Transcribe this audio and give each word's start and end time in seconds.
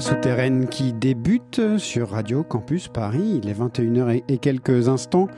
souterraine 0.00 0.66
qui 0.66 0.94
débute 0.94 1.76
sur 1.76 2.10
Radio 2.10 2.42
Campus 2.42 2.88
Paris. 2.88 3.40
Il 3.42 3.50
est 3.50 3.58
21h 3.58 4.22
et 4.26 4.38
quelques 4.38 4.88
instants. 4.88 5.28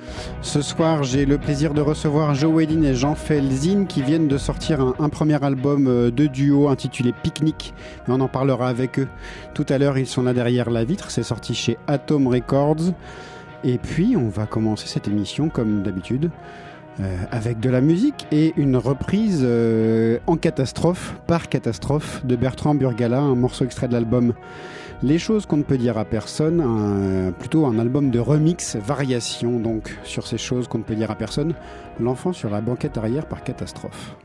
Ce 0.41 0.63
soir, 0.63 1.03
j'ai 1.03 1.27
le 1.27 1.37
plaisir 1.37 1.75
de 1.75 1.81
recevoir 1.81 2.35
Joe 2.35 2.55
Wedin 2.55 2.83
et 2.83 2.95
Jean 2.95 3.17
Felzin 3.17 3.87
qui 3.87 4.03
viennent 4.03 4.29
de 4.29 4.39
sortir 4.39 4.95
un, 4.99 5.09
premier 5.09 5.43
album 5.43 5.89
euh, 5.89 6.11
de 6.11 6.27
duo 6.27 6.69
intitulé 6.69 7.13
Picnic. 7.23 7.75
Mais 8.07 8.15
on 8.15 8.21
en 8.21 8.29
parlera 8.29 8.69
avec 8.69 9.01
eux 9.01 9.09
tout 9.55 9.67
à 9.69 9.79
l'heure. 9.79 9.99
Ils 9.99 10.07
sont 10.07 10.23
là 10.23 10.33
derrière 10.33 10.71
la 10.71 10.85
vitre. 10.85 11.11
C'est 11.11 11.25
sorti 11.25 11.55
chez 11.55 11.77
Atom 11.89 12.29
Records. 12.29 12.93
Et 13.65 13.79
puis, 13.79 14.17
on 14.17 14.29
va 14.29 14.47
commencer 14.47 14.87
cette 14.87 15.09
émission 15.09 15.49
comme 15.49 15.83
d'habitude 15.83 16.31
euh, 17.01 17.17
avec 17.31 17.61
de 17.61 17.71
la 17.71 17.81
musique 17.81 18.27
et 18.33 18.53
une 18.57 18.77
reprise 18.77 19.41
euh, 19.43 20.19
en 20.27 20.37
catastrophe, 20.37 21.15
par 21.27 21.49
catastrophe, 21.49 22.25
de 22.25 22.37
Bertrand 22.37 22.75
Burgala, 22.75 23.21
un 23.21 23.35
morceau 23.35 23.65
extrait 23.65 23.89
de 23.89 23.93
l'album 23.93 24.35
Les 25.03 25.19
choses 25.19 25.47
qu'on 25.47 25.57
ne 25.57 25.63
peut 25.63 25.79
dire 25.79 25.99
à 25.99 26.05
personne, 26.05 27.33
plutôt 27.39 27.67
un 27.67 27.79
album 27.79 28.11
de 28.11 28.19
remix, 28.19 28.77
variation 28.77 29.59
donc 29.59 29.99
sur 30.05 30.27
ces 30.27 30.39
choses 30.39 30.69
qu'on 30.69 30.79
ne 30.79 30.85
peut 30.85 30.95
dire 30.95 31.11
à 31.11 31.17
personne, 31.17 31.55
L'enfant 32.01 32.33
sur 32.33 32.51
la 32.51 32.61
banquette 32.61 32.97
arrière 32.97 33.27
par 33.27 33.45
catastrophe. 33.45 34.17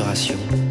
Lèvres 0.00 0.69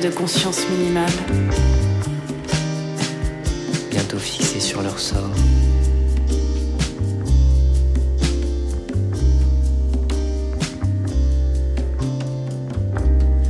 de 0.00 0.08
conscience 0.08 0.66
minimale. 0.70 1.10
Bientôt 3.90 4.18
fixés 4.18 4.60
sur 4.60 4.82
leur 4.82 4.98
sort. 4.98 5.30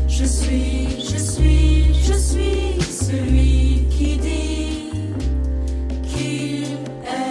Je 0.08 0.24
suis, 0.24 0.88
je 1.00 1.18
suis, 1.18 1.94
je 1.94 2.14
suis 2.14 2.82
celui 2.82 3.84
qui 3.90 4.16
dit 4.16 4.82
qu'il 6.02 6.64
est. 6.64 7.28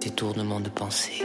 Détournement 0.00 0.58
de 0.58 0.68
pensée. 0.68 1.22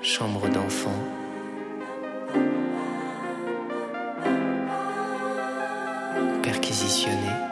Chambre 0.00 0.48
d'enfant 0.48 1.23
perquisitionner. 6.42 7.44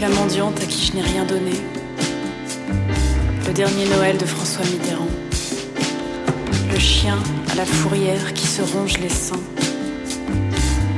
la 0.00 0.08
mendiante 0.10 0.60
à 0.60 0.66
qui 0.66 0.86
je 0.86 0.92
n'ai 0.92 1.02
rien 1.02 1.24
donné. 1.24 1.52
Le 3.46 3.52
dernier 3.52 3.86
Noël 3.88 4.18
de 4.18 4.26
François 4.26 4.64
Mitterrand. 4.66 5.08
Le 6.70 6.78
chien 6.78 7.16
la 7.56 7.64
fourrière 7.64 8.34
qui 8.34 8.46
se 8.46 8.60
ronge 8.60 8.98
les 8.98 9.08
seins. 9.08 9.40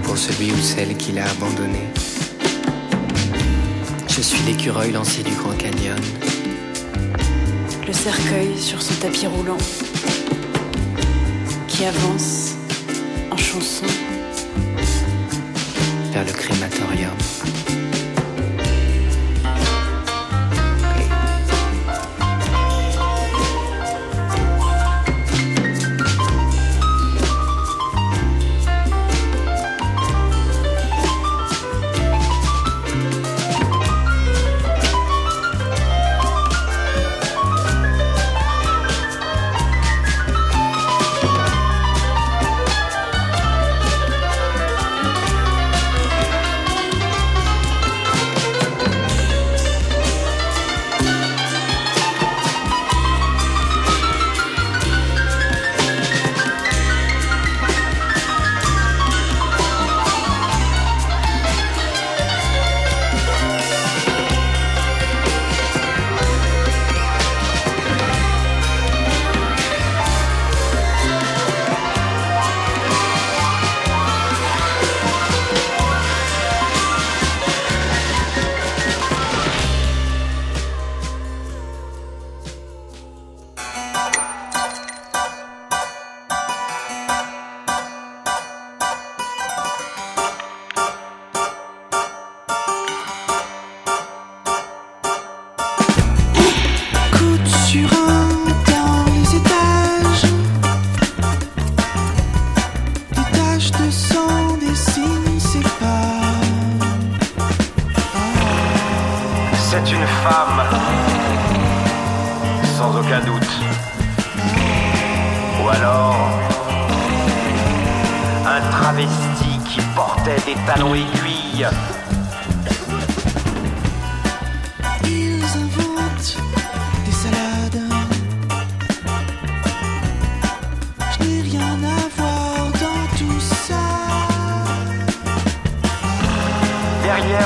Pour 0.02 0.19
celui 0.19 0.50
ou 0.50 0.58
celle 0.58 0.96
qui 0.96 1.12
l'a 1.12 1.31
abandonné. 1.31 1.84
Je 4.08 4.20
suis 4.20 4.43
l'écureuil 4.44 4.90
lancé 4.90 5.22
du 5.22 5.31
Grand 5.37 5.56
Canyon. 5.56 6.00
Le 7.87 7.93
cercueil 7.93 8.58
sur 8.58 8.82
son 8.82 8.94
tapis 8.94 9.28
roulant 9.28 9.58
qui 11.69 11.84
avance 11.84 12.56
en 13.31 13.37
chanson 13.37 13.87
vers 16.12 16.25
le 16.25 16.32
crématorium. 16.32 17.57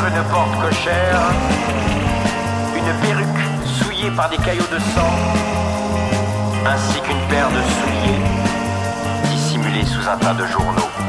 une 0.01 0.23
porte 0.31 0.61
cochère, 0.61 1.21
une 2.77 3.07
perruque 3.07 3.27
souillée 3.65 4.11
par 4.11 4.29
des 4.29 4.37
caillots 4.39 4.67
de 4.73 4.79
sang, 4.79 5.15
ainsi 6.67 7.01
qu'une 7.01 7.21
paire 7.29 7.49
de 7.51 7.63
souliers 7.63 8.23
dissimulés 9.31 9.85
sous 9.85 10.09
un 10.09 10.17
tas 10.17 10.35
de 10.35 10.47
journaux. 10.47 11.02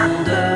wonder. 0.00 0.49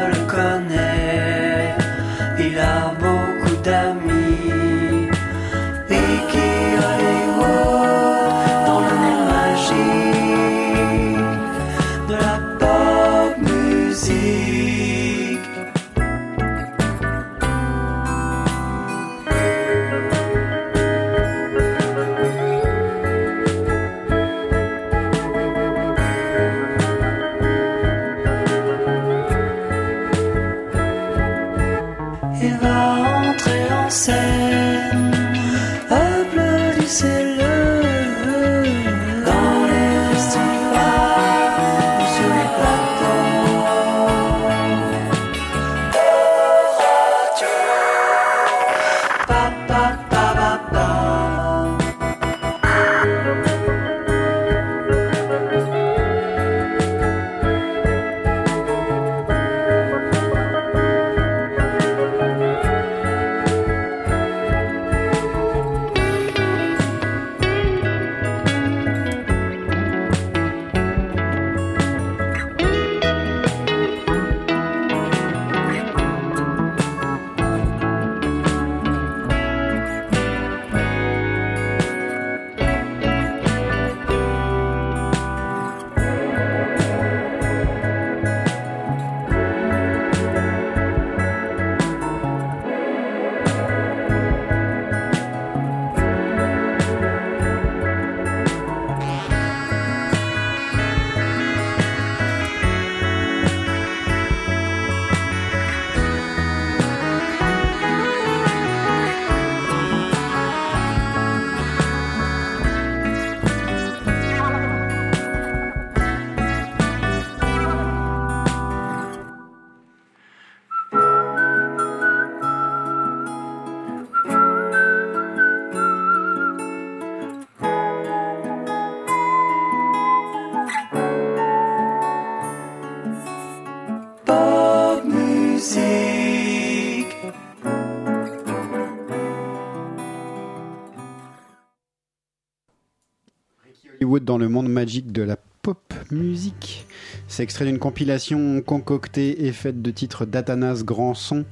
Dans 144.20 144.38
le 144.38 144.48
monde 144.48 144.68
magique 144.68 145.12
de 145.12 145.22
la 145.22 145.36
pop 145.62 145.94
musique. 146.10 146.86
C'est 147.26 147.42
extrait 147.42 147.64
d'une 147.64 147.78
compilation 147.78 148.60
concoctée 148.60 149.46
et 149.46 149.52
faite 149.52 149.80
de 149.82 149.90
titres 149.90 150.26
d'Athanas 150.26 150.82
Grandson, 150.84 151.44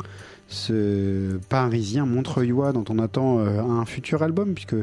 ce 0.49 1.39
parisien 1.49 2.05
montreuillois 2.05 2.73
dont 2.73 2.85
on 2.91 2.99
attend 2.99 3.39
euh, 3.39 3.61
un 3.63 3.87
futur 3.87 4.23
album 4.23 4.53
puisque 4.53 4.77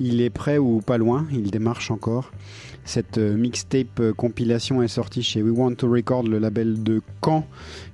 il 0.00 0.20
est 0.20 0.30
prêt 0.30 0.58
ou 0.58 0.80
pas 0.80 0.98
loin, 0.98 1.26
il 1.32 1.50
démarche 1.50 1.90
encore. 1.90 2.30
Cette 2.84 3.18
euh, 3.18 3.36
mixtape 3.36 4.00
euh, 4.00 4.12
compilation 4.12 4.82
est 4.82 4.88
sortie 4.88 5.22
chez 5.22 5.42
We 5.42 5.56
Want 5.56 5.76
to 5.76 5.90
Record, 5.90 6.24
le 6.24 6.38
label 6.38 6.82
de 6.82 7.00
Caen, 7.24 7.46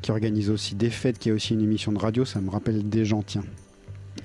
qui 0.03 0.11
organise 0.11 0.51
aussi 0.51 0.75
des 0.75 0.91
fêtes, 0.91 1.19
qui 1.19 1.31
a 1.31 1.35
aussi 1.35 1.55
une 1.55 1.63
émission 1.63 1.93
de 1.93 1.99
radio. 1.99 2.25
Ça 2.25 2.41
me 2.41 2.51
rappelle 2.51 2.89
des 2.89 3.05
gens, 3.05 3.23
tiens. 3.23 3.45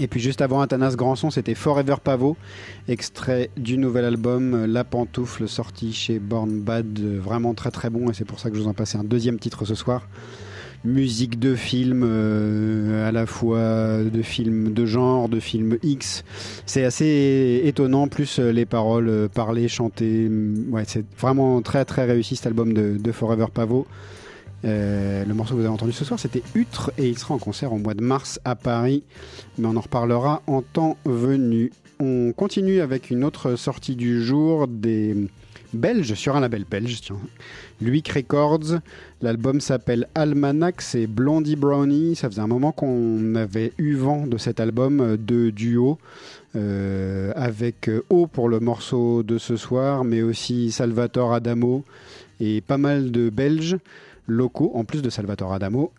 Et 0.01 0.08
puis 0.08 0.22
juste 0.22 0.41
avant 0.41 0.62
Athanas 0.62 0.96
Grandson, 0.96 1.29
c'était 1.29 1.56
Forever 1.56 1.96
Pavot, 2.01 2.38
extrait 2.88 3.50
du 3.58 3.77
nouvel 3.77 4.06
album 4.06 4.65
La 4.65 4.86
Pantoufle, 4.86 5.50
sorti 5.50 5.91
chez 5.91 6.20
Born 6.20 6.62
Bad, 6.62 7.00
vraiment 7.00 7.53
très 7.53 7.70
très 7.70 7.89
bon, 7.89 8.10
et 8.10 8.13
c'est 8.13 8.24
pour 8.24 8.39
ça 8.39 8.50
que 8.50 8.56
je 8.56 8.62
vous 8.62 8.70
en 8.70 8.74
passe 8.74 8.96
un 8.96 9.03
deuxième 9.03 9.39
titre 9.39 9.65
ce 9.65 9.75
soir. 9.75 10.08
Musique 10.86 11.38
de 11.38 11.56
film, 11.56 12.03
euh, 12.06 13.06
à 13.06 13.12
la 13.12 13.25
fois 13.25 14.01
de 14.01 14.22
films 14.22 14.72
de 14.72 14.86
genre, 14.86 15.27
de 15.27 15.41
films 15.41 15.77
X. 15.84 16.24
C'est 16.65 16.86
assez 16.86 17.63
étonnant, 17.65 18.08
plus 18.08 18.39
euh, 18.39 18.53
les 18.53 18.65
paroles 18.65 19.10
euh, 19.10 19.27
parlées, 19.27 19.68
chantées. 19.68 20.32
Ouais, 20.70 20.84
c'est 20.88 21.03
vraiment 21.20 21.62
très 21.62 21.84
très 21.84 22.06
réussi 22.06 22.38
cet 22.38 22.48
album 22.48 22.72
de, 22.72 22.96
de 22.98 23.12
Forever 23.12 23.48
Pavot. 23.53 23.86
Euh, 24.65 25.25
le 25.25 25.33
morceau 25.33 25.53
que 25.53 25.59
vous 25.59 25.65
avez 25.65 25.73
entendu 25.73 25.91
ce 25.91 26.05
soir, 26.05 26.19
c'était 26.19 26.43
Utre 26.53 26.91
et 26.97 27.07
il 27.07 27.17
sera 27.17 27.33
en 27.33 27.39
concert 27.39 27.71
au 27.73 27.77
mois 27.77 27.93
de 27.93 28.03
mars 28.03 28.39
à 28.45 28.55
Paris, 28.55 29.03
mais 29.57 29.67
on 29.67 29.75
en 29.75 29.81
reparlera 29.81 30.41
en 30.47 30.61
temps 30.61 30.97
venu. 31.05 31.71
On 31.99 32.33
continue 32.33 32.81
avec 32.81 33.09
une 33.09 33.23
autre 33.23 33.55
sortie 33.55 33.95
du 33.95 34.23
jour 34.23 34.67
des 34.67 35.15
Belges 35.73 36.15
sur 36.15 36.35
un 36.35 36.39
label 36.39 36.65
belge, 36.69 37.01
tiens. 37.01 37.19
Luick 37.79 38.09
Records. 38.09 38.79
L'album 39.21 39.61
s'appelle 39.61 40.07
Almanac, 40.15 40.81
c'est 40.81 41.05
Blondie 41.05 41.55
Brownie. 41.55 42.15
Ça 42.15 42.29
faisait 42.29 42.41
un 42.41 42.47
moment 42.47 42.71
qu'on 42.71 43.35
avait 43.35 43.73
eu 43.77 43.93
vent 43.93 44.25
de 44.25 44.37
cet 44.37 44.59
album 44.59 45.17
de 45.17 45.51
duo. 45.51 45.99
Euh, 46.55 47.31
avec 47.35 47.91
O 48.09 48.25
pour 48.25 48.49
le 48.49 48.59
morceau 48.59 49.21
de 49.21 49.37
ce 49.37 49.55
soir, 49.55 50.03
mais 50.03 50.23
aussi 50.23 50.71
Salvatore 50.71 51.33
Adamo 51.33 51.83
et 52.39 52.61
pas 52.61 52.79
mal 52.79 53.11
de 53.11 53.29
Belges 53.29 53.77
locaux, 54.29 54.71
en 54.75 54.83
plus 54.83 55.01
de 55.01 55.09
Salvatore 55.09 55.53
Adamo. 55.53 55.91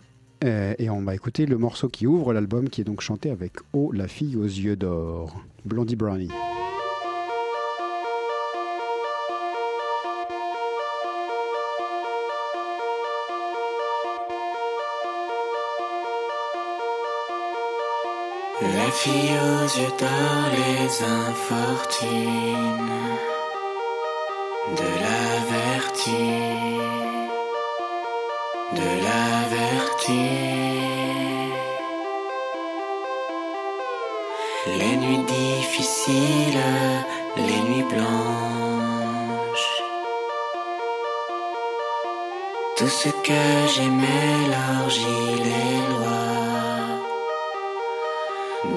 Euh, 0.42 0.75
et 0.78 0.88
on 0.88 1.02
va 1.02 1.14
écouter 1.14 1.44
le 1.44 1.58
morceau 1.58 1.88
qui 1.88 2.06
ouvre 2.06 2.32
l'album, 2.32 2.70
qui 2.70 2.80
est 2.80 2.84
donc 2.84 3.02
chanté 3.02 3.30
avec 3.30 3.52
Oh, 3.75 3.92
la 3.92 4.08
fille 4.08 4.37
aux 4.37 4.44
yeux 4.44 4.76
d'or, 4.76 5.38
Blondie 5.66 5.96
Brownie. 5.96 6.30
La 18.62 18.90
fille 18.90 19.12
aux 19.12 19.78
yeux 19.78 19.92
d'or, 19.99 20.50
les 20.52 21.02
infortunes 21.04 22.10
de 24.76 24.88
la 25.00 25.20
vertu 25.50 27.00
de 28.72 28.90
la 29.06 29.48
vertu. 29.56 30.26
Les 34.78 34.96
nuits 34.96 35.24
difficiles, 35.24 36.66
les 37.36 37.60
nuits 37.68 37.88
blanches. 37.94 39.82
Tout 42.76 42.88
ce 42.88 43.08
que 43.08 43.42
j'aimais, 43.74 44.48
l'argile 44.52 45.46
et 45.64 45.80
lois 45.92 46.40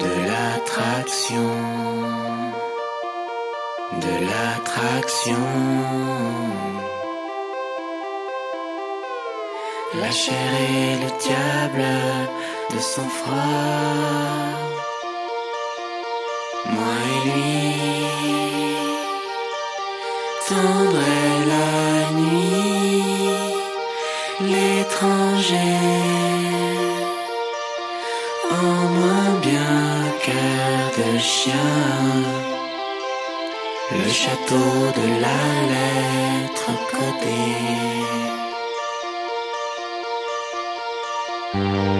de 0.02 0.12
l'attraction, 0.28 1.50
de 4.04 4.14
l'attraction. 4.26 5.44
La 10.00 10.10
chair 10.10 10.50
et 10.70 10.96
le 11.02 11.10
diable 11.24 11.86
de 12.72 12.78
son 12.80 13.08
froid. 13.18 13.34
Moi 16.74 16.94
et 17.12 17.20
lui, 17.28 17.76
tendre 20.48 21.06
la 21.52 22.10
nuit, 22.18 23.02
l'étranger, 24.40 25.80
en 28.50 28.88
moins 28.98 29.40
bien. 29.42 29.94
de 30.96 31.18
chien, 31.18 31.52
le 33.90 34.08
château 34.12 34.70
de 34.96 35.06
la 35.24 35.40
lettre 35.72 36.70
codée. 36.90 38.43
Et 41.56 41.93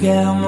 rentré 0.00 0.08
de 0.08 0.39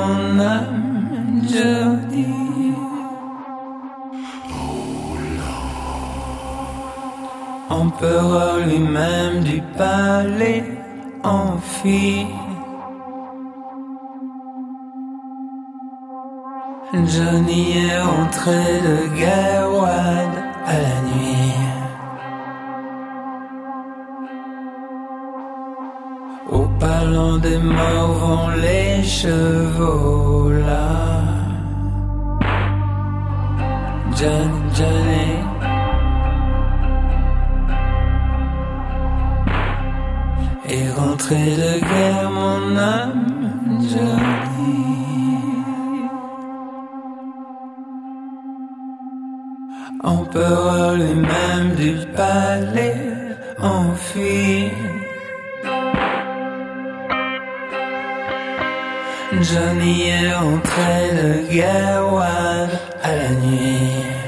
Au 26.63 26.69
parlant 26.79 27.39
des 27.39 27.59
morts 27.59 28.15
vont 28.23 28.49
les 28.65 29.03
chevaux 29.03 30.51
là. 30.51 31.23
Johnny, 34.19 34.61
Johnny. 34.79 35.29
Et 40.75 40.85
rentré 41.01 41.43
de 41.63 41.73
guerre 41.91 42.31
mon 42.31 42.77
âme, 42.77 43.27
Johnny. 43.91 44.83
Empereur 50.05 50.95
lui-même 50.95 51.69
du 51.77 51.95
palais 52.17 53.03
enfui. 53.59 54.71
Johnny 59.41 60.11
est 60.11 60.35
entré 60.35 61.11
de 61.17 61.57
Gawan 61.57 62.69
à 63.03 63.17
la 63.17 63.31
nuit. 63.31 64.22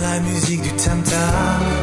La 0.00 0.20
musique 0.20 0.62
du 0.62 0.72
tam-tam. 0.72 1.73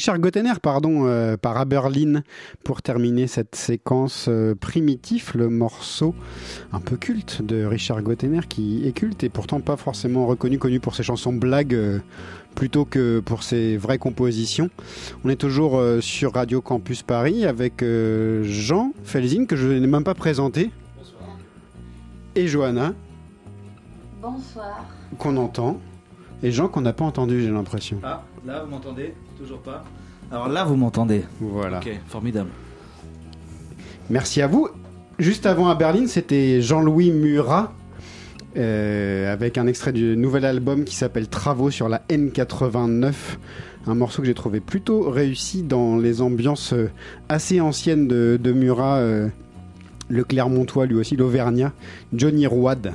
Richard 0.00 0.18
Gottener 0.18 0.54
pardon, 0.62 1.02
euh, 1.04 1.36
par 1.36 1.58
Aberlin 1.58 2.22
pour 2.64 2.80
terminer 2.80 3.26
cette 3.26 3.54
séquence 3.54 4.28
euh, 4.30 4.54
primitif, 4.54 5.34
le 5.34 5.50
morceau 5.50 6.14
un 6.72 6.80
peu 6.80 6.96
culte 6.96 7.42
de 7.42 7.66
Richard 7.66 8.00
Gottener 8.00 8.40
qui 8.48 8.88
est 8.88 8.92
culte 8.92 9.24
et 9.24 9.28
pourtant 9.28 9.60
pas 9.60 9.76
forcément 9.76 10.26
reconnu, 10.26 10.58
connu 10.58 10.80
pour 10.80 10.94
ses 10.94 11.02
chansons 11.02 11.34
blagues 11.34 11.74
euh, 11.74 11.98
plutôt 12.54 12.86
que 12.86 13.20
pour 13.20 13.42
ses 13.42 13.76
vraies 13.76 13.98
compositions. 13.98 14.70
On 15.22 15.28
est 15.28 15.36
toujours 15.36 15.76
euh, 15.76 16.00
sur 16.00 16.32
Radio 16.32 16.62
Campus 16.62 17.02
Paris 17.02 17.44
avec 17.44 17.82
euh, 17.82 18.42
Jean 18.44 18.94
Felzin 19.04 19.44
que 19.44 19.54
je 19.54 19.68
n'ai 19.68 19.86
même 19.86 20.02
pas 20.02 20.14
présenté 20.14 20.70
et 22.36 22.48
Johanna 22.48 22.94
Bonsoir. 24.22 24.82
qu'on 25.18 25.36
entend 25.36 25.78
et 26.42 26.52
Jean 26.52 26.68
qu'on 26.68 26.80
n'a 26.80 26.94
pas 26.94 27.04
entendu 27.04 27.42
j'ai 27.42 27.50
l'impression. 27.50 28.00
Ah, 28.02 28.22
là 28.46 28.62
vous 28.64 28.70
m'entendez 28.70 29.14
Toujours 29.38 29.60
pas 29.60 29.84
Alors 30.30 30.48
là 30.48 30.64
vous 30.64 30.76
m'entendez. 30.76 31.24
Voilà. 31.40 31.78
Ok, 31.78 31.90
formidable. 32.08 32.50
Merci 34.08 34.42
à 34.42 34.46
vous. 34.46 34.68
Juste 35.18 35.46
avant 35.46 35.68
à 35.68 35.74
Berlin, 35.74 36.06
c'était 36.06 36.62
Jean-Louis 36.62 37.10
Murat 37.10 37.72
euh, 38.56 39.32
avec 39.32 39.58
un 39.58 39.66
extrait 39.68 39.92
du 39.92 40.16
nouvel 40.16 40.44
album 40.44 40.84
qui 40.84 40.96
s'appelle 40.96 41.28
Travaux 41.28 41.70
sur 41.70 41.88
la 41.88 42.02
N89. 42.08 43.12
Un 43.86 43.94
morceau 43.94 44.22
que 44.22 44.26
j'ai 44.26 44.34
trouvé 44.34 44.60
plutôt 44.60 45.08
réussi 45.08 45.62
dans 45.62 45.96
les 45.96 46.20
ambiances 46.20 46.72
euh, 46.72 46.90
assez 47.28 47.60
anciennes 47.60 48.08
de, 48.08 48.38
de 48.42 48.52
Murat, 48.52 48.96
euh, 48.96 49.28
le 50.08 50.24
Clermontois 50.24 50.86
lui 50.86 50.96
aussi, 50.96 51.16
l'Auvergnat, 51.16 51.72
Johnny 52.12 52.46
Roide. 52.46 52.92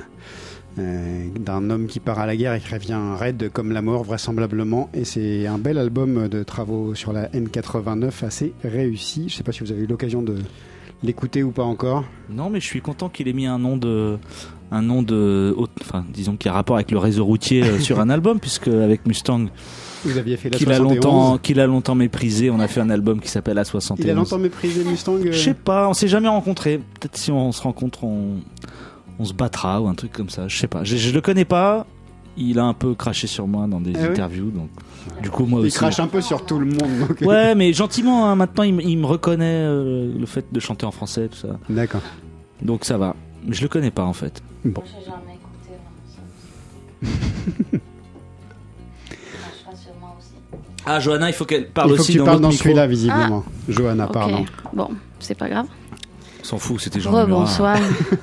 Euh, 0.78 1.26
d'un 1.38 1.70
homme 1.70 1.86
qui 1.86 2.00
part 2.00 2.18
à 2.18 2.26
la 2.26 2.36
guerre 2.36 2.54
et 2.54 2.60
qui 2.60 2.72
revient 2.72 3.00
raide 3.18 3.50
comme 3.52 3.72
la 3.72 3.82
mort 3.82 4.04
vraisemblablement 4.04 4.90
et 4.94 5.04
c'est 5.04 5.46
un 5.46 5.58
bel 5.58 5.78
album 5.78 6.28
de 6.28 6.42
travaux 6.42 6.94
sur 6.94 7.12
la 7.12 7.28
N89 7.28 8.24
assez 8.24 8.52
réussi 8.62 9.28
je 9.28 9.36
sais 9.36 9.42
pas 9.42 9.52
si 9.52 9.60
vous 9.60 9.72
avez 9.72 9.82
eu 9.82 9.86
l'occasion 9.86 10.22
de 10.22 10.36
l'écouter 11.02 11.42
ou 11.42 11.50
pas 11.50 11.62
encore 11.62 12.04
Non, 12.30 12.50
mais 12.50 12.60
je 12.60 12.66
suis 12.66 12.80
content 12.80 13.08
qu'il 13.08 13.28
ait 13.28 13.32
mis 13.32 13.46
un 13.46 13.58
nom 13.58 13.76
de. 13.76 14.18
Un 14.70 14.82
nom 14.82 15.02
de. 15.02 15.54
Enfin, 15.80 16.04
disons 16.12 16.36
qui 16.36 16.48
a 16.48 16.52
rapport 16.52 16.76
avec 16.76 16.90
le 16.90 16.98
réseau 16.98 17.24
routier 17.24 17.62
euh, 17.62 17.78
sur 17.78 18.00
un 18.00 18.10
album, 18.10 18.40
puisque 18.40 18.68
avec 18.68 19.06
Mustang, 19.06 19.46
vous 20.04 20.18
aviez 20.18 20.36
fait 20.36 20.50
la 20.50 20.58
qu'il 20.58 20.70
a, 20.72 20.76
71 20.76 20.96
longtemps, 20.96 21.38
qu'il 21.38 21.60
a 21.60 21.66
longtemps 21.66 21.94
méprisé, 21.94 22.50
on 22.50 22.58
a 22.58 22.66
fait 22.66 22.80
un 22.80 22.90
album 22.90 23.20
qui 23.20 23.28
s'appelle 23.28 23.58
A71. 23.58 23.96
il 23.98 24.10
a 24.10 24.14
longtemps 24.14 24.38
méprisé 24.38 24.82
Mustang 24.84 25.14
euh, 25.16 25.32
Je 25.32 25.38
sais 25.38 25.54
pas, 25.54 25.88
on 25.88 25.94
s'est 25.94 26.08
jamais 26.08 26.28
rencontrés. 26.28 26.78
Peut-être 26.78 27.16
si 27.16 27.30
on 27.30 27.52
se 27.52 27.62
rencontre, 27.62 28.04
on, 28.04 28.38
on 29.18 29.24
se 29.24 29.32
battra 29.34 29.80
ou 29.80 29.88
un 29.88 29.94
truc 29.94 30.12
comme 30.12 30.28
ça. 30.30 30.48
Je 30.48 30.56
sais 30.58 30.66
pas. 30.68 30.84
Je, 30.84 30.96
je 30.96 31.10
le 31.12 31.20
connais 31.20 31.44
pas. 31.44 31.86
Il 32.38 32.58
a 32.58 32.64
un 32.64 32.74
peu 32.74 32.94
craché 32.94 33.26
sur 33.26 33.46
moi 33.46 33.66
dans 33.66 33.80
des 33.80 33.92
Ah 33.96 34.00
ouais 34.02 34.08
interviews, 34.10 34.50
donc 34.50 34.68
du 35.22 35.30
coup 35.30 35.46
moi 35.46 35.60
il 35.62 35.68
aussi. 35.68 35.78
crache 35.78 36.00
un 36.00 36.06
peu 36.06 36.20
sur 36.20 36.44
tout 36.44 36.58
le 36.58 36.66
monde 36.66 37.08
donc, 37.08 37.20
Ouais, 37.22 37.54
mais 37.54 37.72
gentiment. 37.72 38.26
hein, 38.28 38.34
maintenant, 38.36 38.62
il, 38.64 38.78
il 38.82 38.98
me 38.98 39.06
reconnaît 39.06 39.62
euh, 39.64 40.12
le 40.18 40.26
fait 40.26 40.44
de 40.52 40.60
chanter 40.60 40.84
en 40.84 40.90
français, 40.90 41.28
tout 41.28 41.38
ça. 41.38 41.58
d'accord 41.70 42.02
Donc 42.60 42.84
ça 42.84 42.98
va. 42.98 43.16
Mais 43.46 43.54
je 43.54 43.62
le 43.62 43.68
connais 43.68 43.90
pas 43.90 44.04
en 44.04 44.12
fait. 44.12 44.42
bon 44.66 44.82
J'ai 44.84 45.06
jamais 45.06 45.38
écouté 45.38 45.78
aussi. 47.02 47.80
Ah, 50.84 51.00
Johanna, 51.00 51.28
il 51.28 51.32
faut 51.32 51.44
qu'elle 51.44 51.68
parle 51.70 51.88
il 51.88 51.90
faut 51.92 51.96
que 51.96 52.00
aussi 52.02 52.12
tu 52.12 52.18
dans 52.18 52.24
parles 52.26 52.40
dans 52.40 52.50
celui-là 52.52 52.86
visiblement 52.86 53.44
Johanna 53.68 54.06
Ok. 54.06 54.12
pardon 54.12 54.44
Bon, 54.72 54.88
c'est 55.18 55.34
pas 55.36 55.48
grave. 55.48 55.66
S'en 56.46 56.58
fout, 56.58 56.80
c'était 56.80 57.00
Jean 57.00 57.10
Murat. 57.10 57.24
Rebonsoir. 57.24 57.76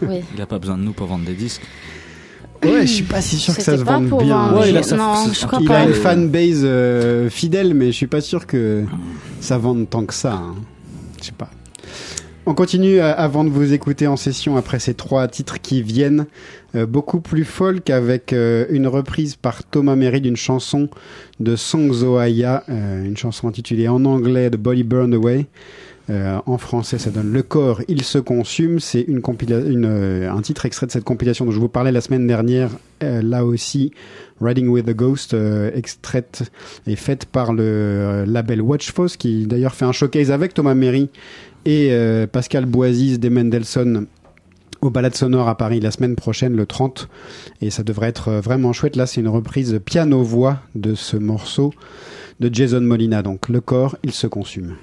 oui. 0.08 0.22
Il 0.34 0.42
a 0.42 0.46
pas 0.46 0.58
besoin 0.58 0.78
de 0.78 0.84
nous 0.84 0.94
pour 0.94 1.08
vendre 1.08 1.26
des 1.26 1.34
disques. 1.34 1.62
ouais 2.64 2.88
je 2.88 2.94
suis 2.94 3.04
pas 3.04 3.22
si 3.22 3.36
sûr 3.36 3.54
que 3.54 3.62
ça 3.62 3.78
se 3.78 3.84
vende 3.84 4.08
bien. 4.24 4.54
Ouais, 4.54 4.70
il 4.70 4.78
a 4.78 4.96
non, 4.96 5.26
crois 5.46 5.60
il 5.60 5.68
pas. 5.68 5.80
a 5.80 5.84
une 5.84 5.94
fanbase 5.94 6.62
euh, 6.64 7.30
fidèle 7.30 7.74
mais 7.74 7.88
je 7.88 7.92
suis 7.98 8.08
pas 8.08 8.22
sûr 8.22 8.48
que 8.48 8.86
ça 9.42 9.58
vende 9.58 9.90
tant 9.90 10.06
que 10.06 10.14
ça 10.14 10.36
hein. 10.36 10.56
je 11.20 11.26
sais 11.26 11.32
pas 11.34 11.50
On 12.46 12.54
continue 12.54 13.02
euh, 13.02 13.14
avant 13.14 13.44
de 13.44 13.50
vous 13.50 13.74
écouter 13.74 14.08
en 14.08 14.16
session 14.16 14.56
après 14.56 14.80
ces 14.80 14.94
trois 14.94 15.28
titres 15.28 15.60
qui 15.60 15.82
viennent. 15.82 16.26
Euh, 16.76 16.86
beaucoup 16.88 17.20
plus 17.20 17.44
folk 17.44 17.90
avec 17.90 18.34
euh, 18.34 18.66
une 18.70 18.88
reprise 18.88 19.36
par 19.36 19.64
Thomas 19.64 19.96
Merry 19.96 20.22
d'une 20.22 20.36
chanson 20.38 20.90
de 21.40 21.56
Song 21.56 21.92
Zoaya, 21.94 22.64
euh, 22.70 23.06
une 23.06 23.16
chanson 23.16 23.48
intitulée 23.48 23.88
en 23.88 24.04
anglais 24.06 24.50
The 24.50 24.56
Body 24.58 24.84
Burned 24.84 25.14
Away. 25.14 25.46
Euh, 26.10 26.40
en 26.46 26.58
français, 26.58 26.98
ça 26.98 27.12
donne 27.12 27.32
Le 27.32 27.44
corps, 27.44 27.82
il 27.88 28.04
se 28.04 28.18
consume. 28.18 28.80
C'est 28.80 29.02
une 29.02 29.22
une, 29.40 29.86
euh, 29.86 30.32
un 30.32 30.42
titre 30.42 30.66
extrait 30.66 30.86
de 30.86 30.92
cette 30.92 31.06
compilation 31.06 31.46
dont 31.46 31.52
je 31.52 31.60
vous 31.60 31.70
parlais 31.70 31.92
la 31.92 32.02
semaine 32.02 32.28
dernière. 32.28 32.72
Euh, 33.04 33.22
là 33.22 33.46
aussi, 33.46 33.92
Riding 34.42 34.68
with 34.68 34.86
the 34.86 34.96
Ghost, 34.96 35.36
extraite 35.74 36.52
et 36.88 36.96
faite 36.96 37.26
par 37.26 37.54
le 37.54 38.26
label 38.28 38.62
Watchfos, 38.62 39.16
qui 39.18 39.48
d'ailleurs 39.48 39.76
fait 39.76 39.86
un 39.86 39.94
showcase 39.94 40.32
avec 40.32 40.54
Thomas 40.54 40.74
Merry 40.74 41.10
et 41.66 41.96
Pascal 42.32 42.66
Boisis 42.66 43.20
des 43.20 43.30
Mendelssohn 43.30 44.08
au 44.82 44.90
Balade 44.90 45.16
Sonore 45.16 45.48
à 45.48 45.56
Paris 45.56 45.80
la 45.80 45.92
semaine 45.92 46.16
prochaine, 46.16 46.56
le 46.58 46.66
30. 46.66 47.08
Et 47.62 47.70
ça 47.70 47.84
devrait 47.84 48.10
être 48.10 48.32
vraiment 48.34 48.74
chouette. 48.74 48.98
Là, 48.98 49.06
c'est 49.06 49.22
une 49.22 49.30
reprise 49.30 49.80
piano-voix 49.86 50.60
de 50.76 50.94
ce 50.94 51.16
morceau 51.16 51.74
de 52.42 52.54
Jason 52.54 52.82
Molina. 52.82 53.22
Donc, 53.22 53.48
le 53.48 53.62
corps, 53.62 53.96
il 54.04 54.12
se 54.12 54.28
consume. 54.28 54.76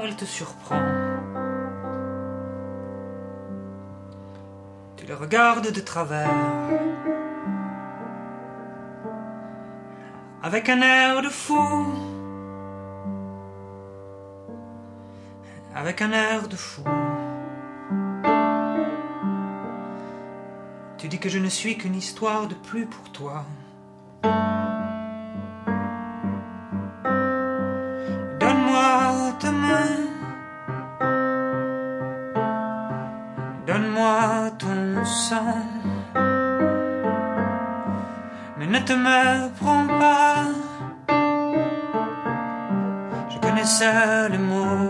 La 0.00 0.06
elle 0.06 0.16
te 0.16 0.24
surprend. 0.24 0.80
Tu 4.96 5.06
le 5.06 5.14
regardes 5.14 5.70
de 5.72 5.80
travers. 5.80 6.30
Avec 10.42 10.68
un 10.70 10.80
air 10.80 11.20
de 11.22 11.28
fou. 11.28 11.86
Avec 15.74 16.00
un 16.02 16.12
air 16.12 16.48
de 16.48 16.56
fou. 16.56 16.82
Tu 20.98 21.08
dis 21.08 21.18
que 21.18 21.28
je 21.28 21.38
ne 21.38 21.48
suis 21.48 21.76
qu'une 21.76 21.94
histoire 21.94 22.46
de 22.46 22.54
plus 22.54 22.86
pour 22.86 23.10
toi. 23.12 23.44
Mais 38.58 38.66
ne 38.66 38.78
te 38.78 38.92
méprends 38.92 39.86
pas. 39.98 40.44
Je 43.28 43.38
connaissais 43.40 44.28
les 44.28 44.38
mots. 44.38 44.89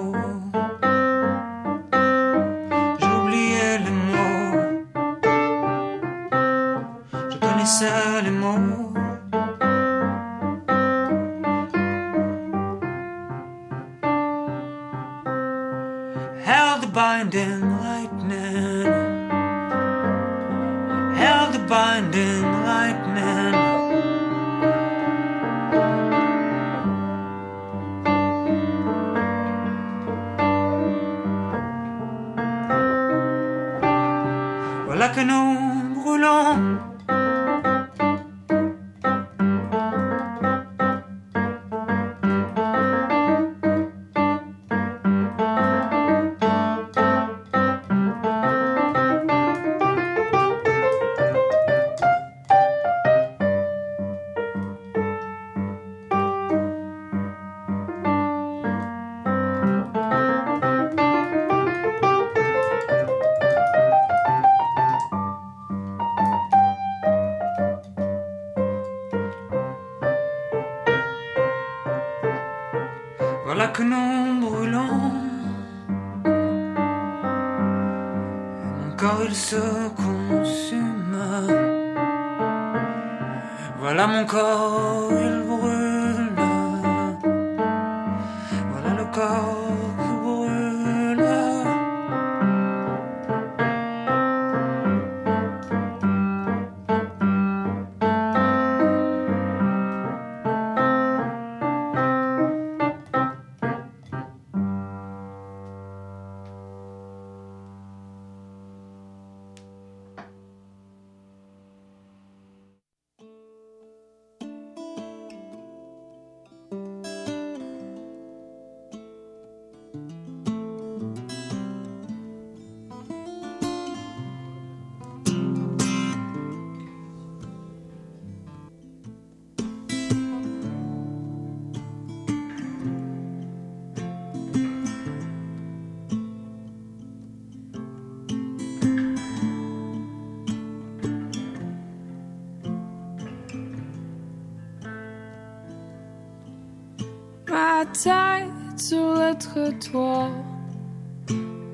Ma 147.51 147.85
tête 147.85 148.79
sur 148.81 149.15
le 149.15 149.37
trottoir, 149.37 150.31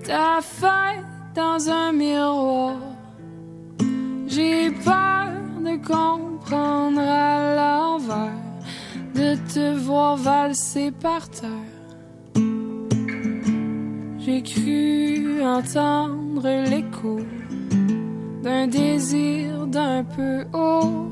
ta 0.02 0.40
fête 0.40 1.04
dans 1.34 1.68
un 1.68 1.92
miroir. 1.92 2.78
J'ai 4.26 4.70
peur 4.70 5.28
de 5.60 5.76
comprendre 5.76 7.00
à 7.00 7.54
l'envers, 7.56 8.32
de 9.14 9.36
te 9.52 9.76
voir 9.76 10.16
valser 10.16 10.92
par 10.92 11.28
terre. 11.28 11.50
J'ai 14.18 14.42
cru 14.42 15.42
entendre 15.42 16.48
l'écho 16.70 17.20
d'un 18.42 18.66
désir 18.66 19.66
d'un 19.66 20.04
peu 20.04 20.46
haut, 20.54 21.10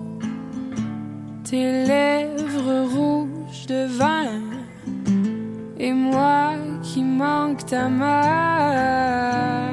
tes 1.45 1.85
lèvres 1.85 2.89
rouges 2.95 3.67
de 3.67 3.85
vin 3.87 4.54
et 5.85 5.93
moi 5.93 6.55
qui 6.83 7.03
manque 7.03 7.67
ta 7.67 7.89
main. 7.91 9.64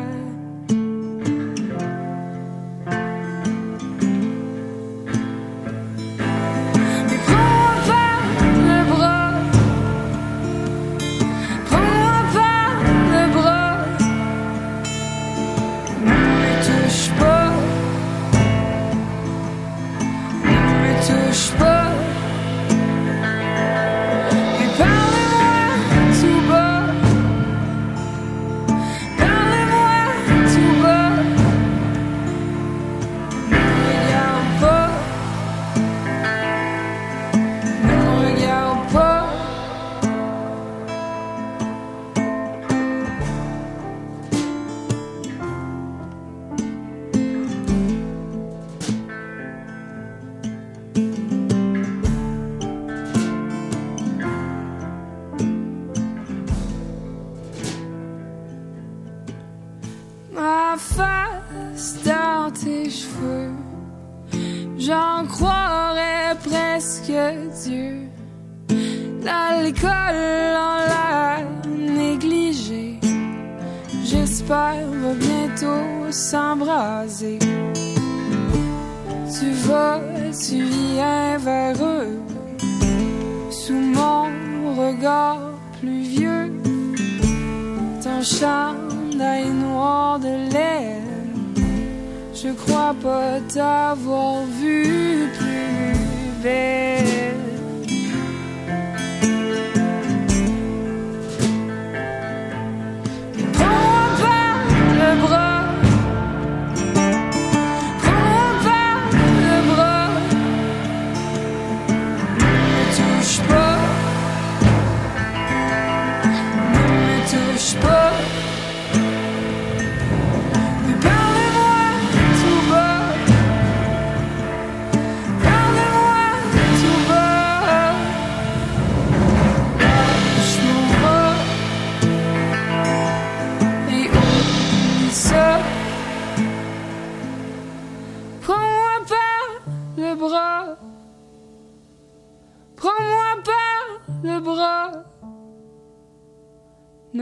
Va 74.51 74.73
bientôt 75.15 76.11
s'embraser. 76.11 77.39
Tu 79.33 79.51
vas, 79.65 80.01
tu 80.45 80.63
viens 80.63 81.37
vers 81.37 81.81
eux. 81.81 82.19
Sous 83.49 83.79
mon 83.97 84.25
regard 84.75 85.39
pluvieux. 85.79 86.51
Ton 88.03 88.21
chandail 88.21 89.49
noir 89.51 90.19
de 90.19 90.51
laine. 90.51 91.55
Je 92.33 92.49
crois 92.49 92.93
pas 93.01 93.39
t'avoir 93.53 94.43
vu 94.59 95.29
plus 95.37 96.43
belle. 96.43 97.50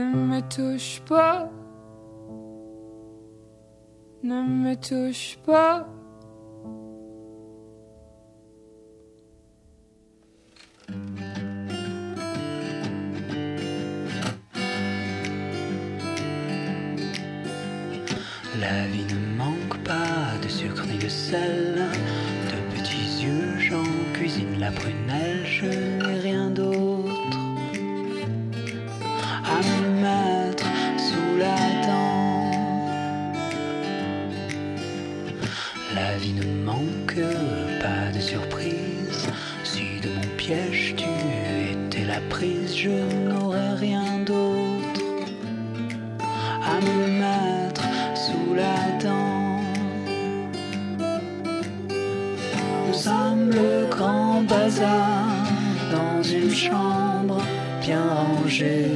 Ne 0.00 0.06
me 0.06 0.40
touche 0.40 1.02
pas. 1.06 1.50
Ne 4.22 4.42
me 4.42 4.74
touche 4.76 5.38
pas. 5.44 5.86
La 18.58 18.86
vie 18.86 19.04
ne 19.04 19.36
manque 19.36 19.84
pas 19.84 20.38
de 20.42 20.48
sucre 20.48 20.86
ni 20.86 20.96
de 20.96 21.08
sel. 21.08 21.90
De 22.50 22.74
petits 22.74 23.22
yeux, 23.22 23.58
j'en 23.58 23.84
cuisine 24.14 24.58
la 24.58 24.70
prunelle. 24.70 25.44
Je 25.44 25.66
je 42.82 42.88
n'aurais 43.28 43.74
rien 43.74 44.20
d'autre 44.24 45.02
à 46.72 46.76
me 46.80 46.98
mettre 47.20 47.84
sous 48.14 48.54
la 48.54 48.78
dent. 49.04 49.60
Nous 52.86 52.94
sommes 52.94 53.50
le 53.50 53.86
grand 53.90 54.40
bazar 54.44 55.28
dans 55.92 56.22
une 56.22 56.54
chambre 56.54 57.42
bien 57.82 58.06
rangée. 58.14 58.92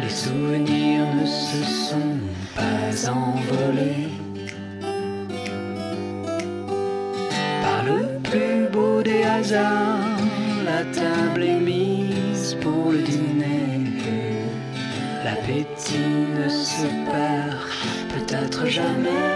Les 0.00 0.08
souvenirs 0.08 1.06
ne 1.20 1.26
se 1.26 1.62
sont 1.88 2.20
pas 2.56 3.10
envolés. 3.10 4.03
Jamais. 18.66 19.33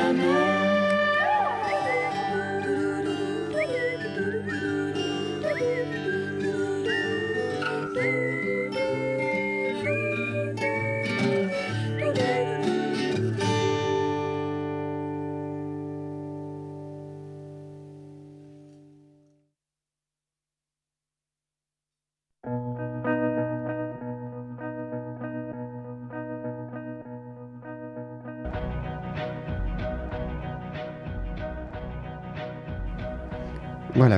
Jamais. 0.00 0.79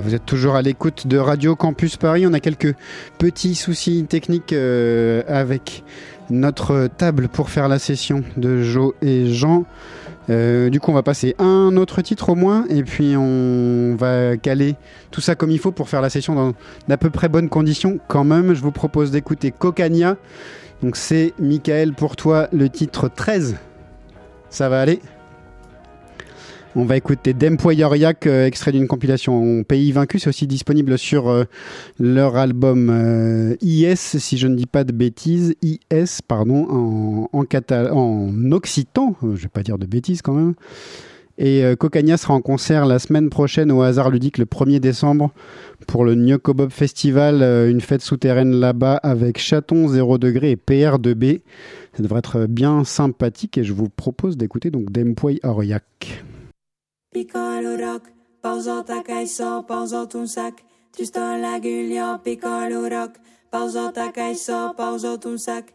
Vous 0.01 0.15
êtes 0.15 0.25
toujours 0.25 0.55
à 0.55 0.63
l'écoute 0.63 1.07
de 1.07 1.19
Radio 1.19 1.55
Campus 1.55 1.97
Paris. 1.97 2.27
On 2.27 2.33
a 2.33 2.41
quelques 2.41 2.75
petits 3.19 3.55
soucis 3.55 4.07
techniques 4.09 4.53
euh, 4.53 5.23
avec 5.27 5.85
notre 6.31 6.87
table 6.87 7.29
pour 7.29 7.51
faire 7.51 7.69
la 7.69 7.79
session 7.79 8.23
de 8.37 8.63
Jo 8.63 8.95
et 9.03 9.27
Jean. 9.27 9.65
Euh, 10.31 10.71
du 10.71 10.81
coup, 10.81 10.93
on 10.93 10.95
va 10.95 11.03
passer 11.03 11.35
un 11.39 11.77
autre 11.77 12.01
titre 12.01 12.31
au 12.31 12.35
moins, 12.35 12.65
et 12.71 12.83
puis 12.85 13.17
on 13.17 13.95
va 13.97 14.37
caler 14.37 14.77
tout 15.11 15.21
ça 15.21 15.35
comme 15.35 15.51
il 15.51 15.59
faut 15.59 15.73
pour 15.73 15.89
faire 15.89 16.01
la 16.01 16.11
session 16.11 16.35
dans 16.35 16.53
d'à 16.89 16.97
peu 16.97 17.11
près 17.11 17.29
bonnes 17.29 17.49
conditions. 17.49 17.99
Quand 18.09 18.25
même, 18.25 18.55
je 18.55 18.63
vous 18.63 18.73
propose 18.73 19.11
d'écouter 19.11 19.51
Cocania. 19.51 20.17
Donc 20.83 20.97
c'est 20.97 21.35
Michael 21.39 21.93
pour 21.93 22.17
toi 22.17 22.49
le 22.53 22.69
titre 22.69 23.11
13. 23.15 23.57
Ça 24.49 24.69
va 24.69 24.81
aller? 24.81 25.01
On 26.75 26.85
va 26.85 26.97
écouter 26.97 27.35
Dempoyoriak, 27.35 28.27
euh, 28.27 28.47
extrait 28.47 28.73
d'une 28.73 28.89
compilation 28.89 29.63
Pays 29.63 29.93
Vaincu. 29.93 30.19
C'est 30.19 30.31
aussi 30.31 30.47
disponible 30.47 30.97
sur 30.97 31.29
euh, 31.29 31.45
leur 32.01 32.37
album 32.37 32.89
euh, 32.91 33.57
IS, 33.61 33.97
si 33.97 34.39
je 34.39 34.47
ne 34.49 34.57
dis 34.57 34.65
pas 34.65 34.83
de 34.83 34.93
bêtises. 34.93 35.55
IS, 35.61 36.23
pardon, 36.27 37.29
en, 37.31 38.53
occitan. 38.53 39.15
Euh, 39.23 39.37
Je 39.37 39.43
vais 39.43 39.49
pas 39.49 39.63
dire 39.63 39.77
de 39.77 39.85
bêtises 39.85 40.23
quand 40.23 40.33
même. 40.33 40.55
Et 41.37 41.65
Cocagna 41.79 42.19
sera 42.19 42.35
en 42.35 42.43
concert 42.43 42.85
la 42.85 42.99
semaine 42.99 43.31
prochaine 43.31 43.73
au 43.73 43.81
hasard 43.81 44.11
ludique 44.11 44.37
le 44.37 44.45
1er 44.45 44.81
décembre 44.81 45.33
pour 45.87 46.05
le 46.05 46.15
Nyokobob 46.15 46.71
Festival, 46.71 47.43
une 47.69 47.81
fête 47.81 48.03
souterraine 48.03 48.53
là-bas 48.53 48.97
avec 48.97 49.39
Chaton 49.39 49.89
0 49.89 50.19
degré 50.19 50.53
et 50.53 50.57
PR2B. 50.57 51.41
Ça 51.97 52.03
devrait 52.03 52.19
être 52.19 52.47
bien 52.47 52.85
sympathique 52.85 53.57
et 53.57 53.65
je 53.65 53.73
vous 53.73 53.89
propose 53.89 54.37
d'écouter 54.37 54.71
donc 54.71 54.93
Dempoy 54.93 55.41
Oriak. 55.43 56.23
Piccolo 57.13 57.77
rock, 57.77 58.11
pausota 58.41 59.03
caiso, 59.03 59.63
pausot 59.69 60.15
un 60.15 60.27
sac. 60.27 60.65
Tu 60.97 61.05
sto 61.05 61.37
la 61.37 61.59
guglio, 61.59 62.19
piccolo 62.23 62.89
rock, 62.89 63.21
pausota 63.51 64.11
caiso, 64.11 64.73
pausot 64.75 65.23
un 65.27 65.37
sac. 65.37 65.75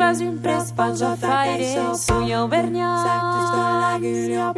n'hauria 0.00 0.12
pas 0.12 0.20
un 0.22 0.36
pres 0.36 0.72
pels 0.72 1.02
afaires, 1.02 1.78
suyo 1.96 2.48
vernya, 2.48 2.96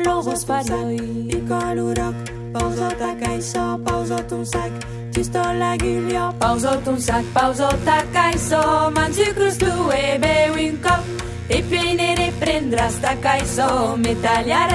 logos 0.05 0.45
parioi. 0.45 1.29
Piccolo 1.29 1.93
rock, 1.95 2.15
pausota 2.53 3.15
caiso, 3.21 3.79
pausot 3.85 4.33
un 4.33 4.45
sac. 4.45 4.71
Tu 5.13 5.23
sto 5.23 5.43
la 5.59 5.77
guglio, 5.77 6.33
Pausot 6.39 6.87
un 6.87 6.99
sac, 6.99 7.25
pausot 7.35 7.87
a 7.87 8.03
caiso, 8.13 8.91
mangi 8.95 9.33
crus 9.35 9.57
tu 9.57 9.91
e 9.91 10.19
bevi 10.19 10.69
un 10.71 10.81
cop, 10.81 11.05
e 11.49 11.63
poi 11.63 11.95
ne 11.95 12.15
riprendràs 12.15 13.01
da 13.01 13.15
caiso, 13.21 13.97
me 13.97 14.15
tagliaràs 14.23 14.73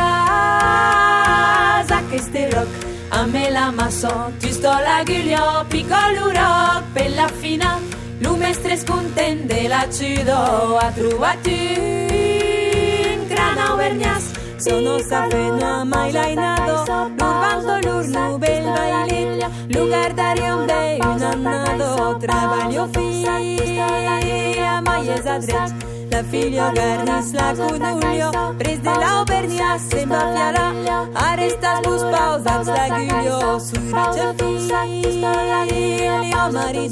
aquest 1.92 2.36
rock, 2.54 2.68
a 3.10 3.26
me 3.26 3.50
la 3.50 3.72
maçó, 3.72 4.32
tu 4.40 4.48
sto 4.52 4.70
la 4.70 5.04
guglio, 5.04 5.66
piccolo 5.70 6.30
rock, 6.30 6.84
per 6.94 7.10
la 7.16 7.28
final, 7.28 7.82
Lumestreskunten 8.20 9.48
dela 9.48 9.86
txido 9.92 10.80
atrubatin 10.82 11.54
Krana 13.30 13.76
uberniaz, 13.76 14.24
zono 14.58 15.00
zafenua 15.00 15.86
mailainado 15.86 16.82
Urbando 16.82 17.76
lur 17.86 18.06
nubel 18.16 18.66
bailin, 18.66 19.40
lugar 19.70 20.16
darion 20.16 20.68
behinanado 20.68 22.18
Trabalio 22.20 22.88
fia 22.94 24.82
maiez 24.82 25.28
adret, 25.28 25.72
la 26.12 26.24
filio 26.24 26.72
garniz 26.74 27.34
lagunulio 27.34 28.32
Prez 28.58 28.82
dela 28.82 29.22
uberniaz 29.22 29.82
zenbafiara, 29.92 30.74
arestaz 31.14 31.82
buzpauzatz 31.86 32.68
lagulio 32.68 33.60
Zuritxe 33.60 34.34
fia 34.40 36.52
mari 36.52 36.90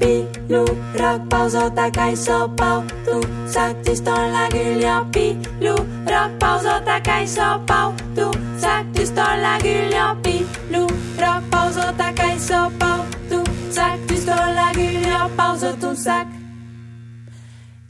pilu, 0.00 0.64
rock 1.00 1.20
pauso 1.30 1.62
ta 1.76 1.86
kai 1.90 2.14
so 2.16 2.48
pau 2.60 2.82
tu, 3.06 3.16
saktis 3.54 4.00
ton 4.06 4.22
la 4.34 4.44
gulia 4.54 4.96
pilu, 5.14 5.74
rock 6.12 6.30
pauso 6.40 6.74
ta 6.86 6.96
kai 7.08 7.24
so 7.26 7.48
pau 7.68 7.88
tu, 8.16 8.26
saktis 8.62 9.10
ton 9.16 9.32
la 9.44 9.54
gulia 9.64 10.06
pilu, 10.24 10.82
rock 11.22 11.42
pauso 11.52 11.86
ta 12.00 12.08
kai 12.20 12.36
so 12.48 12.60
pau 12.80 13.00
tu, 13.30 13.38
saktis 13.76 14.24
ton 14.28 14.46
la 14.58 14.68
gulia 14.78 15.20
pauso 15.36 15.70
tu 15.80 15.94
sak. 16.06 16.26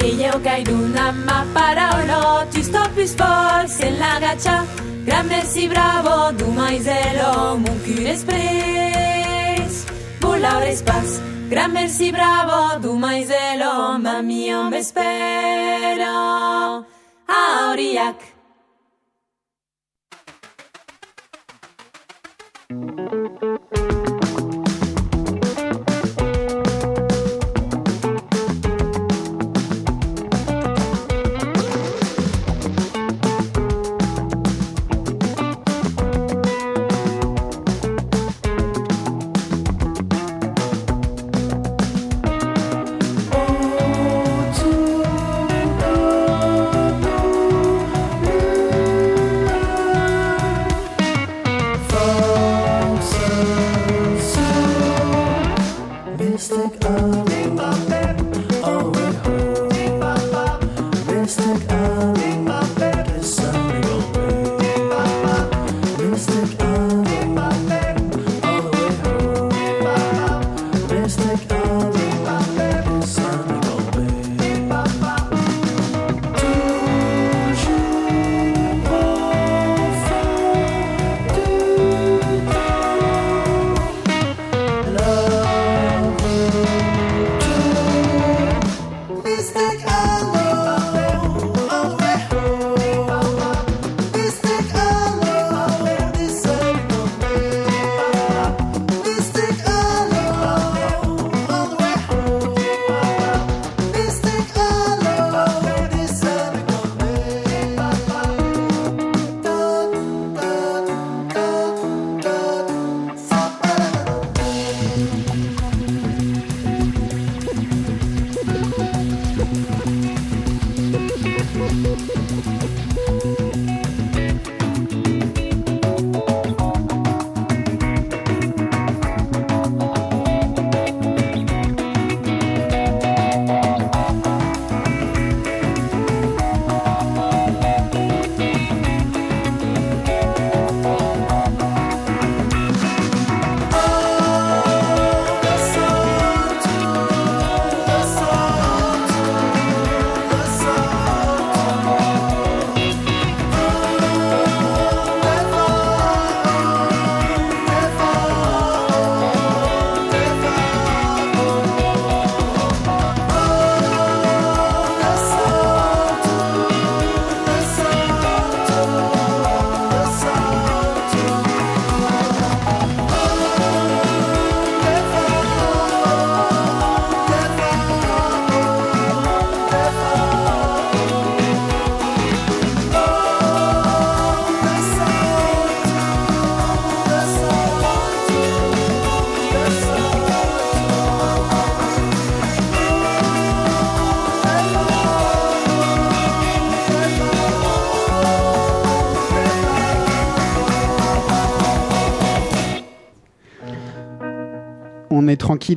E 0.02 0.10
eu 0.28 0.36
kai 0.44 0.62
duna 0.64 1.12
ma 1.26 1.38
para 1.54 1.86
o 1.96 2.00
no, 2.10 2.20
ti 2.50 2.62
sto 2.62 2.82
pi 2.94 3.06
sport 3.06 3.68
sen 3.68 3.98
la 4.02 4.12
gacha. 4.24 4.56
Grande 5.06 5.40
si 5.52 5.68
bravo, 5.68 6.32
du 6.38 6.46
mai 6.58 6.78
zelo, 6.86 7.56
mu 7.62 7.72
kuresprei. 7.84 9.19
colores 10.40 10.82
paz. 10.82 11.20
Gran 11.50 11.72
merci, 11.72 12.10
bravo, 12.12 12.80
tu 12.80 12.94
maizelo, 12.94 13.98
mami, 13.98 14.50
me 14.70 14.78
espera. 14.78 16.14
Auriak. 17.26 18.29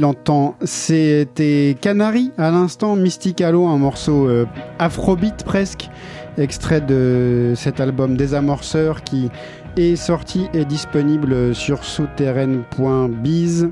En 0.04 0.14
temps. 0.14 0.56
C'était 0.64 1.76
Canary 1.80 2.32
à 2.38 2.50
l'instant, 2.52 2.96
Mystic 2.96 3.42
Halo, 3.42 3.68
un 3.68 3.78
morceau 3.78 4.28
euh, 4.28 4.46
afrobeat 4.80 5.44
presque, 5.44 5.90
extrait 6.38 6.82
de 6.82 7.54
cet 7.56 7.80
album 7.80 8.18
Désamorceur 8.18 9.04
qui 9.04 9.30
est 9.78 9.96
sorti 9.96 10.48
et 10.54 10.66
disponible 10.66 11.54
sur 11.54 11.84
souterraine.biz, 11.84 13.70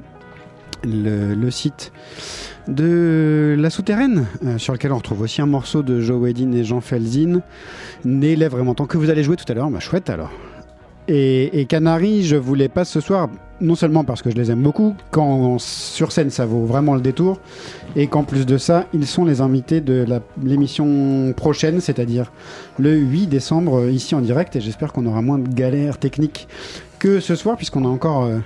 le, 0.84 1.50
site 1.50 1.92
de 2.68 3.56
La 3.58 3.70
Souterraine, 3.70 4.28
euh, 4.46 4.58
sur 4.58 4.74
lequel 4.74 4.92
on 4.92 4.98
retrouve 4.98 5.22
aussi 5.22 5.42
un 5.42 5.48
morceau 5.48 5.82
de 5.82 6.02
Joe 6.02 6.22
Wedin 6.22 6.52
et 6.52 6.64
Jean 6.64 6.82
Felzin. 6.82 7.42
Né 8.06 8.36
vraiment 8.36 8.76
tant 8.76 8.86
que 8.86 8.98
vous 8.98 9.10
allez 9.10 9.24
jouer 9.24 9.38
tout 9.38 9.50
à 9.50 9.54
l'heure, 9.54 9.70
bah 9.70 9.80
chouette 9.80 10.10
alors. 10.10 10.32
Et, 11.08 11.60
et 11.60 11.66
Canary, 11.66 12.24
je 12.24 12.36
vous 12.36 12.56
les 12.56 12.70
passe 12.70 12.90
ce 12.90 13.00
soir, 13.00 13.30
non 13.60 13.76
seulement 13.76 14.04
parce 14.04 14.22
que 14.22 14.30
je 14.30 14.36
les 14.36 14.52
aime 14.52 14.62
beaucoup, 14.62 14.96
quand 15.10 15.58
sur 15.60 16.12
scène 16.12 16.30
ça 16.30 16.46
vaut 16.46 16.66
vraiment 16.66 16.96
le 16.96 17.02
détour, 17.02 17.40
et 17.96 18.08
qu'en 18.08 18.24
plus 18.24 18.46
de 18.46 18.58
ça, 18.58 18.86
ils 18.94 19.06
sont 19.08 19.26
les 19.26 19.42
invités 19.42 19.82
de 19.82 20.06
l'émission 20.44 21.34
prochaine, 21.36 21.82
c'est-à-dire 21.82 22.32
le 22.80 22.96
8 22.96 23.28
décembre, 23.28 23.80
euh, 23.80 23.92
ici 23.92 24.16
en 24.16 24.22
direct, 24.22 24.56
et 24.56 24.62
j'espère 24.62 24.94
qu'on 24.94 25.06
aura 25.06 25.22
moins 25.22 25.40
de 25.40 25.48
galères 25.48 25.98
techniques 25.98 26.48
que 27.00 27.20
ce 27.20 27.36
soir, 27.36 27.58
puisqu'on 27.58 27.84
a 27.84 27.90
encore 27.90 28.24
euh, 28.24 28.40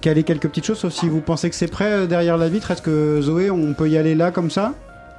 calé 0.00 0.22
quelques 0.22 0.48
petites 0.48 0.64
choses, 0.64 0.78
sauf 0.78 0.92
si 0.92 1.08
vous 1.08 1.20
pensez 1.20 1.50
que 1.50 1.56
c'est 1.56 1.70
prêt 1.70 1.92
euh, 1.92 2.06
derrière 2.06 2.36
la 2.38 2.48
vitre. 2.48 2.70
Est-ce 2.70 2.82
que 2.82 3.20
Zoé, 3.20 3.50
on 3.50 3.74
peut 3.74 3.88
y 3.88 3.98
aller 3.98 4.14
là 4.14 4.30
comme 4.30 4.50
ça? 4.50 4.72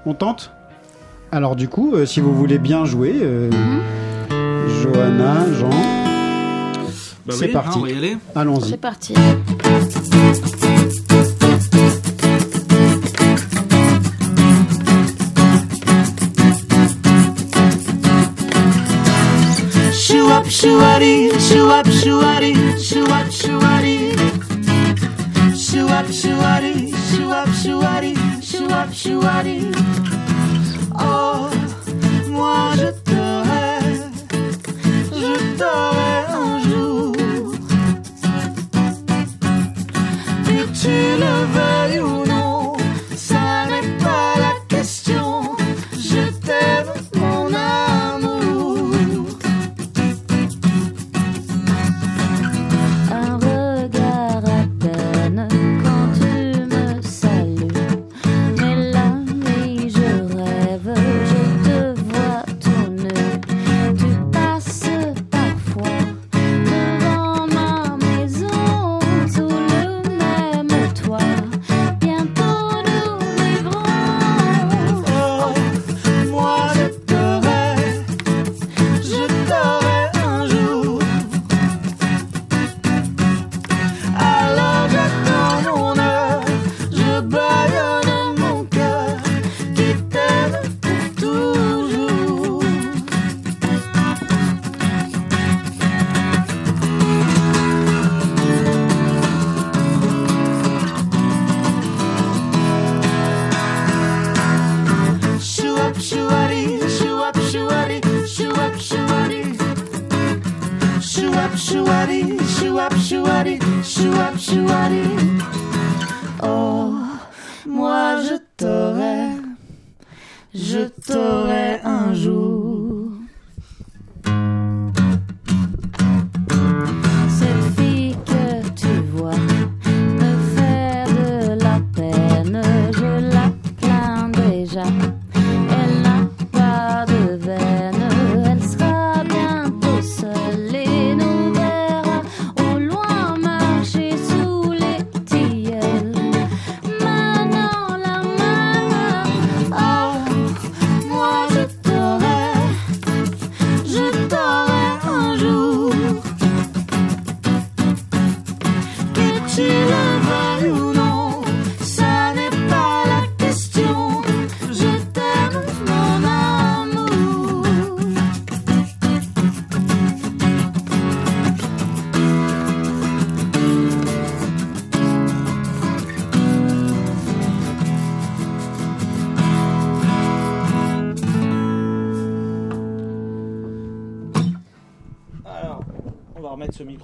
On 0.06 0.14
tente? 0.14 0.52
Alors 1.32 1.56
du 1.56 1.68
coup, 1.68 1.94
euh, 1.94 2.06
si 2.06 2.22
vous 2.22 2.34
voulez 2.34 2.58
bien 2.58 2.86
jouer, 2.86 3.14
euh, 3.22 3.50
Johanna, 4.82 5.52
Jean, 5.54 5.70
Bah 7.26 7.34
c'est 7.38 7.48
oui, 7.48 7.54
parti. 7.54 7.80
hein, 7.80 7.98
aller. 7.98 8.18
Allons-y. 8.36 8.70
C'est 8.70 8.78
parti. 8.78 9.14
Shoo 19.94 20.28
up, 20.30 20.46
shoo 20.48 20.80
addy, 20.80 21.32
shoo 21.40 21.70
up, 21.70 21.88
shoo 21.88 22.22
addy, 22.22 22.54
shoo 22.78 23.06
up, 23.06 23.32
shoo 23.32 23.60
addy. 23.62 24.16
Shoo 25.56 25.88
up, 25.88 26.08
shoo 26.12 26.66
tu 40.86 41.18
le 41.24 41.34
veuilles 41.56 42.25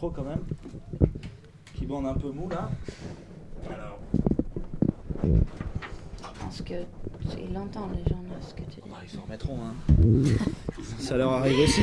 micro 0.02 0.10
quand 0.10 0.24
même. 0.24 0.44
Qui 1.76 1.86
bande 1.86 2.08
un 2.08 2.14
peu 2.14 2.32
mou 2.32 2.50
là. 2.50 2.70
Alors, 3.70 4.00
Parce 6.40 6.62
que 6.62 6.74
il 7.40 7.58
entend 7.58 7.90
les 7.94 8.04
gens 8.10 8.22
là 8.30 8.36
ce 8.42 8.54
que 8.54 8.62
tu 8.64 8.82
dis. 8.82 8.90
bah, 8.90 8.98
ils 9.04 9.10
s'en 9.10 9.22
remettront. 9.22 9.58
Hein. 9.60 9.76
Ça 10.98 11.18
leur 11.18 11.32
arrive 11.34 11.60
aussi. 11.60 11.82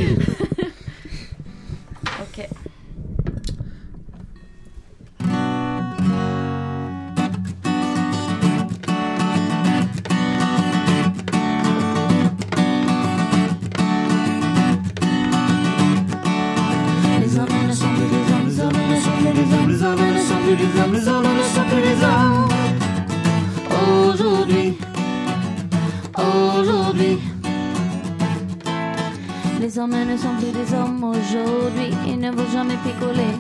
Les 29.68 29.78
hommes 29.78 29.90
ne 29.90 30.16
sont 30.16 30.34
plus 30.38 30.50
des 30.50 30.74
hommes 30.74 31.04
aujourd'hui, 31.04 31.90
ils 32.06 32.18
ne 32.18 32.30
vont 32.30 32.50
jamais 32.50 32.78
picoler. 32.82 33.36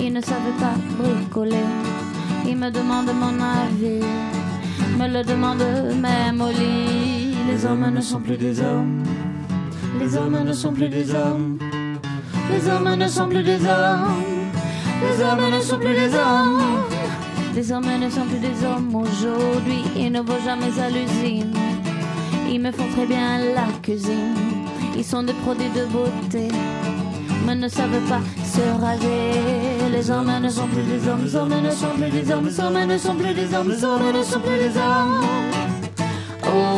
Ils 0.00 0.12
ne 0.12 0.20
savent 0.20 0.54
pas 0.60 0.74
bricoler. 1.02 1.66
Ils 2.46 2.56
me 2.56 2.70
demandent 2.70 3.10
mon 3.12 3.34
avis, 3.42 4.04
me 4.96 5.08
le 5.08 5.24
demandent 5.24 5.96
même 6.00 6.40
au 6.40 6.50
lit. 6.50 7.34
Les 7.50 7.66
hommes 7.66 7.90
ne 7.92 8.00
sont 8.00 8.20
plus 8.20 8.36
des 8.36 8.60
hommes. 8.60 9.02
Les 9.98 10.16
hommes 10.16 10.44
ne 10.44 10.52
sont 10.52 10.72
plus 10.72 10.88
des 10.88 11.12
hommes. 11.12 11.58
Les 12.52 12.70
hommes 12.70 12.96
ne 12.96 13.08
sont 13.08 13.26
plus 13.26 13.42
des 13.42 13.66
hommes. 13.66 14.14
Les 15.02 15.24
hommes 15.24 15.50
ne 15.52 15.60
sont 15.60 15.78
plus 15.78 15.94
des 15.94 16.14
hommes. 16.14 16.62
Les 17.56 17.72
hommes 17.72 17.98
ne 18.00 18.08
sont 18.08 18.26
plus 18.26 18.38
des 18.38 18.64
hommes 18.64 18.94
aujourd'hui, 18.94 19.82
ils 19.96 20.12
ne 20.12 20.20
vont 20.20 20.38
jamais 20.44 20.80
à 20.80 20.88
l'usine. 20.88 21.52
Ils 22.48 22.60
me 22.60 22.70
font 22.70 22.86
très 22.94 23.06
bien 23.06 23.38
la 23.54 23.66
cuisine, 23.82 24.34
ils 25.00 25.04
sont 25.04 25.22
des 25.22 25.32
produits 25.32 25.70
de 25.70 25.86
beauté, 25.86 26.48
mais 27.46 27.54
ne 27.54 27.68
savent 27.68 28.06
pas 28.06 28.20
se 28.44 28.60
raser. 28.82 29.88
Les 29.90 30.10
hommes 30.10 30.30
ne 30.42 30.48
sont 30.50 30.66
plus 30.66 30.82
des 30.82 31.08
hommes, 31.08 31.26
hommes 31.34 31.62
ne 31.62 31.70
sont 31.70 31.94
plus 31.96 32.10
des 32.10 32.30
hommes, 32.30 32.50
hommes 32.58 32.86
ne 32.86 32.98
sont 32.98 33.14
plus 33.14 33.34
des 33.34 33.54
hommes, 33.54 33.70
hommes 33.82 34.12
ne 34.12 34.22
sont 34.22 34.40
plus 34.40 34.58
des 34.58 34.76
hommes. 34.76 35.24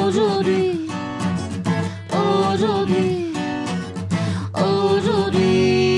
Aujourd'hui, 0.07 0.89
aujourd'hui, 2.13 3.33
aujourd'hui. 4.55 5.92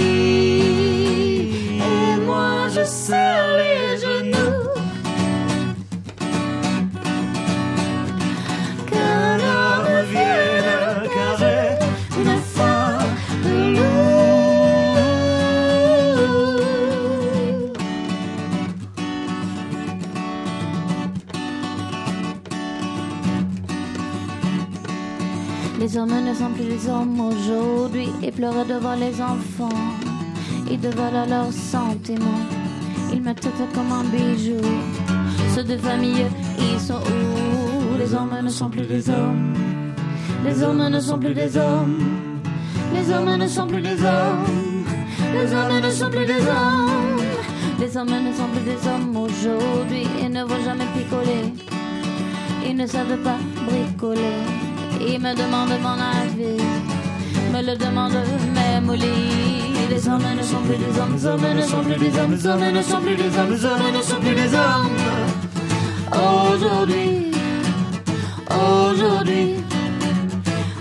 Hommes 26.04 26.24
ne 26.24 26.34
sont 26.34 26.50
plus 26.50 26.64
les 26.64 26.88
hommes 26.88 27.18
aujourd'hui 27.20 28.08
et 28.22 28.30
pleurent 28.30 28.66
devant 28.66 28.94
les 28.94 29.20
enfants. 29.20 29.80
Ils 30.70 30.78
dévalent 30.78 31.26
leurs 31.28 31.52
sentiments. 31.52 32.44
Ils 33.12 33.22
me 33.22 33.32
traitent 33.32 33.72
comme 33.74 33.90
un 33.92 34.04
bijou. 34.04 34.60
Ceux 35.54 35.64
de 35.64 35.76
famille, 35.78 36.26
ils 36.58 36.80
sont 36.80 36.94
où? 36.94 37.98
Les 37.98 38.14
hommes 38.14 38.38
ne 38.42 38.50
sont 38.50 38.68
plus 38.68 38.86
des 38.86 39.08
hommes. 39.08 39.54
Les 40.44 40.62
hommes 40.62 40.88
ne 40.88 41.00
sont 41.00 41.18
plus 41.18 41.34
des 41.34 41.56
hommes. 41.56 41.98
Les 42.94 43.10
hommes 43.10 43.36
ne 43.36 43.46
sont 43.46 43.66
plus 43.66 43.80
des 43.80 44.04
hommes. 44.04 44.84
Les 45.32 45.54
hommes 45.54 45.80
ne 45.80 45.90
sont 45.90 46.10
plus 46.10 46.26
des 46.26 46.46
hommes. 46.46 47.22
Les 47.80 47.96
hommes 47.96 48.08
ne 48.08 48.32
sont 48.32 48.48
plus 48.52 48.64
des 48.70 48.88
hommes 48.88 49.16
aujourd'hui 49.16 50.06
et 50.22 50.28
ne 50.28 50.44
vont 50.44 50.62
jamais 50.64 50.86
picoler. 50.94 51.52
Ils 52.66 52.76
ne 52.76 52.86
savent 52.86 53.18
pas 53.22 53.38
bricoler. 53.66 54.53
Ils 55.06 55.20
me 55.20 55.34
demandent 55.34 55.78
mon 55.82 55.98
avis, 56.00 56.62
me 57.52 57.62
le 57.62 57.76
demandent 57.76 58.24
même 58.54 58.88
au 58.88 58.94
lit. 58.94 59.74
Les 59.90 60.08
hommes 60.08 60.22
ne 60.36 60.42
sont 60.42 60.62
plus 60.62 60.76
des 60.76 60.98
hommes, 60.98 61.18
hommes 61.26 61.56
ne 61.56 61.62
sont 61.62 61.82
plus 61.82 61.96
des 61.96 62.18
hommes, 62.18 62.36
hommes 62.44 62.72
ne 62.72 62.82
sont 62.82 63.00
plus 63.00 63.16
des 63.16 63.38
hommes, 63.38 63.52
hommes 63.52 63.96
ne 63.96 64.02
sont 64.02 64.20
plus 64.20 64.34
des 64.34 64.54
hommes. 64.54 64.88
Aujourd'hui, 66.12 67.32
aujourd'hui, 68.50 69.56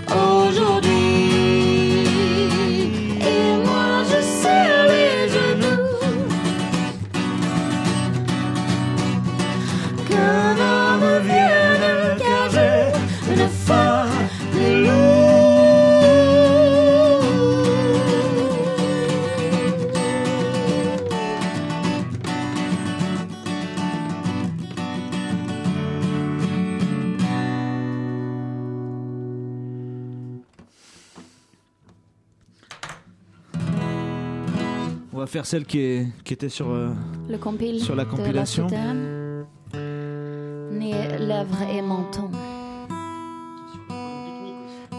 aujourd'hui. 0.08 0.93
Celle 35.42 35.64
qui, 35.66 35.80
est, 35.80 36.06
qui 36.24 36.34
était 36.34 36.48
sur. 36.48 36.70
euh, 36.70 36.90
Le 37.28 37.38
compile 37.38 37.80
Sur 37.80 37.96
la 37.96 38.04
de 38.04 38.10
compilation. 38.10 38.68
CTM. 38.68 39.46
Nez, 40.78 41.18
lèvres 41.18 41.62
et 41.72 41.82
menton. 41.82 42.30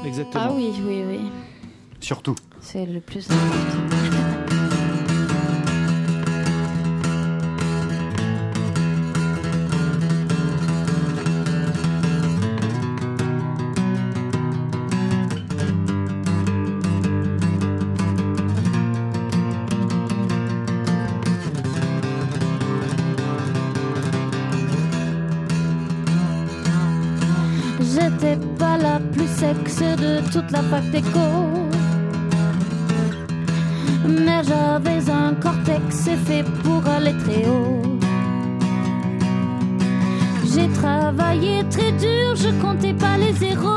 Exactement. 0.05 0.43
Ah 0.47 0.53
oui, 0.53 0.71
oui, 0.85 1.03
oui. 1.07 1.19
Surtout. 1.99 2.35
C'est 2.59 2.85
le 2.85 2.99
plus 2.99 3.25
important. 3.31 4.34
Toute 30.35 30.51
la 30.51 30.61
fac 30.63 30.83
d'éco. 30.91 31.27
Mais 34.05 34.41
j'avais 34.43 35.09
un 35.09 35.33
cortex 35.35 36.09
fait 36.27 36.43
pour 36.61 36.81
aller 36.95 37.15
très 37.23 37.47
haut. 37.47 37.81
J'ai 40.51 40.67
travaillé 40.81 41.63
très 41.69 41.91
dur, 41.93 42.35
je 42.35 42.49
comptais 42.61 42.93
pas 42.93 43.17
les 43.17 43.33
zéros. 43.43 43.69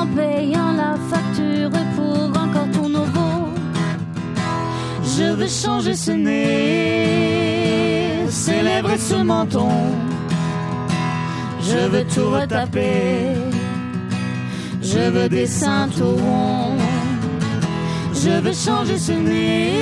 En 0.00 0.06
payant 0.18 0.72
la 0.82 0.92
facture 1.10 1.70
pour 1.96 2.24
encore 2.42 2.70
tout 2.74 2.90
nouveau. 2.98 3.36
Je 5.16 5.26
veux 5.38 5.52
changer 5.62 5.94
ce 5.94 6.10
nez, 6.10 6.44
et 8.94 8.98
ce 8.98 9.16
menton. 9.22 9.93
Je 11.74 11.88
veux 11.88 12.04
tout 12.04 12.30
retaper. 12.30 13.34
Je 14.80 15.10
veux 15.10 15.28
des 15.28 15.46
seins 15.46 15.88
tout 15.88 16.16
ronds. 16.24 16.76
Je 18.14 18.30
veux 18.40 18.52
changer 18.52 18.96
ce 18.96 19.12
nez, 19.12 19.72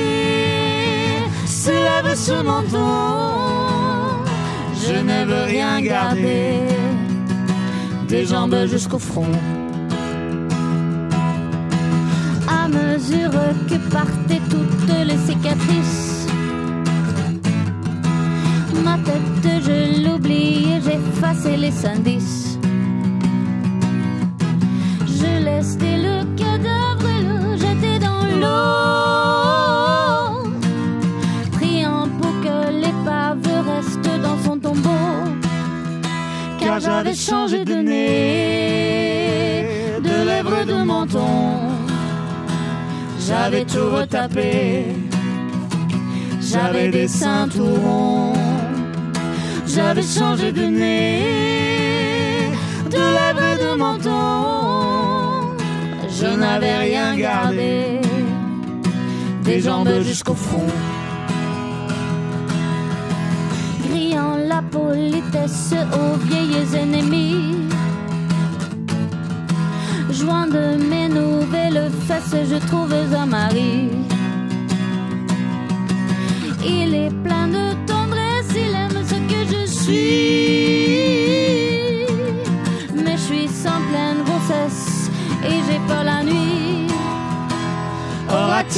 ces 1.46 1.72
lèvres 1.72 2.16
ce 2.16 2.42
menton. 2.42 4.24
Je 4.84 4.94
ne 4.94 5.24
veux 5.26 5.44
rien 5.44 5.80
garder, 5.80 6.54
des 8.08 8.24
jambes 8.26 8.66
jusqu'au 8.66 8.98
front. 8.98 9.36
À 12.48 12.68
mesure 12.68 13.30
que 13.68 13.76
partaient 13.90 14.42
toutes 14.50 14.96
les 15.08 15.18
cicatrices, 15.18 16.11
j'efface 21.22 21.44
les 21.44 21.86
indices. 21.86 22.58
Je 25.06 25.44
laissais 25.44 25.96
le 25.98 26.24
cadavre 26.36 27.08
le 27.28 27.56
jeter 27.56 27.98
dans 27.98 28.24
l'eau, 28.42 29.70
priant 31.52 32.08
pour 32.20 32.34
que 32.40 32.56
l'épave 32.82 33.46
reste 33.66 34.10
dans 34.22 34.38
son 34.44 34.56
tombeau. 34.58 34.88
Car 36.58 36.80
j'avais 36.80 37.14
changé 37.14 37.64
de 37.64 37.74
nez, 37.74 39.66
de 40.02 40.24
lèvres 40.26 40.64
de 40.66 40.82
menton. 40.84 41.68
J'avais 43.26 43.64
tout 43.64 43.90
retapé, 43.90 44.86
j'avais 46.40 46.90
des 46.90 47.08
seins 47.08 47.48
tout 47.48 47.64
ronds. 47.64 48.41
J'avais 49.74 50.02
changé 50.02 50.52
de 50.52 50.64
nez, 50.64 52.50
de 52.90 53.02
lèvres 53.16 53.46
et 53.52 53.58
de 53.64 53.74
menton. 53.74 55.56
Je 56.10 56.26
n'avais 56.26 56.76
rien 56.76 57.16
gardé, 57.16 58.00
des 59.44 59.60
jambes 59.60 60.02
jusqu'au 60.02 60.34
front. 60.34 60.66
Grillant 63.86 64.36
la 64.46 64.60
politesse 64.60 65.74
aux 65.94 66.16
vieilles 66.26 66.76
ennemis. 66.76 67.56
Joint 70.10 70.48
de 70.48 70.76
mes 70.90 71.08
nouvelles 71.08 71.90
fesses, 72.06 72.36
je 72.50 72.58
trouve 72.66 72.92
un 72.92 73.26
mari. 73.26 73.88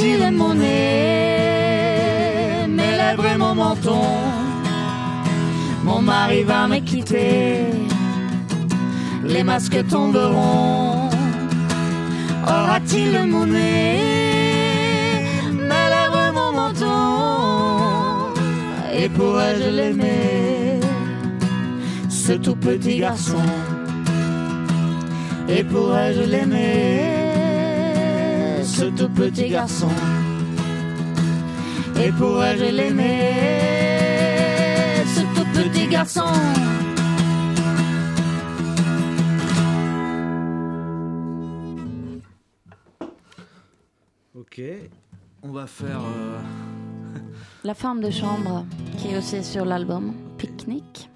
Aura-t-il 0.05 0.31
mon 0.37 0.53
nez, 0.53 1.87
mes 2.67 2.91
lèvres 2.91 3.25
et 3.25 3.37
mon 3.37 3.55
menton. 3.55 4.03
Mon 5.83 5.99
mari 6.01 6.43
va 6.43 6.67
me 6.67 6.77
quitter, 6.79 7.71
les 9.23 9.43
masques 9.43 9.87
tomberont. 9.87 11.09
Aura-t-il 12.43 13.25
mon 13.25 13.47
nez, 13.47 15.23
mes 15.51 15.87
lèvres 15.93 16.21
et 16.29 16.33
mon 16.39 16.51
menton? 16.51 18.31
Et 18.93 19.09
pourrais-je 19.09 19.69
l'aimer, 19.71 20.79
ce 22.09 22.33
tout 22.33 22.55
petit 22.55 22.99
garçon? 22.99 23.41
Et 25.49 25.63
pourrais-je 25.63 26.21
l'aimer, 26.21 27.14
ce 28.77 28.85
tout 28.97 29.09
petit 29.09 29.49
garçon 29.49 29.89
Et 32.03 32.11
pourrais-je 32.11 32.65
l'aimer, 32.77 33.31
ce 35.15 35.21
tout 35.35 35.47
petit 35.53 35.87
garçon? 35.87 36.23
Ok, 44.37 44.61
on 45.43 45.51
va 45.51 45.65
faire. 45.67 46.01
euh, 46.01 46.39
La 47.63 47.73
femme 47.73 48.01
de 48.01 48.09
chambre, 48.09 48.65
qui 48.97 49.09
est 49.09 49.17
aussi 49.17 49.43
sur 49.43 49.65
l'album 49.65 50.13
Picnic. 50.37 51.09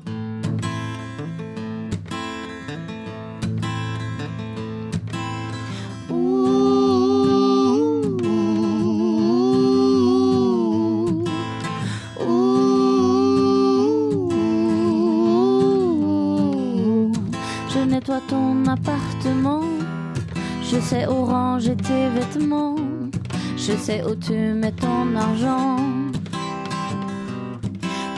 Sais 23.90 24.04
où 24.04 24.14
tu 24.16 24.38
mets 24.62 24.78
ton 24.86 25.16
argent. 25.16 25.78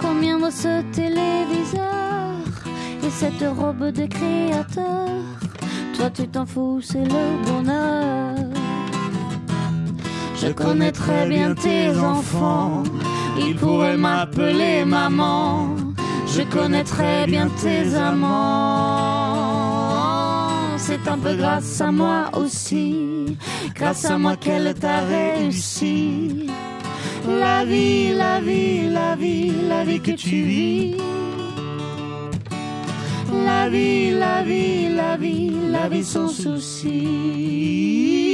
Combien 0.01 0.37
vaut 0.37 0.51
ce 0.51 0.81
téléviseur 0.91 2.33
et 3.05 3.09
cette 3.09 3.45
robe 3.57 3.85
de 3.99 4.05
créateur? 4.05 5.07
Toi 5.95 6.09
tu 6.09 6.27
t'en 6.27 6.45
fous, 6.45 6.81
c'est 6.81 7.05
le 7.15 7.25
bonheur. 7.45 8.35
Je 10.41 10.49
connais 10.51 10.91
bien 11.29 11.55
tes 11.55 11.97
enfants, 11.97 12.83
ils 13.39 13.55
pourraient 13.55 14.01
m'appeler 14.07 14.83
maman. 14.83 15.75
Je 16.35 16.41
connais 16.55 16.83
bien 17.27 17.47
tes 17.61 17.95
amants. 17.95 19.21
C'est 20.75 21.07
un 21.07 21.17
peu 21.17 21.35
grâce 21.35 21.79
à 21.79 21.91
moi 21.91 22.29
aussi, 22.35 23.10
grâce 23.75 24.05
à 24.05 24.17
moi 24.17 24.35
qu'elle 24.35 24.73
t'a 24.73 25.01
réussi. 25.01 26.47
La 27.27 27.65
vie, 27.65 28.13
la 28.13 28.39
vie, 28.39 28.89
la 28.89 29.15
vie, 29.15 29.51
la 29.67 29.83
vie 29.83 30.01
que 30.01 30.11
tu 30.11 30.43
vis. 30.43 30.95
La 33.45 33.69
vie, 33.69 34.11
la 34.11 34.43
vie, 34.43 34.89
la 34.89 35.17
vie, 35.17 35.51
la 35.71 35.89
vie 35.89 36.03
sans 36.03 36.29
souci. 36.29 38.30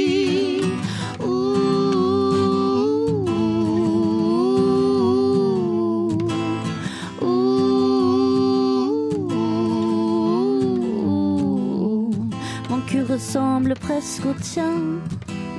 Ressemble 13.68 13.74
presque 13.74 14.26
au 14.26 14.34
tien 14.40 14.72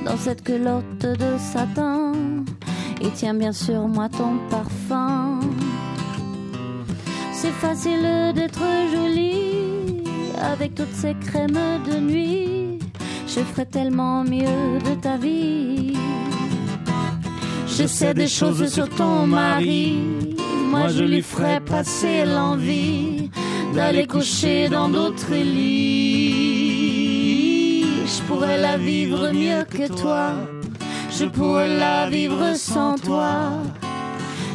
dans 0.04 0.16
cette 0.16 0.42
culotte 0.42 1.00
de 1.00 1.38
satin. 1.38 2.12
Et 3.00 3.08
tiens 3.14 3.34
bien 3.34 3.52
sûr 3.52 3.88
moi 3.88 4.08
ton 4.08 4.38
parfum. 4.50 5.40
C'est 7.32 7.52
facile 7.52 8.32
d'être 8.34 8.62
jolie 8.92 10.02
avec 10.40 10.74
toutes 10.74 10.94
ces 10.94 11.14
crèmes 11.14 11.58
de 11.86 11.98
nuit. 11.98 12.78
Je 13.26 13.40
ferais 13.40 13.66
tellement 13.66 14.24
mieux 14.24 14.78
de 14.84 14.94
ta 15.00 15.16
vie. 15.16 15.94
Je 17.66 17.86
sais 17.86 18.14
des 18.14 18.28
choses 18.28 18.66
sur 18.72 18.88
ton 18.88 19.26
mari. 19.26 19.98
Moi 20.70 20.88
je 20.88 21.04
lui 21.04 21.22
ferais 21.22 21.60
passer 21.60 22.24
l'envie 22.24 23.30
d'aller 23.74 24.06
coucher 24.06 24.68
dans 24.68 24.88
d'autres 24.88 25.34
lits. 25.34 26.59
Je 28.30 28.34
pourrais 28.36 28.58
la 28.58 28.76
vivre 28.76 29.32
mieux 29.32 29.64
que 29.64 29.88
toi. 29.92 30.34
Je 31.10 31.24
pourrais 31.24 31.66
la 31.66 32.08
vivre 32.08 32.54
sans 32.54 32.94
toi. 32.94 33.54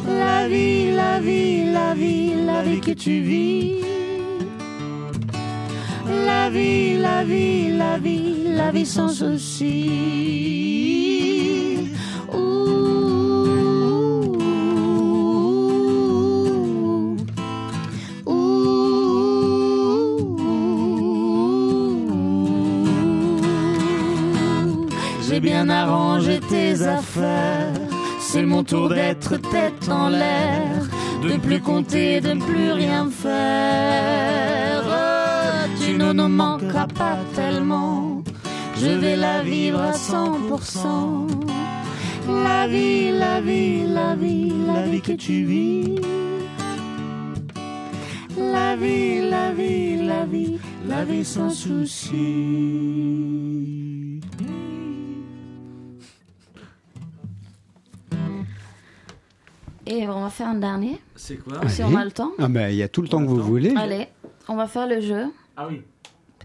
La 0.08 0.48
vie, 0.48 0.92
la 0.92 1.20
vie, 1.20 1.70
la 1.70 1.92
vie, 1.92 2.32
la 2.46 2.62
vie 2.62 2.80
que 2.80 2.92
tu 2.92 3.20
vis. 3.20 3.74
La 6.24 6.48
vie, 6.48 6.96
la 6.96 7.22
vie, 7.22 7.68
la 7.76 7.98
vie, 7.98 8.44
la 8.56 8.70
vie 8.70 8.86
sans 8.86 9.10
souci. 9.10 9.66
Bien 25.46 25.68
arrangé 25.68 26.40
tes 26.40 26.82
affaires. 26.82 27.72
C'est 28.18 28.44
mon 28.44 28.64
tour 28.64 28.88
d'être 28.88 29.36
tête 29.36 29.88
en 29.88 30.08
l'air, 30.08 30.82
de 31.22 31.36
plus 31.36 31.60
compter, 31.60 32.20
de 32.20 32.32
ne 32.32 32.42
plus 32.42 32.72
rien 32.72 33.08
faire. 33.24 34.82
Tu 35.80 35.92
ne 36.02 36.12
nous 36.12 36.28
manqueras 36.28 36.88
pas 36.88 37.18
tellement. 37.36 38.24
Je 38.80 38.90
vais 39.02 39.14
la 39.14 39.42
vivre 39.42 39.80
à 39.80 39.92
100%. 39.92 41.28
La 42.48 42.66
vie, 42.66 43.12
la 43.12 43.40
vie, 43.40 43.86
la 43.86 44.16
vie, 44.16 44.52
la 44.66 44.82
vie 44.90 45.00
que 45.00 45.12
tu 45.12 45.44
vis. 45.44 46.00
La 48.36 48.74
vie, 48.74 49.20
la 49.30 49.52
vie, 49.52 49.96
la 50.12 50.24
vie, 50.24 50.58
la 50.88 51.04
vie 51.04 51.24
sans 51.24 51.50
souci. 51.50 52.16
Et 59.86 60.06
on 60.08 60.20
va 60.22 60.30
faire 60.30 60.48
un 60.48 60.54
dernier, 60.54 61.00
C'est 61.14 61.36
quoi 61.36 61.66
si 61.68 61.82
Allez. 61.82 61.94
on 61.94 61.96
a 61.98 62.04
le 62.04 62.10
temps. 62.10 62.32
Ah 62.38 62.48
ben 62.48 62.68
il 62.70 62.76
y 62.76 62.82
a 62.82 62.88
tout 62.88 63.02
le 63.02 63.08
temps 63.08 63.20
que 63.20 63.28
vous 63.28 63.40
voulez. 63.42 63.72
Allez, 63.76 64.08
on 64.48 64.56
va 64.56 64.66
faire 64.66 64.86
le 64.88 65.00
jeu 65.00 65.26
Ah 65.56 65.68
oui. 65.68 65.82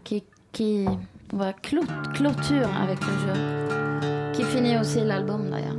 qui, 0.04 0.24
qui 0.52 0.86
on 1.34 1.38
va 1.38 1.54
clôture 1.54 2.70
avec 2.80 3.00
le 3.02 3.14
jeu, 3.14 4.32
qui 4.34 4.44
finit 4.44 4.78
aussi 4.78 5.00
l'album 5.02 5.50
d'ailleurs. 5.50 5.76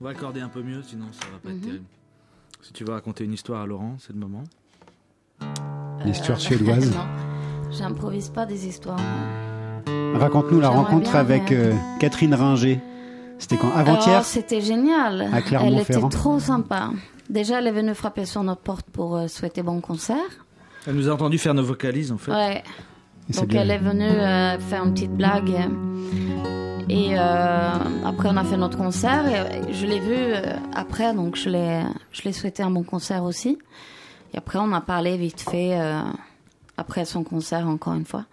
On 0.00 0.04
va 0.04 0.10
accorder 0.10 0.40
un 0.40 0.48
peu 0.48 0.62
mieux, 0.62 0.82
sinon 0.82 1.06
ça 1.12 1.26
va 1.32 1.38
pas 1.38 1.48
Mhm. 1.50 1.56
être 1.56 1.62
terrible. 1.64 1.84
Si 2.62 2.72
tu 2.72 2.84
veux 2.84 2.92
raconter 2.92 3.24
une 3.24 3.32
histoire 3.32 3.62
à 3.62 3.66
Laurent, 3.66 3.96
c'est 3.98 4.12
le 4.12 4.18
moment. 4.20 4.44
L'histoire 6.04 6.38
Euh, 6.38 6.40
suédoise. 6.40 6.90
non, 6.94 7.04
j'improvise 7.70 8.28
pas 8.28 8.46
des 8.46 8.66
histoires. 8.66 9.00
Raconte-nous 10.14 10.60
la 10.60 10.68
rencontre 10.68 11.10
bien, 11.10 11.20
avec 11.20 11.50
mais- 11.50 11.56
euh, 11.56 11.72
Catherine 11.98 12.34
Ringer. 12.34 12.80
C'était 13.38 13.56
quand? 13.56 13.72
Avant-hier? 13.72 14.18
Oh, 14.20 14.24
C'était 14.24 14.60
génial. 14.60 15.22
À. 15.32 15.40
Elle 15.64 15.80
était 15.80 16.00
trop 16.10 16.38
sympa. 16.38 16.90
Déjà, 17.28 17.58
elle 17.58 17.66
est 17.66 17.72
venue 17.72 17.94
frapper 17.94 18.24
sur 18.26 18.42
notre 18.44 18.60
porte 18.60 18.86
pour 18.90 19.16
euh, 19.16 19.26
souhaiter 19.26 19.62
bon 19.62 19.80
concert. 19.80 20.16
Elle 20.86 20.94
nous 20.94 21.08
a 21.08 21.12
entendu 21.12 21.38
faire 21.38 21.54
nos 21.54 21.62
vocalises 21.64 22.12
en 22.12 22.18
fait. 22.18 22.30
Ouais. 22.30 22.62
Donc 23.30 23.54
elle 23.54 23.70
est 23.70 23.78
venue 23.78 24.04
euh, 24.04 24.58
faire 24.58 24.84
une 24.84 24.92
petite 24.92 25.12
blague. 25.12 25.54
Et 26.88 27.12
euh, 27.16 27.70
après, 28.04 28.28
on 28.30 28.36
a 28.36 28.44
fait 28.44 28.56
notre 28.56 28.76
concert. 28.76 29.26
Et 29.26 29.36
euh, 29.36 29.72
je 29.72 29.86
l'ai 29.86 30.00
vue 30.00 30.34
après, 30.74 31.14
donc 31.14 31.36
je 31.36 31.48
l'ai, 31.48 31.82
je 32.12 32.22
l'ai 32.22 32.32
souhaité 32.32 32.62
un 32.62 32.70
bon 32.70 32.82
concert 32.82 33.24
aussi. 33.24 33.58
Et 34.34 34.38
après, 34.38 34.58
on 34.58 34.72
a 34.72 34.80
parlé 34.80 35.16
vite 35.16 35.40
fait 35.40 35.80
euh, 35.80 36.02
après 36.76 37.04
son 37.04 37.24
concert, 37.24 37.66
encore 37.66 37.94
une 37.94 38.04
fois. 38.04 38.24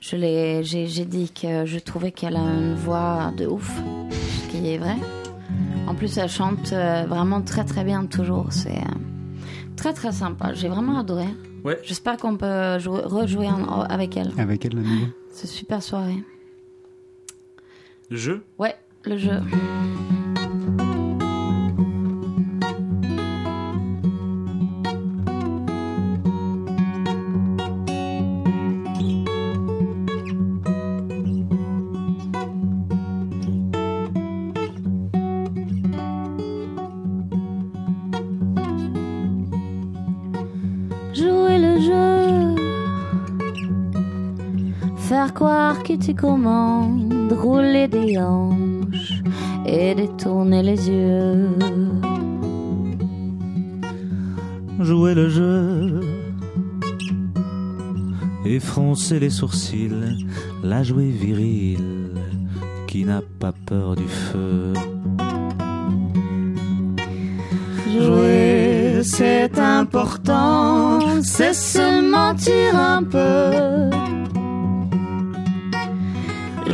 Je 0.00 0.16
l'ai, 0.16 0.64
j'ai, 0.64 0.86
j'ai 0.86 1.04
dit 1.04 1.30
que 1.30 1.66
je 1.66 1.78
trouvais 1.78 2.12
qu'elle 2.12 2.36
a 2.36 2.40
une 2.40 2.74
voix 2.74 3.32
de 3.36 3.46
ouf, 3.46 3.70
ce 4.10 4.48
qui 4.50 4.68
est 4.70 4.78
vrai. 4.78 4.96
En 5.86 5.94
plus, 5.94 6.18
elle 6.18 6.28
chante 6.28 6.72
vraiment 6.72 7.42
très 7.42 7.64
très 7.64 7.82
bien 7.82 8.06
toujours. 8.06 8.46
C'est, 8.50 8.82
Très 9.78 9.92
très 9.92 10.10
sympa, 10.10 10.54
j'ai 10.54 10.66
vraiment 10.66 10.98
adoré. 10.98 11.28
Ouais. 11.68 11.78
J'espère 11.82 12.16
qu'on 12.16 12.36
peut 12.36 12.78
jouer- 12.78 13.02
rejouer 13.04 13.46
en- 13.48 13.82
avec 13.82 14.16
elle. 14.16 14.32
Avec 14.38 14.64
elle, 14.64 14.74
la 14.76 14.80
nouvelle. 14.82 15.10
C'est 15.30 15.46
super 15.46 15.82
soirée. 15.82 16.22
Le 18.10 18.16
jeu? 18.16 18.42
Ouais, 18.58 18.74
le 19.04 19.18
jeu. 19.18 19.40
Tu 46.08 46.14
commandes, 46.14 47.34
rouler 47.34 47.86
des 47.86 48.16
hanches 48.16 49.22
et 49.66 49.94
détourner 49.94 50.62
les 50.62 50.88
yeux. 50.88 51.50
Jouer 54.80 55.14
le 55.14 55.28
jeu. 55.28 56.00
Et 58.46 58.58
froncer 58.58 59.20
les 59.20 59.28
sourcils, 59.28 60.26
la 60.64 60.82
jouer 60.82 61.10
virile, 61.10 62.14
qui 62.86 63.04
n'a 63.04 63.20
pas 63.38 63.52
peur 63.66 63.94
du 63.94 64.08
feu. 64.08 64.72
Jouer, 68.00 69.00
c'est 69.02 69.58
important, 69.58 71.00
c'est 71.22 71.52
se 71.52 71.86
mentir 72.10 72.74
un 72.74 73.02
peu. 73.02 73.98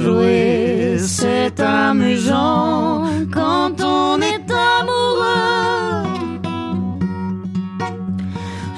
Jouer, 0.04 0.96
c'est 0.98 1.58
amusant 1.60 3.04
quand 3.32 3.74
on 3.80 4.20
est 4.20 4.48
amoureux. 4.76 6.04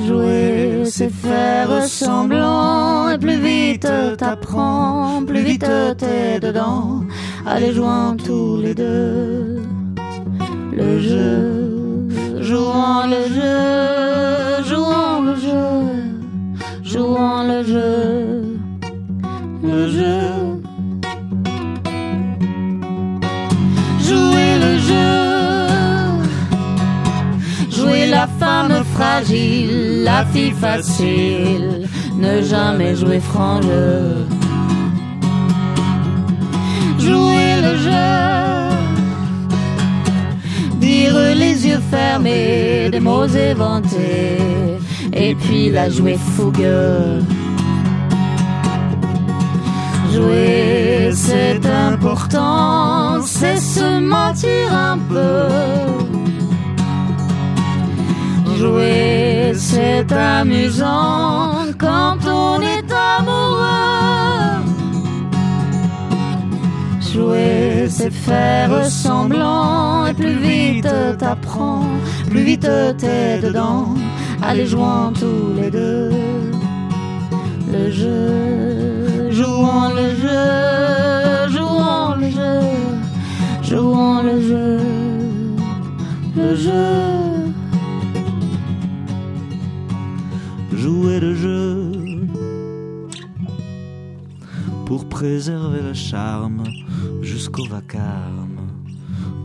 Jouer, 0.07 0.83
c'est 0.85 1.11
faire 1.11 1.83
semblant 1.83 3.11
et 3.11 3.18
plus 3.18 3.41
vite 3.41 3.89
t'apprends, 4.16 5.24
plus 5.27 5.43
vite 5.43 5.66
t'es 5.99 6.39
dedans. 6.39 7.03
Allez, 7.45 7.72
jouons 7.72 8.16
tous 8.16 8.61
les 8.61 8.74
deux 8.74 9.62
le 10.77 11.01
jeu, 11.01 12.09
jouons 12.41 13.07
le 13.14 13.22
jeu, 13.35 14.64
jouons 14.68 15.22
le 15.22 15.35
jeu, 15.37 15.64
jouons 16.85 17.43
le 17.49 17.62
jeu, 17.64 18.59
le 19.62 19.89
jeu. 19.89 20.45
La 28.27 28.47
femme 28.47 28.85
fragile, 28.95 30.03
la 30.05 30.24
fille 30.27 30.53
facile, 30.53 31.89
ne 32.18 32.43
jamais 32.43 32.95
jouer 32.97 33.20
franc. 33.20 33.61
Jouer 36.99 37.53
le 37.66 37.72
jeu 37.87 38.16
dire 40.81 41.18
les 41.43 41.66
yeux 41.66 41.83
fermés, 41.91 42.89
des 42.91 43.01
mots 43.01 43.27
éventés, 43.27 44.39
et 45.12 45.35
puis 45.35 45.70
la 45.70 45.89
jouer 45.91 46.18
fougueux. 46.37 47.22
Jouer, 50.12 51.11
c'est 51.12 51.61
important, 51.91 53.22
c'est 53.22 53.59
se 53.59 54.01
mentir 54.01 54.72
un 54.72 54.99
peu. 55.11 56.26
Jouer, 58.59 59.52
c'est 59.54 60.11
amusant 60.12 61.66
quand 61.78 62.18
on 62.26 62.61
est 62.61 62.90
amoureux. 63.18 64.64
Jouer, 67.12 67.86
c'est 67.88 68.12
faire 68.12 68.84
semblant 68.86 70.07
et 70.07 70.14
plus 70.14 70.38
vite 70.38 70.88
t'apprends, 71.18 71.84
plus 72.30 72.42
vite 72.42 72.68
t'es 72.98 73.38
dedans. 73.40 73.94
Allez, 74.42 74.66
jouons 74.66 75.12
tous 75.12 75.52
les 75.61 75.70
deux 75.70 76.11
le 77.72 77.90
jeu, 77.90 79.30
jouons 79.30 79.88
le 79.94 80.09
jeu, 80.22 81.48
jouons 81.50 82.14
le 82.20 82.30
jeu, 82.30 82.61
jouons 83.62 84.22
le 84.22 84.40
jeu, 84.40 84.78
le 86.36 86.57
jeu. 86.57 87.36
Jouer 91.16 91.28
le 91.28 91.34
jeu 91.34 91.92
pour 94.84 95.08
préserver 95.08 95.80
le 95.80 95.94
charme 95.94 96.64
jusqu'au 97.22 97.64
vacarme, 97.64 98.58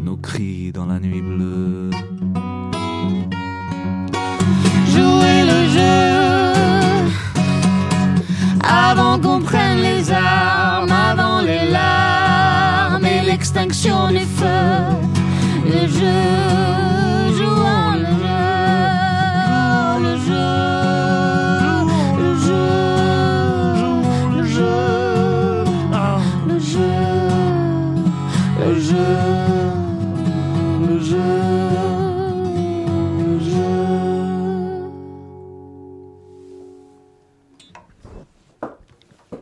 nos 0.04 0.18
cris 0.18 0.74
dans 0.74 0.86
la 0.86 1.00
nuit 1.00 1.22
bleue. 1.22 1.92
Jouer 4.94 5.44
le 5.54 5.70
jeu 5.70 7.04
avant 8.62 9.18
qu'on 9.18 9.40
prenne 9.40 9.80
les 9.80 10.12
armes, 10.12 10.92
avant 10.92 11.40
les 11.40 11.72
larmes 11.72 13.06
et 13.06 13.22
l'extinction 13.26 14.10
du 14.10 14.20
feu. 14.20 14.74
Le 15.64 15.88
jeu, 15.88 16.91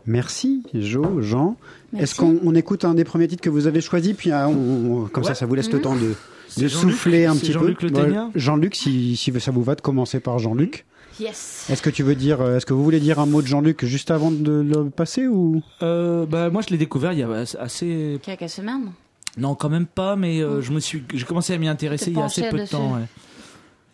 Merci, 0.10 0.64
Jo, 0.74 1.22
Jean. 1.22 1.56
Est-ce 1.96 2.16
qu'on 2.16 2.40
on 2.44 2.56
écoute 2.56 2.84
un 2.84 2.96
des 2.96 3.04
premiers 3.04 3.28
titres 3.28 3.44
que 3.44 3.50
vous 3.52 3.68
avez 3.68 3.80
choisi 3.80 4.16
Puis 4.16 4.32
ah, 4.32 4.50
on- 4.50 5.04
on- 5.04 5.06
comme 5.06 5.24
ça, 5.24 5.30
Ouais. 5.30 5.36
ça 5.36 5.46
vous 5.46 5.54
laisse 5.54 5.72
le 5.72 5.80
temps 5.82 5.96
de, 5.96 6.68
souffler 6.68 7.26
un 7.28 7.36
petit 7.36 7.52
peu. 7.52 7.60
Jean-Luc 7.60 7.78
Ténia 7.94 8.30
Jean-Luc, 8.34 8.76
si, 8.76 9.16
si 9.16 9.32
ça 9.40 9.52
vous 9.52 9.62
va 9.62 9.76
de 9.76 9.82
commencer 9.82 10.20
par 10.20 10.40
Jean-Luc. 10.40 10.86
Yes. 11.20 11.68
Est-ce 11.70 11.84
que 11.84 11.92
tu 11.92 12.02
veux 12.02 12.16
dire, 12.16 12.42
euh, 12.42 12.58
est-ce 12.58 12.66
que 12.66 12.74
vous 12.74 12.84
voulez 12.84 13.00
dire 13.00 13.20
un 13.20 13.28
mot 13.28 13.44
de 13.44 13.48
Jean-Luc 13.48 13.86
juste 13.86 14.10
avant 14.10 14.32
de 14.32 14.62
le 14.62 14.90
passer 14.90 15.28
ou? 15.28 15.62
Euh, 15.84 16.26
bah, 16.26 16.50
moi, 16.50 16.64
je 16.66 16.72
l'ai 16.72 16.78
découvert 16.80 17.14
il 17.14 17.20
y 17.20 17.24
a 17.24 17.30
assez. 17.60 18.20
Quelques 18.24 18.50
semaines. 18.50 18.92
Non, 19.38 19.54
quand 19.54 19.70
même 19.70 19.86
pas, 19.86 20.16
mais 20.16 20.42
euh, 20.42 20.62
je 20.62 20.72
me 20.72 20.80
suis, 20.80 21.04
j'ai 21.14 21.26
commencé 21.26 21.54
à 21.54 21.58
m'y 21.60 21.68
intéresser 21.68 22.10
il 22.10 22.18
y 22.18 22.22
a 22.22 22.26
assez 22.26 22.50
peu 22.50 22.58
de 22.58 22.66
temps. 22.66 22.94
ouais. 22.96 23.06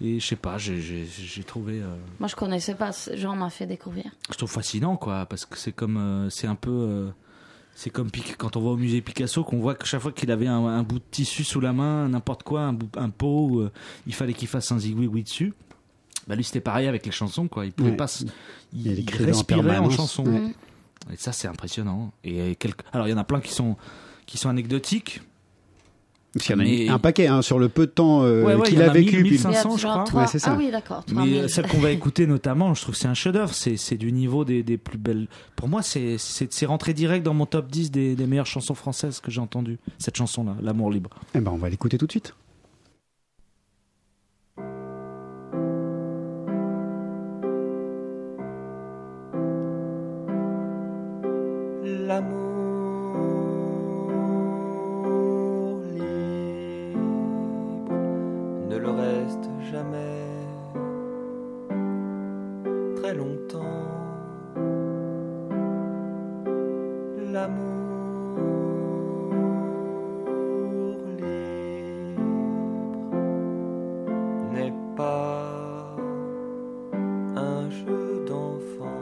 Et 0.02 0.20
je 0.20 0.26
sais 0.28 0.36
pas, 0.36 0.58
j'ai, 0.58 0.74
trouvé, 1.48 1.82
euh, 1.82 1.96
Moi, 2.20 2.28
je 2.28 2.36
connaissais 2.36 2.76
pas. 2.76 2.92
Jean 3.16 3.36
m'a 3.36 3.50
fait 3.50 3.66
découvrir. 3.66 4.06
je 4.30 4.36
trouve 4.38 4.52
fascinant, 4.52 4.98
quoi, 4.98 5.26
parce 5.26 5.46
que 5.46 5.58
c'est 5.58 5.72
comme, 5.72 5.96
euh, 5.98 6.30
c'est 6.30 6.48
un 6.48 6.56
peu, 6.56 6.70
euh, 6.72 7.10
c'est 7.76 7.90
comme 7.90 8.12
Pic- 8.12 8.36
quand 8.38 8.58
on 8.58 8.62
va 8.62 8.72
au 8.72 8.78
musée 8.78 9.02
Picasso, 9.02 9.44
qu'on 9.46 9.60
voit 9.60 9.74
que 9.76 9.86
chaque 9.86 10.02
fois 10.02 10.12
qu'il 10.12 10.32
avait 10.32 10.48
un, 10.48 10.66
un 10.66 10.84
bout 10.84 11.00
de 11.00 11.04
tissu 11.12 11.46
sous 11.46 11.62
la 11.62 11.72
main, 11.72 12.10
n'importe 12.10 12.44
quoi, 12.44 12.62
un, 12.64 12.74
bout, 12.74 12.90
un 12.98 13.10
pot, 13.10 13.48
où, 13.50 13.60
euh, 13.62 13.72
il 14.06 14.14
fallait 14.14 14.34
qu'il 14.34 14.50
fasse 14.50 14.70
un 14.74 14.80
zigouigoui 14.80 15.24
dessus. 15.24 15.54
Bah 16.28 16.36
lui, 16.36 16.44
c'était 16.44 16.60
pareil 16.60 16.88
avec 16.88 17.06
les 17.06 17.12
chansons, 17.14 17.48
quoi. 17.48 17.66
Il 17.66 17.72
pouvait 17.72 17.92
Ouais. 17.92 17.96
pas, 17.96 18.08
il, 18.22 18.30
Il 18.74 18.88
il 18.92 19.00
écrivait 19.00 19.32
en 19.32 19.36
respirait 19.38 19.78
en, 19.78 19.90
chanson. 19.92 20.26
Ouais. 20.26 20.40
Mm. 20.40 20.54
Et 21.14 21.18
ça, 21.18 21.32
c'est 21.32 21.48
impressionnant. 21.48 22.12
Et 22.26 22.56
quelques... 22.56 22.82
alors, 22.92 23.08
il 23.08 23.12
y 23.12 23.14
en 23.14 23.18
a 23.18 23.24
plein 23.24 23.40
qui 23.40 23.54
sont, 23.54 23.78
qui 24.26 24.38
sont 24.38 24.50
anecdotiques. 24.50 25.22
Parce 26.36 26.48
qu'il 26.48 26.56
y 26.56 26.58
en 26.58 26.62
a 26.62 26.64
Mais- 26.66 26.90
un 26.90 27.00
paquet 27.00 27.28
hein, 27.28 27.42
sur 27.42 27.60
le 27.60 27.70
peu 27.70 27.86
de 27.86 27.92
temps 27.92 28.24
euh, 28.24 28.44
Ouais, 28.44 28.56
ouais, 28.56 28.68
qu'il 28.68 28.82
a 28.82 28.90
a 28.90 28.94
vécu. 28.94 29.16
1000, 29.16 29.22
puis- 29.24 29.32
1500. 29.32 29.50
Il 29.50 29.54
y 29.54 29.56
a 29.56 29.62
500, 29.62 29.78
je 29.78 29.88
crois. 29.88 30.04
trois- 30.04 30.22
Ouais, 30.24 30.28
c'est 30.28 30.40
ça. 30.40 30.52
Ah 30.54 30.58
oui, 30.58 30.70
d'accord. 30.70 31.04
Mais 31.08 31.14
3000. 31.16 31.38
euh, 31.38 31.48
celle 31.48 31.68
qu'on 31.68 31.78
va 31.80 31.92
écouter 31.92 32.28
notamment, 32.28 32.74
je 32.74 32.82
trouve 32.82 32.94
que 32.94 33.00
c'est 33.00 33.08
un 33.08 33.14
chef-d'œuvre. 33.14 33.54
C'est, 33.54 33.78
c'est 33.78 33.96
du 33.96 34.12
niveau 34.12 34.44
des, 34.44 34.62
des 34.62 34.78
plus 34.78 34.98
belles. 34.98 35.28
Pour 35.56 35.70
moi, 35.70 35.82
c'est, 35.82 36.18
c'est, 36.18 36.52
c'est 36.52 36.66
rentré 36.66 36.94
direct 36.94 37.26
dans 37.26 37.34
mon 37.34 37.46
top 37.46 37.72
10 37.72 37.90
des, 37.90 38.16
des 38.16 38.28
meilleures 38.28 38.46
chansons 38.48 38.76
françaises 38.76 39.22
que 39.22 39.32
j'ai 39.32 39.40
entendues. 39.40 39.78
Cette 39.98 40.18
chanson-là, 40.18 40.58
L'amour 40.62 40.92
libre. 40.92 41.10
Eh 41.36 41.40
ben, 41.40 41.52
on 41.54 41.58
va 41.58 41.70
l'écouter 41.70 41.98
tout 41.98 42.06
de 42.06 42.12
suite. 42.12 42.34
L'amour 51.84 52.45
le 58.86 58.92
reste 58.92 59.50
jamais. 59.72 60.36
longtemps. 63.14 63.62
L'amour 67.32 68.38
libre 71.18 72.22
n'est 74.54 74.74
pas 74.96 75.96
un 77.36 77.70
jeu 77.70 78.26
d'enfant. 78.28 79.02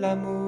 L'amour 0.00 0.45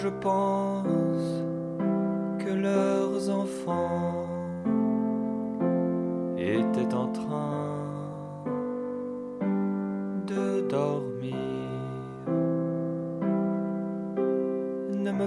Je 0.00 0.08
pense 0.08 1.42
que 2.38 2.52
leurs 2.52 3.30
enfants 3.30 4.28
étaient 6.36 6.94
en 6.94 7.08
train 7.08 7.74
de 10.24 10.60
dormir. 10.68 11.34
Ne 14.92 15.10
me 15.10 15.26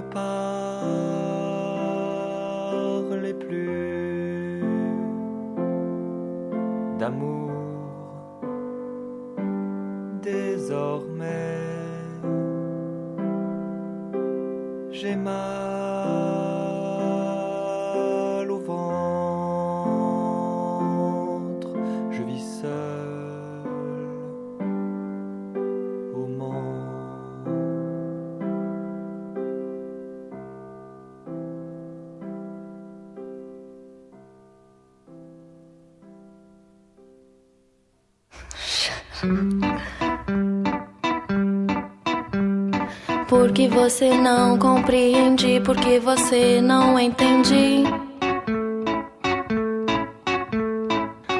você 43.82 44.16
não 44.16 44.56
compreende, 44.56 45.60
porque 45.64 45.98
você 45.98 46.60
não 46.62 46.96
entende. 47.00 47.82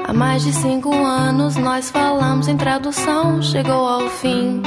Há 0.05 0.13
mais 0.13 0.43
de 0.43 0.53
cinco 0.53 0.93
anos 0.93 1.55
nós 1.55 1.89
falamos 1.89 2.49
em 2.49 2.57
tradução, 2.57 3.41
chegou 3.41 3.87
ao 3.87 4.09
fim. 4.09 4.61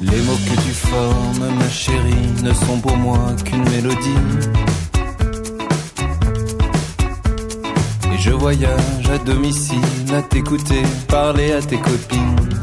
Les 0.00 0.24
mots 0.26 0.38
que 0.44 0.56
tu 0.62 0.74
formes, 0.74 1.52
ma 1.58 1.68
chérie, 1.68 2.42
ne 2.44 2.54
sont 2.54 2.80
pour 2.80 2.96
moi 2.96 3.34
qu'une 3.44 3.68
mélodie. 3.68 4.24
Et 8.14 8.18
je 8.18 8.30
voyage 8.30 9.10
à 9.12 9.18
domicile 9.18 10.14
à 10.16 10.22
t'écouter 10.22 10.84
parler 11.08 11.50
à 11.50 11.60
tes 11.60 11.78
copines. 11.78 12.54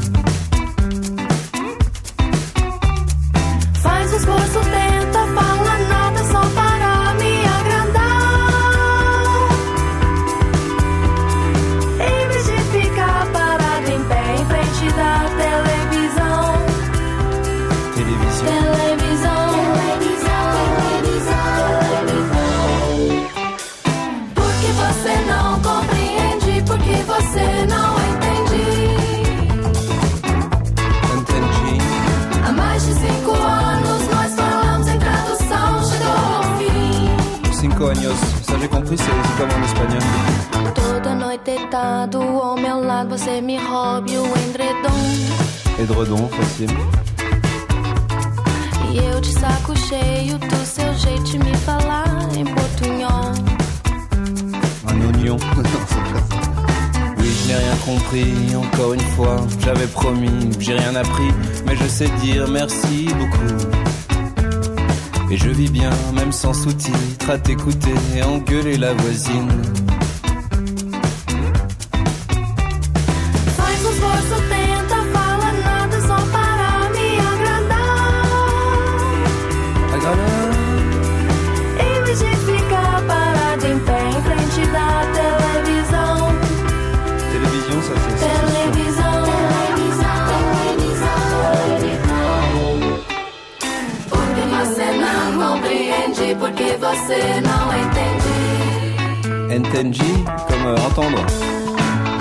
Compris, 38.92 38.98
c'est 38.98 39.38
comme 39.38 39.50
en 39.50 39.64
espagnol. 39.64 40.02
Toda 40.74 41.14
noite 41.14 41.44
deitado 41.44 42.20
ao 42.20 42.56
meu 42.56 42.84
lado, 42.84 43.10
você 43.10 43.40
me 43.40 43.58
roube 43.58 44.18
o 44.18 44.26
edredom. 44.26 45.78
Edredon, 45.78 46.28
facile. 46.28 46.76
E 48.92 48.98
eu 48.98 49.20
de 49.20 49.32
saco 49.32 49.76
cheio 49.76 50.38
do 50.38 50.66
seu 50.66 50.94
jeito 50.94 51.24
de 51.24 51.38
me 51.38 51.56
falar 51.58 52.28
em 52.36 52.44
portunhol. 52.44 53.32
Un 54.88 55.06
oignon. 55.06 55.36
Non, 55.56 55.80
c'est 55.88 56.12
pas 56.12 56.20
ça. 56.28 56.40
Oui, 57.18 57.28
je 57.28 57.48
n'ai 57.48 57.54
rien 57.54 57.76
compris, 57.84 58.56
encore 58.56 58.94
une 58.94 59.00
fois. 59.14 59.36
J'avais 59.60 59.86
promis, 59.86 60.50
j'ai 60.58 60.74
rien 60.74 60.94
appris, 60.94 61.30
mais 61.66 61.76
je 61.76 61.86
sais 61.86 62.08
dire 62.20 62.46
merci 62.48 63.06
beaucoup. 63.18 63.81
Et 65.32 65.38
je 65.38 65.48
vis 65.48 65.70
bien, 65.70 65.88
même 66.14 66.30
sans 66.30 66.52
sous-titres, 66.52 67.30
à 67.30 67.38
t'écouter 67.38 67.94
et 68.14 68.22
engueuler 68.22 68.76
la 68.76 68.92
voisine. 68.92 69.48
Você 96.92 97.40
não 97.40 97.72
entende. 97.80 98.32
Entendi, 99.54 100.12
comme 100.46 100.66
euh, 100.66 100.76
entendre. 100.86 101.24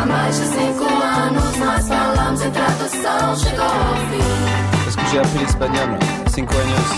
Há 0.02 0.06
mais 0.06 0.36
de 0.36 0.46
cinco 0.46 0.86
anos 0.86 1.58
nós 1.58 1.88
falamos 1.88 2.42
em 2.42 2.52
tradução, 2.52 3.36
chegou 3.36 3.66
ao 3.66 3.96
fim. 4.10 4.24
Parce 4.84 4.96
que 4.96 5.06
j'ai 5.12 5.20
appris 5.20 5.42
l'espagnol. 5.42 6.00
Cinco 6.28 6.54
años. 6.56 6.90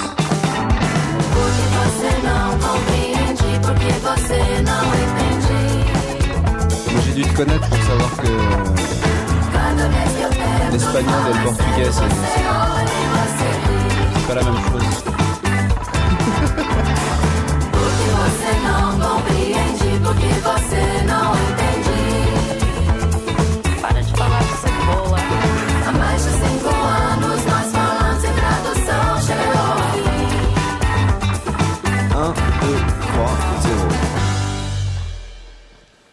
Porque 1.34 1.64
você 1.80 2.12
não 2.28 2.48
compreende, 2.60 3.48
porque 3.62 3.92
você 4.08 4.40
não 4.62 4.84
entende. 5.04 5.58
Mais 6.94 7.04
j'ai 7.06 7.14
dû 7.14 7.24
de 7.24 7.34
connaître 7.34 7.68
pour 7.68 7.80
savoir 7.80 8.12
que 8.22 8.32
l'espagnol 10.72 11.24
et 11.28 11.34
le 11.34 11.44
portugais, 11.44 11.92
c'est 11.92 12.10
pas 14.28 14.36
la 14.36 14.44
même 14.44 14.62
chose. 14.72 15.13
2, 32.24 32.70
3, 33.02 33.30
0. 33.62 33.88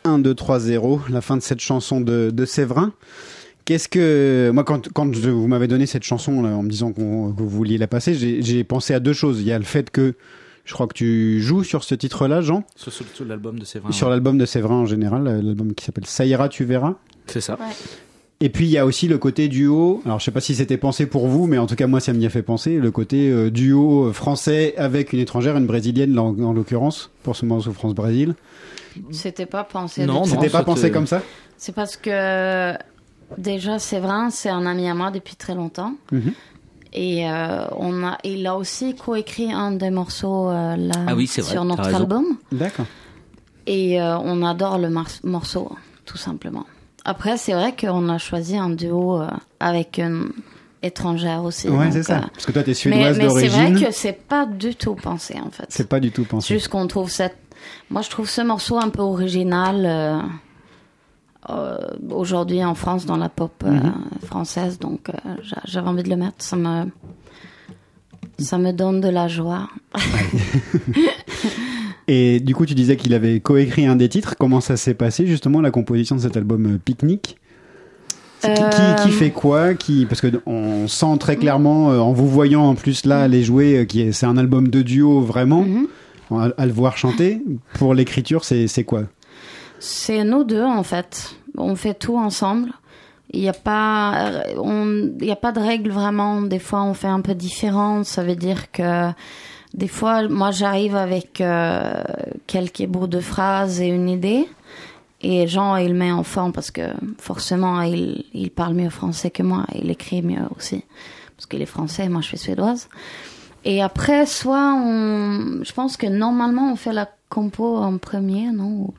1, 0.05 0.19
2, 0.21 0.35
3, 0.35 0.59
0, 0.61 1.01
la 1.11 1.21
fin 1.21 1.37
de 1.37 1.43
cette 1.43 1.61
chanson 1.61 2.01
de, 2.01 2.45
Séverin. 2.45 2.93
Qu'est-ce 3.65 3.89
que. 3.89 4.51
Moi, 4.55 4.65
quand, 4.65 4.89
vous 5.17 5.47
m'avez 5.49 5.67
donné 5.67 5.87
cette 5.87 6.05
chanson 6.05 6.45
en 6.45 6.63
me 6.63 6.71
disant 6.71 6.93
qu'on- 6.93 7.33
que 7.33 7.39
vous 7.43 7.49
vouliez 7.49 7.79
la 7.79 7.87
passer, 7.87 8.15
j'ai 8.15 8.65
pensé 8.65 8.95
à 8.95 9.01
deux 9.01 9.13
choses. 9.13 9.41
Il 9.41 9.47
y 9.47 9.53
a 9.53 9.59
le 9.59 9.65
fait 9.65 9.91
que. 9.91 10.15
Je 10.71 10.75
crois 10.77 10.87
que 10.87 10.95
tu 10.95 11.41
joues 11.41 11.65
sur 11.65 11.83
ce 11.83 11.97
titre-là, 11.97 12.43
Jean, 12.43 12.63
Sur, 12.77 12.93
sur- 12.93 13.05
sur 13.13 13.25
l'album 13.25 13.59
de 13.59 13.65
Séverin. 13.65 13.91
sur 13.91 14.07
ouais. 14.07 14.13
l'album 14.13 14.39
de 14.39 14.47
Séverin 14.47 14.77
en 14.77 14.87
général, 14.87 15.27
euh, 15.27 15.43
l'album 15.43 15.75
qui 15.75 15.85
s'appelle 15.85 16.07
Ça 16.07 16.25
ira, 16.25 16.49
tu 16.49 16.65
verras. 16.65 16.95
C'est 17.27 17.41
ça. 17.41 17.59
Et 18.39 18.51
puis 18.51 18.67
il 18.67 18.71
y 18.71 18.79
a 18.79 18.87
aussi 18.87 19.09
le 19.09 19.19
côté 19.19 19.49
duo. 19.49 20.01
Alors 20.07 20.21
je 20.21 20.27
sais 20.27 20.31
pas 20.31 20.41
si 20.41 20.55
c'était 20.55 20.77
pensé 20.77 21.07
pour 21.07 21.27
vous, 21.27 21.49
mais 21.49 21.59
en 21.59 21.67
tout 21.67 21.75
cas 21.75 21.89
moi 21.89 21.99
ça 21.99 22.13
m'y 22.13 22.25
a 22.25 22.31
fait 22.31 22.45
penser. 22.45 22.77
Le 22.79 22.93
côté 22.93 23.29
euh, 23.33 23.51
duo 23.51 24.05
euh, 24.07 24.13
français 24.13 24.75
avec 24.77 25.13
une 25.13 25.19
étrangère, 25.19 25.57
une 25.57 25.67
brésilienne 25.67 26.17
en, 26.21 26.39
en 26.41 26.53
l'occurrence 26.53 27.11
pour 27.25 27.35
ce 27.35 27.45
morceau 27.47 27.73
France-Brésil. 27.73 28.37
C'était 29.11 29.47
pas 29.47 29.65
pensé. 29.65 30.07
Non. 30.07 30.23
C'était 30.23 30.51
pas 30.51 30.63
pensé 30.63 30.93
comme 30.93 31.09
ça 31.09 31.21
C'est 31.57 31.75
parce 31.75 31.97
que 31.97 32.75
déjà 33.39 33.81
Séverin, 33.81 34.31
c'est 34.31 34.51
un 34.51 34.67
ami 34.67 34.89
à 34.89 34.95
moi 34.95 35.11
depuis 35.11 35.35
très 35.35 35.57
longtemps. 35.57 35.95
Mhm. 36.13 36.33
Et 36.93 37.29
euh, 37.31 37.65
on 37.77 38.05
a, 38.05 38.19
il 38.25 38.47
a 38.47 38.57
aussi 38.57 38.97
coécrit 38.97 39.53
un 39.53 39.71
des 39.73 39.91
morceaux 39.91 40.49
euh, 40.49 40.77
là, 40.77 40.95
Ah 41.07 41.15
oui, 41.15 41.27
c'est 41.29 41.41
vrai, 41.41 41.53
sur 41.53 41.65
notre 41.65 41.95
album. 41.95 42.25
D'accord. 42.51 42.87
Et 43.67 44.01
euh, 44.01 44.19
on 44.19 44.43
adore 44.45 44.79
le 44.79 44.91
morceau, 45.23 45.77
tout 46.05 46.19
simplement. 46.19 46.67
Après, 47.05 47.37
c'est 47.37 47.53
vrai 47.53 47.75
qu'on 47.79 48.09
a 48.09 48.19
choisi 48.19 48.57
un 48.57 48.71
duo 48.71 49.21
euh, 49.23 49.29
avec 49.61 49.99
une 49.99 50.31
étrangère 50.83 51.45
aussi. 51.45 51.69
Ouais, 51.69 51.91
c'est 51.93 52.03
ça. 52.03 52.19
euh, 52.19 52.21
Parce 52.35 52.47
que 52.47 52.53
toi 52.53 52.63
t'es 52.63 52.71
mais 52.71 52.75
suédoise 52.75 53.19
mais 53.19 53.29
c'est 53.29 53.49
vrai 53.49 53.67
d'origine. 53.69 53.87
que 53.87 53.93
c'est 53.93 54.13
pas 54.27 54.47
du 54.47 54.75
tout 54.75 54.95
pensé 54.95 55.39
en 55.45 55.51
fait. 55.51 55.67
C'est 55.69 55.89
pas 55.89 56.01
du 56.01 56.11
tout 56.11 56.25
pensé. 56.25 56.53
Juste 56.55 56.69
qu'on 56.69 56.87
trouve 56.89 57.11
cette. 57.11 57.37
Moi, 57.91 58.01
je 58.03 58.09
trouve 58.11 58.29
ce 58.29 58.41
morceau 58.41 58.79
un 58.79 58.89
peu 58.89 59.03
original 59.03 60.23
aujourd'hui 62.11 62.63
en 62.65 62.75
France 62.75 63.07
dans 63.07 63.17
la 63.17 63.29
pop 63.29 63.53
euh, 63.65 63.71
Mhm. 63.71 63.93
française, 64.25 64.79
donc 64.79 65.09
euh, 65.09 65.13
j'a- 65.43 65.63
j'avais 65.65 65.89
envie 65.89 66.03
de 66.03 66.11
le 66.11 66.17
mettre. 66.17 66.37
Ça 66.39 66.57
me, 66.57 66.85
ça 68.39 68.59
me 68.59 68.73
donne 68.73 69.01
de 69.01 69.09
la 69.09 69.27
joie. 69.29 69.69
Et 72.09 72.41
du 72.41 72.55
coup 72.55 72.67
tu 72.67 72.75
disais 72.75 72.97
qu'il 72.97 73.15
avait 73.15 73.41
coécrit 73.41 73.87
un 73.87 73.97
des 73.97 74.09
titres. 74.09 74.35
Comment 74.39 74.61
ça 74.61 74.77
s'est 74.77 74.95
passé 74.95 75.27
justement 75.27 75.61
la 75.61 75.71
composition 75.71 76.17
de 76.17 76.21
cet 76.21 76.37
album 76.37 76.67
euh, 76.75 76.79
Picnic? 76.85 77.37
Qui, 78.43 78.49
qui, 78.49 78.57
qui 79.03 79.09
Euh, 79.09 79.13
fait 79.13 79.31
quoi? 79.31 79.75
Qui 79.75 80.07
parce 80.07 80.21
que 80.23 80.41
on 80.47 80.89
sent 80.89 81.19
très 81.21 81.37
clairement 81.37 81.91
euh, 81.91 81.99
en 81.99 82.13
vous 82.13 82.27
voyant 82.27 82.63
en 82.63 82.75
plus 82.75 83.05
là 83.05 83.29
les 83.29 83.43
jouer 83.45 83.79
euh, 83.81 83.85
qui 83.85 84.13
c'est 84.15 84.25
un 84.27 84.39
album 84.39 84.69
de 84.69 84.81
duo 84.83 85.21
vraiment 85.21 85.63
Mhm. 85.63 85.87
à, 86.31 86.49
à 86.57 86.67
le 86.67 86.73
voir 86.73 86.97
chanter 86.97 87.43
pour 87.75 87.93
l'écriture 87.95 88.45
c'est 88.45 88.67
c'est 88.67 88.85
quoi? 88.85 89.03
C'est 89.81 90.25
nous 90.25 90.45
deux 90.45 90.63
en 90.63 90.83
fait. 90.83 91.35
On 91.57 91.75
fait 91.75 91.95
tout 91.95 92.17
ensemble. 92.17 92.71
Il 93.33 93.41
n'y 93.41 93.49
a 93.49 93.55
pas, 93.55 94.43
on, 94.57 95.11
il 95.21 95.27
y 95.27 95.31
a 95.31 95.37
pas 95.37 95.53
de 95.53 95.61
règle 95.61 95.91
vraiment. 95.91 96.43
Des 96.43 96.59
fois, 96.59 96.83
on 96.83 96.95
fait 96.95 97.09
un 97.09 97.21
peu 97.21 97.35
différent. 97.35 98.05
Ça 98.05 98.23
veut 98.23 98.35
dire 98.35 98.71
que 98.73 99.11
des 99.73 99.89
fois, 99.89 100.29
moi, 100.29 100.51
j'arrive 100.51 100.97
avec 100.97 101.41
euh, 101.41 102.03
quelques 102.47 102.87
bouts 102.87 103.07
de 103.07 103.21
phrases 103.21 103.81
et 103.81 103.87
une 103.87 104.09
idée. 104.09 104.49
Et 105.23 105.47
Jean, 105.47 105.77
il 105.77 105.95
met 105.95 106.11
en 106.11 106.25
forme 106.25 106.53
parce 106.53 106.71
que 106.71 106.83
forcément, 107.19 107.81
il, 107.83 108.25
il 108.35 108.51
parle 108.51 108.75
mieux 108.75 108.91
français 108.91 109.31
que 109.31 109.43
moi. 109.43 109.65
Il 109.75 109.91
écrit 109.91 110.23
mieux 110.23 110.43
aussi. 110.57 110.85
Parce 111.37 111.47
qu'il 111.47 111.63
est 111.63 111.67
français, 111.67 112.09
moi, 112.09 112.21
je 112.21 112.27
suis 112.27 112.39
suédoise. 112.39 112.89
Et 113.65 113.81
après, 113.83 114.27
soit 114.27 114.75
on, 114.75 115.63
je 115.63 115.73
pense 115.73 115.97
que 115.97 116.07
normalement, 116.07 116.73
on 116.73 116.77
fait 116.77 116.93
la 116.93 117.09
compo 117.31 117.77
en 117.79 117.97
premier, 117.97 118.51
non? 118.53 118.93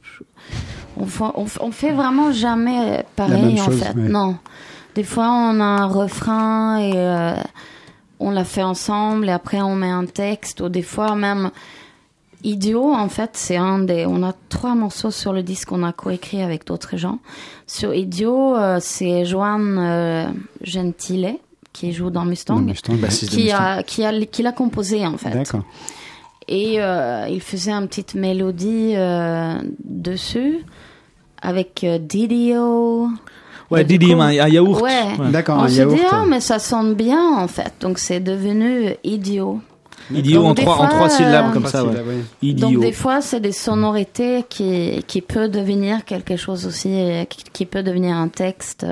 On 0.97 1.05
fait, 1.05 1.23
on, 1.35 1.45
fait- 1.45 1.59
on 1.61 1.71
fait 1.71 1.91
vraiment 1.91 2.31
jamais 2.31 3.05
pareil, 3.15 3.61
en 3.61 3.65
fait. 3.71 3.93
Non. 4.09 4.37
Des 4.95 5.03
fois, 5.03 5.27
on 5.29 5.59
a 5.59 5.63
un 5.63 5.85
refrain 5.85 6.77
et 6.79 6.93
euh, 6.95 7.35
on 8.19 8.31
l'a 8.31 8.43
fait 8.43 8.63
ensemble 8.63 9.29
et 9.29 9.31
après, 9.31 9.61
on 9.61 9.75
met 9.75 9.89
un 9.91 10.05
texte. 10.05 10.61
Ou 10.61 10.69
des 10.69 10.81
fois, 10.81 11.15
même, 11.15 11.51
Idiot, 12.43 12.91
en 12.93 13.07
fait, 13.07 13.31
c'est 13.33 13.55
un 13.57 13.79
des. 13.79 14.05
On 14.07 14.23
a 14.23 14.33
trois 14.49 14.73
morceaux 14.73 15.11
sur 15.11 15.31
le 15.31 15.43
disque 15.43 15.67
qu'on 15.69 15.83
a 15.83 15.93
coécrit 15.93 16.41
avec 16.41 16.65
d'autres 16.65 16.97
gens. 16.97 17.19
Sur 17.67 17.93
Idiot, 17.93 18.55
euh, 18.57 18.79
c'est 18.81 19.25
Joanne 19.25 19.77
euh, 19.79 20.25
Gentile 20.63 21.35
qui 21.71 21.93
joue 21.93 22.09
dans 22.09 22.25
Mustang, 22.25 22.59
Mustang, 22.61 22.95
qui 23.29 23.51
a, 23.51 23.83
qui 23.83 24.03
a 24.03 24.25
qui 24.25 24.41
l'a 24.43 24.51
composé 24.51 25.05
en 25.05 25.17
fait. 25.17 25.29
D'accord. 25.29 25.61
Et 26.53 26.81
euh, 26.81 27.27
il 27.29 27.39
faisait 27.39 27.71
une 27.71 27.87
petite 27.87 28.13
mélodie 28.13 28.91
euh, 28.95 29.53
dessus 29.85 30.65
avec 31.41 31.85
euh, 31.85 31.97
Didio. 31.97 33.07
Ouais, 33.69 33.85
Didi, 33.85 34.11
un, 34.11 34.19
un 34.19 34.31
yaourt. 34.49 34.81
Ouais. 34.81 35.29
D'accord, 35.31 35.59
On 35.59 35.61
un 35.63 35.69
yaourt. 35.69 35.95
dit 35.95 36.01
ah 36.11 36.25
mais 36.27 36.41
ça 36.41 36.59
sonne 36.59 36.93
bien 36.93 37.25
en 37.37 37.47
fait, 37.47 37.71
donc 37.79 37.99
c'est 37.99 38.19
devenu 38.19 38.95
idiot. 39.05 39.61
Idiot 40.13 40.43
en 40.43 40.53
trois, 40.53 40.75
en 40.81 40.87
trois 40.89 41.07
syllabes 41.09 41.51
euh, 41.51 41.53
comme 41.53 41.67
ça. 41.67 41.85
Ouais. 41.85 41.93
Idiot. 42.41 42.69
Donc 42.71 42.81
des 42.81 42.91
fois, 42.91 43.21
c'est 43.21 43.39
des 43.39 43.53
sonorités 43.53 44.43
qui, 44.49 45.01
qui 45.07 45.21
peut 45.21 45.47
devenir 45.47 46.03
quelque 46.03 46.35
chose 46.35 46.65
aussi, 46.65 46.89
qui, 47.29 47.43
qui 47.53 47.65
peut 47.65 47.81
devenir 47.83 48.17
un 48.17 48.27
texte. 48.27 48.85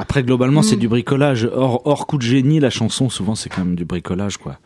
Après, 0.00 0.24
globalement, 0.24 0.62
c'est 0.62 0.74
Mm. 0.74 0.80
du 0.80 0.88
bricolage. 0.88 1.48
Hors, 1.54 1.82
hors 1.84 2.08
coup 2.08 2.18
de 2.18 2.22
génie, 2.22 2.58
la 2.58 2.70
chanson, 2.70 3.08
souvent, 3.08 3.36
c'est 3.36 3.50
quand 3.50 3.64
même 3.64 3.76
du 3.76 3.84
bricolage, 3.84 4.36
quoi. 4.36 4.56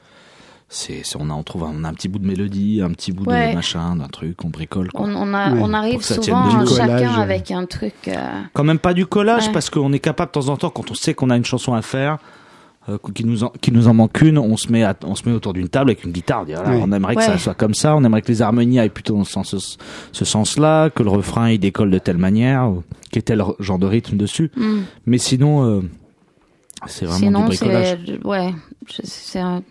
C'est, 0.68 1.02
on, 1.16 1.30
a, 1.30 1.32
on 1.32 1.44
trouve 1.44 1.62
un, 1.64 1.72
on 1.80 1.84
a 1.84 1.88
un 1.88 1.94
petit 1.94 2.08
bout 2.08 2.18
de 2.18 2.26
mélodie, 2.26 2.80
un 2.82 2.90
petit 2.90 3.12
bout 3.12 3.24
Ouais. 3.24 3.50
de 3.50 3.54
machin, 3.54 3.94
d'un 3.94 4.08
truc, 4.08 4.44
on 4.44 4.48
bricole. 4.48 4.90
Quoi. 4.90 5.06
On, 5.06 5.14
on, 5.14 5.32
a, 5.32 5.52
Ouais, 5.52 5.60
on 5.62 5.72
arrive 5.72 6.02
souvent 6.02 6.64
du 6.64 6.68
chacun 6.74 7.14
avec 7.20 7.52
un 7.52 7.66
truc. 7.66 7.94
euh, 8.08 8.16
Quand 8.52 8.64
même 8.64 8.80
pas 8.80 8.92
du 8.92 9.06
collage, 9.06 9.46
Ouais. 9.46 9.52
parce 9.52 9.70
qu'on 9.70 9.92
est 9.92 10.00
capable 10.00 10.30
de 10.30 10.32
temps 10.32 10.48
en 10.48 10.56
temps, 10.56 10.70
quand 10.70 10.90
on 10.90 10.94
sait 10.94 11.14
qu'on 11.14 11.30
a 11.30 11.36
une 11.36 11.44
chanson 11.44 11.74
à 11.74 11.82
faire, 11.82 12.18
euh, 12.88 12.98
qui 13.14 13.24
nous 13.24 13.44
en, 13.44 13.50
qui 13.60 13.70
nous 13.70 13.86
en 13.86 13.94
manque 13.94 14.20
une, 14.22 14.38
on 14.38 14.56
se 14.56 14.72
met, 14.72 14.82
à- 14.82 14.96
on 15.04 15.14
se 15.14 15.28
met 15.28 15.34
autour 15.36 15.52
d'une 15.52 15.68
table 15.68 15.90
avec 15.90 16.02
une 16.04 16.10
guitare. 16.10 16.42
on 16.42 16.44
dit, 16.46 16.52
voilà, 16.54 16.70
Ouais. 16.70 16.80
On 16.82 16.90
aimerait 16.92 17.14
que 17.14 17.20
Ouais. 17.20 17.26
ça 17.26 17.38
soit 17.38 17.54
comme 17.54 17.74
ça, 17.74 17.94
on 17.94 18.02
aimerait 18.02 18.22
que 18.22 18.28
les 18.32 18.42
harmonies 18.42 18.80
aillent 18.80 18.88
plutôt 18.90 19.14
dans 19.16 19.24
ce, 19.24 19.32
sens, 19.32 19.78
ce 20.10 20.24
sens-là, 20.24 20.90
que 20.90 21.04
le 21.04 21.10
refrain 21.10 21.48
il 21.48 21.60
décolle 21.60 21.90
de 21.92 21.98
telle 21.98 22.18
manière, 22.18 22.72
qu'il 23.12 23.16
y 23.16 23.18
ait 23.20 23.22
tel 23.22 23.40
genre 23.60 23.78
de 23.78 23.86
rythme 23.86 24.16
dessus. 24.16 24.50
hmm. 24.56 24.80
Mais 25.06 25.18
sinon, 25.18 25.64
euh, 25.64 25.80
c'est 26.86 27.04
vraiment 27.06 27.18
Sinon, 27.20 27.40
du 27.42 27.46
bricolage. 27.46 27.98
c'est 28.04 28.24
ouais, 28.26 28.52
je- 28.88 29.00
c'est 29.04 29.38
un- 29.40 29.62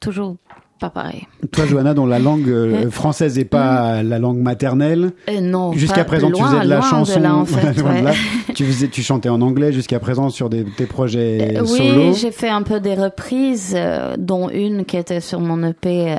toujours 0.00 0.36
pas 0.80 0.90
pareil. 0.90 1.26
Toi, 1.50 1.66
Johanna, 1.66 1.92
dont 1.92 2.06
la 2.06 2.20
langue 2.20 2.48
euh, 2.48 2.84
Ouais. 2.84 2.90
française 2.90 3.36
n'est 3.36 3.44
pas 3.44 4.02
la 4.04 4.20
langue 4.20 4.38
maternelle, 4.38 5.10
non, 5.42 5.72
jusqu'à 5.72 6.04
présent, 6.04 6.30
tu 6.30 6.40
faisais 6.40 6.60
de 6.60 6.68
la 6.68 6.80
chanson. 6.82 7.18
là, 7.20 7.34
en 7.34 7.44
fait, 7.44 7.72
de 7.82 8.04
là. 8.04 8.12
tu, 8.54 8.64
faisais, 8.64 8.86
tu 8.86 9.02
chantais 9.02 9.28
en 9.28 9.40
anglais 9.40 9.72
jusqu'à 9.72 9.98
présent 9.98 10.30
sur 10.30 10.48
des, 10.48 10.64
tes 10.64 10.86
projets 10.86 11.56
Euh, 11.60 11.64
solo. 11.64 12.10
Oui, 12.10 12.14
j'ai 12.14 12.30
fait 12.30 12.48
un 12.48 12.62
peu 12.62 12.78
des 12.78 12.94
reprises, 12.94 13.74
euh, 13.76 14.14
dont 14.16 14.48
une 14.50 14.84
qui 14.84 14.96
était 14.96 15.20
sur 15.20 15.40
mon 15.40 15.64
EP, 15.64 16.12
euh, 16.12 16.16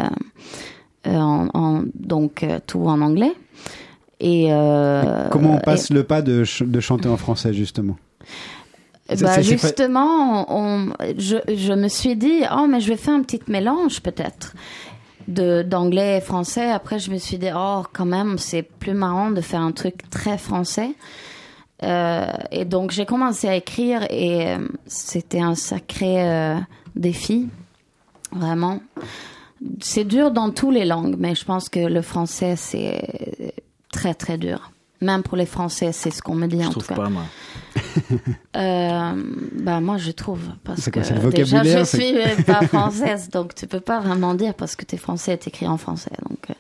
euh, 1.08 1.16
en, 1.16 1.48
en- 1.54 1.84
donc 1.96 2.44
euh, 2.44 2.60
tout 2.68 2.86
en 2.86 3.00
anglais. 3.02 3.32
Et 4.20 4.48
euh, 4.52 5.30
Comment 5.32 5.56
on 5.56 5.60
passe 5.60 5.90
le 5.90 6.04
pas 6.04 6.22
de, 6.22 6.44
ch- 6.44 6.64
de 6.68 6.80
chanter 6.82 7.08
en 7.08 7.16
français, 7.16 7.54
justement? 7.54 7.96
Bah, 9.22 9.42
justement, 9.42 10.46
on, 10.50 10.94
je, 11.18 11.38
je 11.48 11.74
me 11.74 11.88
suis 11.88 12.16
dit, 12.16 12.42
oh, 12.52 12.68
mais 12.68 12.80
je 12.80 12.90
vais 12.90 12.98
faire 12.98 13.14
un 13.14 13.22
petit 13.22 13.42
mélange 13.48 14.02
peut-être 14.02 14.54
de 15.28 15.62
d'anglais 15.62 16.18
et 16.18 16.22
français. 16.22 16.70
Après, 16.70 17.00
je 17.00 17.12
me 17.12 17.18
suis 17.18 17.38
dit, 17.38 17.50
oh, 17.56 17.84
quand 17.94 18.06
même, 18.06 18.38
c'est 18.38 18.64
plus 18.64 18.94
marrant 18.94 19.32
de 19.32 19.42
faire 19.42 19.62
un 19.62 19.72
truc 19.72 20.10
très 20.10 20.38
français. 20.38 20.92
Euh, 21.84 22.26
et 22.52 22.66
donc, 22.66 22.92
j'ai 22.92 23.06
commencé 23.06 23.48
à 23.48 23.56
écrire 23.56 24.06
et 24.10 24.48
euh, 24.48 24.68
c'était 24.86 25.40
un 25.40 25.56
sacré 25.56 26.28
euh, 26.28 26.56
défi, 26.96 27.48
vraiment. 28.32 28.82
C'est 29.82 30.04
dur 30.04 30.32
dans 30.32 30.52
toutes 30.52 30.74
les 30.74 30.86
langues, 30.86 31.16
mais 31.18 31.36
je 31.36 31.46
pense 31.46 31.70
que 31.70 31.80
le 31.80 32.02
français, 32.02 32.56
c'est 32.56 33.54
très, 33.92 34.14
très 34.14 34.38
dur. 34.38 34.72
Même 35.02 35.24
pour 35.24 35.38
les 35.38 35.46
Français, 35.46 35.92
c'est 35.94 36.12
ce 36.12 36.22
qu'on 36.22 36.36
me 36.36 36.48
dit 36.48 36.62
Je 36.62 36.68
en 36.68 36.70
trouve 36.72 36.84
tout 36.84 36.90
cas. 36.94 36.96
pas, 36.96 37.10
moi. 37.10 37.24
Euh, 38.58 39.12
bah 39.62 39.80
moi 39.80 39.98
je 39.98 40.12
trouve 40.12 40.40
parce 40.64 40.90
que 40.90 41.00
quoi, 41.00 41.10
le 41.24 41.30
déjà 41.30 41.64
je 41.64 41.84
suis 41.86 42.44
pas 42.44 42.62
française 42.68 43.30
donc 43.30 43.54
tu 43.56 43.68
peux 43.68 43.80
pas 43.80 44.00
vraiment 44.00 44.34
dire 44.34 44.54
parce 44.56 44.76
que 44.76 44.84
t'es 44.86 44.98
français 44.98 45.34
est 45.34 45.48
écrit 45.48 45.68
en 45.68 45.78
français 45.78 46.12
donc 46.28 46.40
euh, 46.50 46.54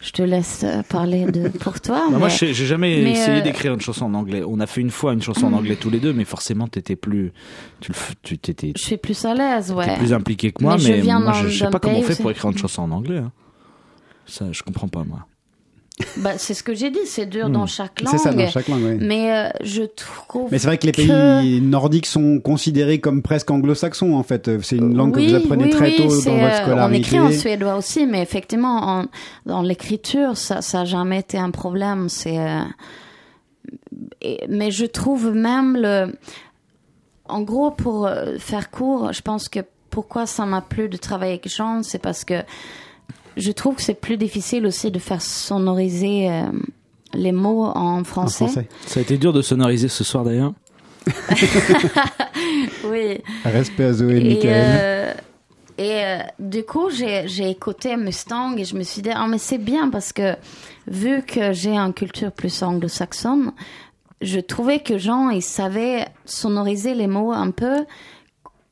je 0.00 0.10
te 0.12 0.22
laisse 0.22 0.64
parler 0.90 1.24
de 1.24 1.48
pour 1.60 1.80
toi. 1.80 2.02
Bah, 2.10 2.18
moi, 2.18 2.28
mais- 2.28 2.34
j'ai 2.34 2.52
j'ai 2.52 2.66
jamais 2.66 3.00
mais, 3.02 3.12
essayé 3.12 3.38
euh, 3.38 3.42
d'écrire 3.42 3.72
une 3.72 3.80
chanson 3.80 4.04
en 4.04 4.12
anglais. 4.14 4.42
On 4.46 4.60
a 4.60 4.66
fait 4.66 4.82
une 4.82 4.90
fois 4.90 5.14
une 5.14 5.22
chanson 5.22 5.46
en 5.46 5.52
anglais 5.54 5.76
tous 5.76 5.88
les 5.88 5.98
deux, 6.00 6.12
mais 6.12 6.24
forcément, 6.26 6.68
t'étais 6.68 6.96
plus, 6.96 7.32
tu 7.80 7.92
tu 8.22 8.36
t'étais 8.38 8.72
Je 8.76 8.82
suis 8.82 8.98
plus 8.98 9.24
à 9.24 9.32
l'aise, 9.34 9.72
ouais. 9.72 9.96
plus 9.96 10.12
impliqué 10.12 10.52
que 10.52 10.62
moi, 10.62 10.76
Mais 10.76 10.82
mais, 10.90 10.96
je 10.98 11.02
viens 11.02 11.20
moi, 11.20 11.32
je, 11.32 11.48
je 11.48 11.64
sais 11.64 11.70
pas 11.70 11.78
comment 11.78 11.98
on 11.98 12.02
fait 12.02 12.20
pour 12.20 12.30
écrire 12.30 12.50
une 12.50 12.58
chanson 12.64 12.82
en 12.82 12.90
anglais. 12.90 13.18
hein. 13.18 13.32
Ça, 14.26 14.46
je 14.52 14.62
comprends 14.62 14.88
pas 14.88 15.04
moi. 15.04 15.26
Bah, 16.16 16.32
c'est 16.38 16.54
ce 16.54 16.64
que 16.64 16.74
j'ai 16.74 16.90
dit, 16.90 17.06
c'est 17.06 17.26
dur 17.26 17.48
Hmm. 17.48 17.52
dans 17.52 17.66
chaque 17.66 18.00
langue. 18.00 18.10
C'est 18.10 18.18
ça, 18.18 18.32
dans 18.32 18.48
chaque 18.48 18.66
langue, 18.66 18.82
ouais. 18.82 18.98
Mais 19.00 19.32
euh, 19.32 19.48
je 19.62 19.82
trouve. 19.84 20.48
Mais 20.50 20.58
c'est 20.58 20.66
vrai 20.66 20.76
que 20.76 20.86
les 20.86 20.92
pays 20.92 21.06
que- 21.06 21.60
nordiques 21.60 22.06
sont 22.06 22.40
considérés 22.40 22.98
comme 22.98 23.22
presque 23.22 23.48
anglo-saxons 23.50 24.14
en 24.14 24.24
fait. 24.24 24.50
C'est 24.62 24.76
une 24.76 24.96
langue 24.96 25.16
oui, 25.16 25.26
que 25.26 25.30
vous 25.30 25.36
apprenez 25.36 25.64
oui, 25.64 25.70
très 25.70 25.90
oui, 25.90 25.96
tôt 25.96 26.02
dans 26.08 26.08
votre 26.10 26.28
euh, 26.28 26.62
scolarité. 26.62 26.96
On 26.96 26.98
écrit 27.00 27.20
en 27.20 27.30
suédois 27.30 27.76
aussi, 27.76 28.06
mais 28.06 28.20
effectivement, 28.22 28.76
en- 28.82 29.04
dans 29.46 29.62
l'écriture, 29.62 30.36
ça, 30.36 30.62
ça 30.62 30.78
n'a 30.78 30.84
jamais 30.84 31.20
été 31.20 31.38
un 31.38 31.50
problème. 31.52 32.08
C'est, 32.08 32.38
euh, 32.40 32.62
mais 34.48 34.70
je 34.70 34.86
trouve 34.86 35.32
même 35.32 35.76
le, 35.76 36.12
en 37.28 37.42
gros, 37.42 37.70
pour 37.70 38.06
euh, 38.06 38.36
faire 38.38 38.70
court, 38.72 39.12
je 39.12 39.22
pense 39.22 39.48
que 39.48 39.60
pourquoi 39.90 40.26
ça 40.26 40.44
m'a 40.44 40.60
plu 40.60 40.88
de 40.88 40.96
travailler 40.96 41.34
avec 41.34 41.48
Jean, 41.48 41.82
c'est 41.84 42.00
parce 42.00 42.24
que 42.24 42.34
je 43.36 43.52
trouve 43.52 43.76
que 43.76 43.82
c'est 43.82 44.00
plus 44.00 44.16
difficile 44.16 44.66
aussi 44.66 44.90
de 44.90 44.98
faire 44.98 45.22
sonoriser 45.22 46.28
euh, 46.30 46.42
les 47.14 47.32
mots 47.32 47.64
en 47.64 47.98
en 48.00 48.04
français. 48.04 48.44
français. 48.46 48.68
Ça 48.86 49.00
a 49.00 49.02
été 49.02 49.16
dur 49.18 49.32
de 49.32 49.42
sonoriser 49.42 49.88
ce 49.88 50.04
soir 50.04 50.24
d'ailleurs. 50.24 50.52
Oui. 52.84 53.18
Respect 53.44 53.84
à 53.84 53.92
Zoé 53.92 54.16
et, 54.18 54.24
Michael. 54.24 54.44
euh, 54.52 55.14
et 55.78 56.04
euh, 56.04 56.18
du 56.38 56.62
coup, 56.64 56.88
j'ai 56.90 57.50
écouté 57.50 57.96
Mustang 57.96 58.56
et 58.56 58.64
je 58.64 58.76
me 58.76 58.82
suis 58.82 59.02
dit, 59.02 59.10
ah, 59.14 59.26
mais 59.28 59.38
c'est 59.38 59.58
bien 59.58 59.88
parce 59.90 60.12
que 60.12 60.36
vu 60.86 61.22
que 61.22 61.52
j'ai 61.52 61.76
une 61.76 61.92
culture 61.92 62.30
plus 62.32 62.62
anglo-saxonne, 62.62 63.52
je 64.20 64.40
trouvais 64.40 64.80
que 64.80 64.98
Jean, 64.98 65.30
il 65.30 65.42
savait 65.42 66.06
sonoriser 66.24 66.94
les 66.94 67.06
mots 67.06 67.32
un 67.32 67.50
peu 67.50 67.84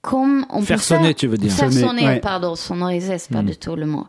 comme 0.01 0.44
on 0.51 0.62
Faire 0.62 0.76
peut 0.78 0.82
sonner, 0.82 1.05
faire- 1.06 1.14
tu 1.14 1.26
veux 1.28 1.39
dire. 1.39 1.52
Faire 1.52 1.72
Sonner, 1.72 1.86
sonner, 1.86 2.06
ouais. 2.06 2.20
pardon, 2.20 2.55
sonoriser, 2.56 3.18
c'est 3.18 3.30
pas 3.32 3.43
Mm. 3.43 3.47
du 3.47 3.56
tout 3.56 3.76
le 3.76 3.86
mot. 3.86 4.06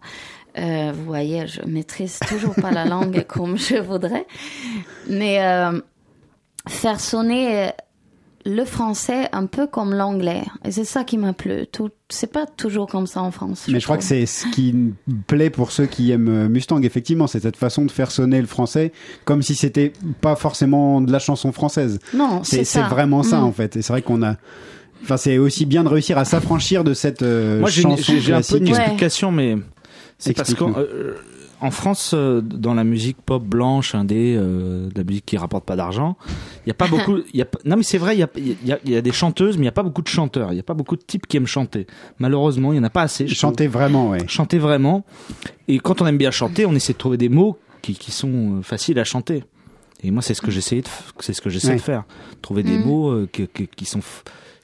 Euh, 0.58 0.92
vous 0.96 1.06
voyez, 1.06 1.48
je 1.48 1.62
maîtrise 1.68 2.20
toujours 2.30 2.56
pas 2.56 2.72
la 2.72 2.86
langue 2.86 3.24
comme 3.28 3.58
je 3.58 3.78
voudrais. 3.78 4.26
Mais 5.10 5.42
euh, 5.44 5.80
faire 6.68 7.00
sonner 7.00 7.72
le 8.46 8.66
français 8.66 9.30
un 9.32 9.46
peu 9.46 9.68
comme 9.68 9.94
l'anglais. 9.94 10.44
Et 10.66 10.72
c'est 10.72 10.84
ça 10.84 11.04
qui 11.06 11.18
m'a 11.18 11.32
plu. 11.34 11.66
Tout, 11.72 11.90
c'est 12.10 12.32
pas 12.32 12.46
toujours 12.46 12.88
comme 12.88 13.08
ça 13.08 13.22
en 13.22 13.32
France. 13.32 13.66
Mais 13.70 13.80
je 13.80 13.86
crois 13.86 13.98
que 13.98 14.04
c'est 14.04 14.26
ce 14.26 14.46
qui 14.48 14.76
plaît 15.28 15.50
pour 15.50 15.72
ceux 15.72 15.86
qui 15.86 16.12
aiment 16.12 16.28
euh, 16.30 16.50
Mustang, 16.50 16.82
effectivement, 16.84 17.26
c'est 17.28 17.40
cette 17.40 17.56
façon 17.56 17.86
de 17.86 17.92
faire 17.92 18.12
sonner 18.12 18.42
le 18.42 18.48
français 18.48 18.92
comme 19.24 19.42
si 19.42 19.56
c'était 19.56 19.94
pas 20.20 20.36
forcément 20.36 21.00
de 21.00 21.10
la 21.12 21.20
chanson 21.20 21.52
française. 21.54 22.00
Non, 22.14 22.44
c'est 22.44 22.66
C'est 22.66 22.82
vraiment 22.82 23.24
ça 23.24 23.40
Mm. 23.40 23.44
en 23.46 23.52
fait. 23.54 23.78
Et 23.78 23.82
c'est 23.82 23.94
vrai 23.94 24.02
qu'on 24.02 24.22
a. 24.24 24.36
Enfin, 25.04 25.18
c'est 25.18 25.38
aussi 25.38 25.66
bien 25.66 25.84
de 25.84 25.90
réussir 25.90 26.18
à 26.18 26.26
s'affranchir 26.26 26.84
de 26.84 26.94
cette 26.94 27.24
euh, 27.24 27.60
Moi, 27.62 27.70
j'ai 27.70 27.82
une- 27.84 27.92
chanson 27.92 28.04
j'ai 28.14 28.20
j'ai 28.20 28.34
un 28.34 28.42
peu 28.42 28.58
une. 28.58 28.66
Ouais. 28.72 28.78
explication, 28.78 29.32
mais 29.32 29.56
c'est 30.28 30.34
parce 30.34 30.54
qu'en 30.56 30.74
euh, 30.78 31.16
en 31.62 31.72
France, 31.72 32.12
euh, 32.14 32.42
dans 32.42 32.74
la 32.74 32.84
musique 32.84 33.18
pop 33.26 33.42
blanche, 33.42 33.96
indé, 33.96 34.36
euh, 34.38 34.90
de 34.90 34.98
la 34.98 35.04
musique 35.06 35.26
qui 35.26 35.38
rapporte 35.38 35.64
pas 35.64 35.78
d'argent, 35.78 36.18
il 36.66 36.70
y 36.70 36.72
a 36.72 36.74
pas 36.74 36.88
beaucoup. 36.90 37.20
Y 37.34 37.42
a, 37.42 37.46
pas- 37.46 37.60
non, 37.64 37.78
mais 37.78 37.84
c'est 37.84 37.98
vrai, 37.98 38.16
il 38.16 38.20
y 38.20 38.24
a, 38.24 38.30
y, 38.66 38.72
a, 38.74 38.80
y 38.84 38.96
a 38.96 39.02
des 39.02 39.12
chanteuses, 39.14 39.58
mais 39.58 39.64
il 39.64 39.66
y 39.66 39.70
a 39.70 39.74
pas 39.74 39.84
beaucoup 39.84 40.02
de 40.02 40.08
chanteurs. 40.10 40.52
Il 40.52 40.58
y 40.58 40.60
a 40.60 40.64
pas 40.64 40.74
beaucoup 40.74 40.98
de 40.98 41.02
types 41.04 41.26
qui 41.26 41.38
aiment 41.38 41.48
chanter. 41.48 41.88
Malheureusement, 42.20 42.74
il 42.74 42.78
y 42.78 42.80
en 42.80 42.84
a 42.84 42.90
pas 42.90 43.04
assez. 43.04 43.28
Chanter 43.28 43.68
vraiment, 43.68 44.10
ouais. 44.10 44.28
chanter 44.28 44.58
vraiment. 44.60 45.06
Et 45.70 45.80
quand 45.80 46.02
on 46.02 46.06
aime 46.08 46.18
bien 46.18 46.32
chanter, 46.32 46.66
on 46.66 46.74
essaie 46.76 46.94
de 46.94 46.98
trouver 46.98 47.18
des 47.18 47.30
mots 47.30 47.58
qui, 47.82 47.94
qui 47.94 48.12
sont 48.12 48.58
euh, 48.58 48.62
faciles 48.62 49.00
à 49.00 49.06
chanter. 49.06 49.46
Et 50.04 50.12
moi, 50.12 50.22
c'est 50.22 50.34
ce 50.34 50.42
que 50.42 50.52
j'essaie 50.52 50.82
de, 50.82 50.88
c'est 51.22 51.32
ce 51.32 51.40
que 51.42 51.50
j'essaie 51.50 51.70
Ouais. 51.70 51.76
de 51.76 51.82
faire. 51.82 52.04
Trouver 52.42 52.64
des 52.64 52.78
Mm. 52.78 52.84
mots 52.86 53.10
euh, 53.12 53.30
que- 53.32 53.44
que- 53.44 53.64
qui 53.64 53.86
sont 53.86 54.02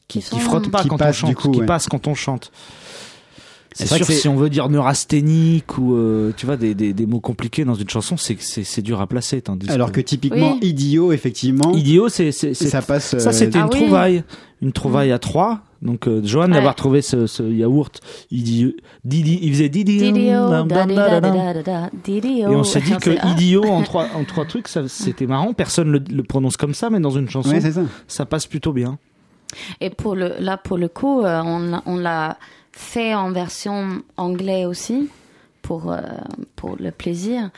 qui, 0.09 0.19
Qui 0.19 0.29
qui 0.31 0.39
frottent 0.41 0.69
pas 0.69 0.81
Qui 0.83 0.89
quand 0.89 1.01
on 1.01 1.11
chante, 1.13 1.33
coup, 1.35 1.49
qui 1.51 1.59
ouais. 1.61 1.65
passent 1.65 1.87
quand 1.87 2.07
on 2.07 2.13
chante. 2.15 2.51
C'est 3.87 3.95
sûr, 3.97 4.07
que 4.07 4.13
si 4.13 4.27
on 4.27 4.35
veut 4.35 4.49
dire 4.49 4.69
neurasthénique 4.69 5.77
ou 5.77 5.95
euh, 5.95 6.31
tu 6.35 6.45
vois 6.45 6.57
des, 6.57 6.73
des, 6.75 6.93
des 6.93 7.05
mots 7.05 7.19
compliqués 7.19 7.65
dans 7.65 7.75
une 7.75 7.89
chanson, 7.89 8.15
c'est 8.17 8.81
dur 8.81 8.99
à 9.01 9.07
placer. 9.07 9.41
Tandis 9.41 9.69
Alors 9.69 9.91
que 9.91 10.01
typiquement, 10.01 10.53
Oui. 10.53 10.59
idiot, 10.69 11.11
effectivement, 11.13 11.71
idiot, 11.73 12.09
c'est 12.09 12.31
ça 12.31 12.81
passe. 12.81 13.17
ça 13.17 13.29
euh, 13.29 13.31
c'était 13.31 13.57
Ah 13.57 13.61
une 13.65 13.69
oui. 13.73 13.79
trouvaille, 13.81 14.23
une 14.61 14.71
trouvaille 14.71 15.11
à 15.11 15.19
trois. 15.19 15.61
Donc 15.81 16.07
euh, 16.09 16.19
Johan 16.25 16.47
Ouais. 16.47 16.53
d'avoir 16.55 16.75
trouvé 16.75 17.01
ce, 17.01 17.25
ce 17.25 17.41
yaourt, 17.43 18.01
idiot, 18.31 18.71
Didi, 19.05 19.39
il 19.43 19.53
faisait 19.53 19.69
Didi, 19.69 20.03
et 20.03 20.35
on 22.47 22.63
s'est 22.63 22.81
dit 22.81 22.97
que 22.97 23.11
ah. 23.21 23.31
idiot 23.31 23.63
en 23.63 23.81
trois 23.83 24.07
en 24.15 24.23
trois 24.25 24.45
trucs, 24.45 24.67
ça 24.67 24.87
c'était 24.87 25.25
marrant. 25.25 25.53
Personne 25.53 25.91
le, 25.91 25.99
le 26.11 26.23
prononce 26.23 26.57
comme 26.57 26.73
ça, 26.73 26.89
mais 26.89 26.99
dans 26.99 27.11
une 27.11 27.29
chanson, 27.29 27.51
Ouais, 27.51 27.61
ça. 27.61 27.81
ça 28.07 28.25
passe 28.25 28.45
plutôt 28.47 28.73
bien. 28.73 28.97
Et 29.81 29.89
pour 29.89 30.15
le, 30.15 30.33
là, 30.39 30.57
pour 30.57 30.77
le 30.77 30.87
coup, 30.89 31.21
euh, 31.21 31.41
on, 31.43 31.81
on 31.85 31.97
l'a 31.97 32.37
fait 32.79 33.13
en 33.13 33.31
version 33.31 34.01
anglais 34.17 34.65
aussi, 34.65 35.09
pour, 35.61 35.91
euh, 35.91 35.99
pour 36.55 36.77
le 36.77 36.91
plaisir. 36.91 37.49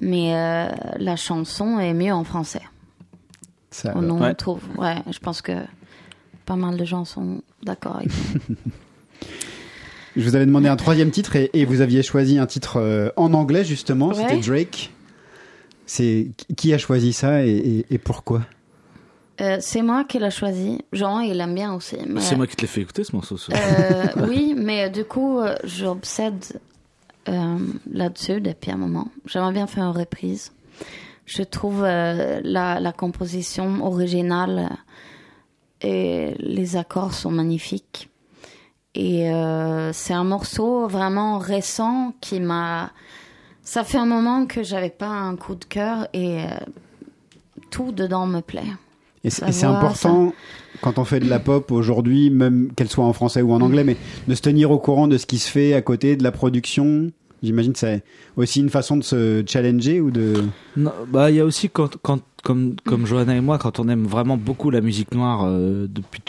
Mais 0.00 0.34
euh, 0.34 0.68
la 0.98 1.16
chanson 1.16 1.78
est 1.78 1.92
mieux 1.92 2.12
en 2.12 2.24
français. 2.24 2.62
Ça, 3.70 3.92
On, 3.94 4.20
Ouais. 4.20 4.34
trouve, 4.34 4.60
ouais, 4.78 4.96
je 5.10 5.18
pense 5.18 5.42
que 5.42 5.52
pas 6.46 6.56
mal 6.56 6.78
de 6.78 6.84
gens 6.86 7.04
sont 7.04 7.42
d'accord 7.62 7.96
avec. 7.96 8.08
Je 10.16 10.22
vous 10.28 10.36
avais 10.36 10.44
demandé 10.44 10.68
un 10.68 10.76
troisième 10.76 11.10
titre 11.10 11.36
et, 11.36 11.48
et 11.54 11.64
vous 11.64 11.80
aviez 11.80 12.02
choisi 12.02 12.38
un 12.38 12.44
titre 12.46 12.78
euh, 12.78 13.08
en 13.16 13.32
anglais 13.32 13.64
justement. 13.64 14.08
Ouais. 14.08 14.14
C'était 14.16 14.40
Drake. 14.40 14.90
C'est 15.86 16.28
qui 16.56 16.74
a 16.74 16.78
choisi 16.78 17.12
ça 17.14 17.46
et, 17.46 17.50
et- 17.50 17.86
et 17.94 17.98
pourquoi? 17.98 18.42
Euh, 19.40 19.56
c'est 19.60 19.82
moi 19.82 20.04
qui 20.04 20.18
l'ai 20.18 20.30
choisi. 20.30 20.82
Jean, 20.92 21.20
il 21.20 21.40
aime 21.40 21.54
bien 21.54 21.74
aussi. 21.74 21.96
mais- 22.06 22.20
C'est 22.20 22.36
moi 22.36 22.46
qui 22.46 22.54
te 22.56 22.62
l'ai 22.62 22.68
fait 22.68 22.82
écouter 22.82 23.02
ce 23.04 23.14
morceau. 23.16 23.36
ce- 23.36 23.50
Euh, 23.52 24.26
oui, 24.28 24.54
mais 24.56 24.90
du 24.90 25.04
coup, 25.04 25.38
euh, 25.40 25.56
j'obsède 25.64 26.60
euh, 27.28 27.56
là-dessus 27.90 28.40
depuis 28.40 28.70
un 28.72 28.76
moment. 28.76 29.08
J'aimerais 29.26 29.52
bien 29.52 29.66
faire 29.66 29.84
une 29.84 29.96
reprise. 29.96 30.52
Je 31.24 31.42
trouve 31.42 31.82
euh, 31.84 32.40
la, 32.44 32.78
la 32.80 32.92
composition 32.92 33.84
originale 33.86 34.68
euh, 35.84 35.88
et 35.88 36.34
les 36.38 36.76
accords 36.76 37.14
sont 37.14 37.30
magnifiques. 37.30 38.10
Et 38.94 39.30
euh, 39.30 39.92
c'est 39.94 40.12
un 40.12 40.24
morceau 40.24 40.86
vraiment 40.88 41.38
récent 41.38 42.12
qui 42.20 42.38
m'a. 42.40 42.90
Ça 43.64 43.82
fait 43.84 43.96
un 43.98 44.04
moment 44.06 44.44
que 44.44 44.62
j'avais 44.62 44.90
pas 44.90 45.06
un 45.08 45.36
coup 45.36 45.54
de 45.54 45.64
cœur 45.64 46.08
et 46.12 46.42
euh, 46.42 46.48
tout 47.70 47.92
dedans 47.92 48.26
me 48.26 48.40
plaît. 48.40 48.66
Et 49.24 49.30
c'est 49.30 49.52
Ça 49.52 49.70
important 49.70 50.32
quand 50.80 50.98
on 50.98 51.04
fait 51.04 51.20
de 51.20 51.28
la 51.28 51.38
pop 51.38 51.70
aujourd'hui, 51.70 52.30
même 52.30 52.70
qu'elle 52.74 52.88
soit 52.88 53.04
en 53.04 53.12
français 53.12 53.40
ou 53.42 53.52
en 53.52 53.60
anglais, 53.60 53.84
mais 53.84 53.96
de 54.26 54.34
se 54.34 54.42
tenir 54.42 54.70
au 54.72 54.78
courant 54.78 55.06
de 55.06 55.16
ce 55.18 55.26
qui 55.26 55.38
se 55.38 55.48
fait 55.50 55.74
à 55.74 55.82
côté 55.82 56.16
de 56.16 56.24
la 56.24 56.32
production. 56.32 57.10
J'imagine 57.42 57.72
que 57.72 57.78
c'est 57.78 58.02
aussi 58.36 58.60
une 58.60 58.70
façon 58.70 58.96
de 58.96 59.02
se 59.02 59.42
challenger 59.46 60.00
ou 60.00 60.10
de. 60.10 60.34
Non, 60.76 60.92
bah 61.08 61.30
il 61.30 61.36
y 61.36 61.40
a 61.40 61.44
aussi 61.44 61.68
quand, 61.68 61.96
quand 62.02 62.20
comme 62.42 62.74
comme 62.84 63.06
Johanna 63.06 63.36
et 63.36 63.40
moi 63.40 63.58
quand 63.58 63.78
on 63.78 63.88
aime 63.88 64.04
vraiment 64.04 64.36
beaucoup 64.36 64.70
la 64.70 64.80
musique 64.80 65.12
noire 65.14 65.44
euh, 65.44 65.86
depuis 65.88 66.20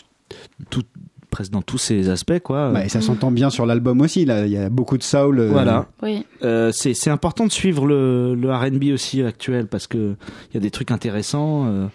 tout, 0.69 0.83
presque 1.29 1.51
dans 1.51 1.61
tous 1.63 1.77
ses 1.79 2.09
aspects 2.09 2.39
quoi. 2.39 2.71
Bah, 2.71 2.85
et 2.85 2.89
ça 2.89 3.01
s'entend 3.01 3.31
bien 3.31 3.49
sur 3.51 3.65
l'album 3.67 4.01
aussi. 4.01 4.25
Là, 4.25 4.45
il 4.45 4.51
y 4.51 4.57
a 4.57 4.69
beaucoup 4.69 4.97
de 4.97 5.03
soul. 5.03 5.39
euh, 5.39 5.49
Voilà. 5.49 5.87
Oui. 6.03 6.25
Euh, 6.43 6.71
c'est 6.71 6.93
c'est 6.95 7.09
important 7.11 7.45
de 7.45 7.51
suivre 7.51 7.85
le 7.87 8.35
le 8.35 8.51
R&B 8.53 8.85
aussi 8.93 9.21
actuel 9.23 9.65
parce 9.67 9.85
que 9.87 10.15
il 10.51 10.53
y 10.55 10.57
a 10.57 10.61
des 10.61 10.71
trucs 10.71 10.91
intéressants. 10.91 11.89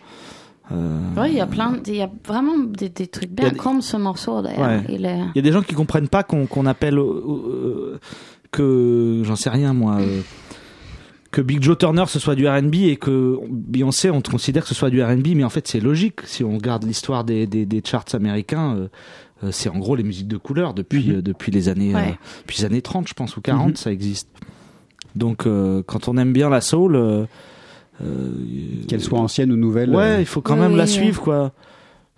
Euh, 0.73 1.01
Oui, 1.17 1.29
il 1.31 1.35
y 1.37 1.41
a 1.41 1.47
plein, 1.47 1.77
il 1.87 1.97
y 1.97 2.03
a 2.03 2.11
vraiment 2.27 2.59
des, 2.59 2.89
des 2.89 3.07
trucs 3.07 3.31
bien, 3.31 3.51
des- 3.51 3.57
comme 3.57 3.81
ce 3.83 3.97
morceau 3.97 4.43
d'ailleurs. 4.43 4.69
Ouais. 4.69 4.85
Il 4.89 5.05
est... 5.07 5.19
Il 5.35 5.37
y 5.37 5.39
a 5.39 5.43
des 5.43 5.53
gens 5.53 5.63
qui 5.63 5.75
comprennent 5.75 6.09
pas 6.09 6.23
qu'on 6.23 6.47
qu'on 6.47 6.67
appelle 6.67 6.99
euh, 6.99 7.99
que 8.51 9.23
j'en 9.25 9.37
sais 9.37 9.51
rien 9.51 9.73
moi 9.73 9.97
euh, 10.01 10.21
que 11.31 11.41
Big 11.43 11.63
Joe 11.63 11.77
Turner 11.77 12.05
ce 12.09 12.19
soit 12.19 12.35
du 12.35 12.49
R&B 12.49 12.75
et 12.77 12.97
que 12.97 13.39
Beyoncé 13.51 14.11
on 14.11 14.23
considère 14.23 14.63
que 14.63 14.69
ce 14.71 14.75
soit 14.75 14.89
du 14.91 15.03
R&B 15.03 15.29
mais 15.37 15.45
en 15.45 15.51
fait 15.51 15.69
c'est 15.69 15.81
logique 15.81 16.21
si 16.25 16.43
on 16.45 16.55
regarde 16.55 16.85
l'histoire 16.85 17.25
des, 17.25 17.47
des, 17.47 17.83
charts 17.85 18.07
américains 18.15 18.75
euh, 18.77 18.89
euh, 19.45 19.51
c'est 19.53 19.69
en 19.69 19.79
gros 19.79 19.95
les 19.97 20.03
musiques 20.03 20.29
de 20.29 20.39
couleur 20.39 20.73
depuis 20.75 21.11
Mhm. 21.11 21.21
depuis 21.23 21.53
les 21.53 21.69
années 21.69 21.95
Ouais. 21.95 22.19
depuis 22.41 22.59
les 22.61 22.65
années 22.65 22.81
30 22.83 23.07
je 23.09 23.15
pense 23.15 23.37
ou 23.37 23.43
40 23.43 23.69
Mhm. 23.69 23.77
ça 23.77 23.93
existe 23.93 24.29
donc 25.15 25.47
quand 25.87 26.09
on 26.09 26.17
aime 26.17 26.33
bien 26.33 26.49
la 26.49 26.61
soul 26.63 27.27
Qu'elle 28.89 29.01
soit 29.01 29.19
ancienne 29.19 29.53
ou 29.53 29.57
nouvelle. 29.57 29.91
Ouais, 29.95 30.03
euh, 30.03 30.21
il 30.21 30.27
faut 30.27 30.41
quand 30.41 30.57
même 30.57 30.73
oui, 30.73 30.79
la 30.79 30.85
oui. 30.85 30.91
suivre, 30.91 31.23
quoi. 31.23 31.53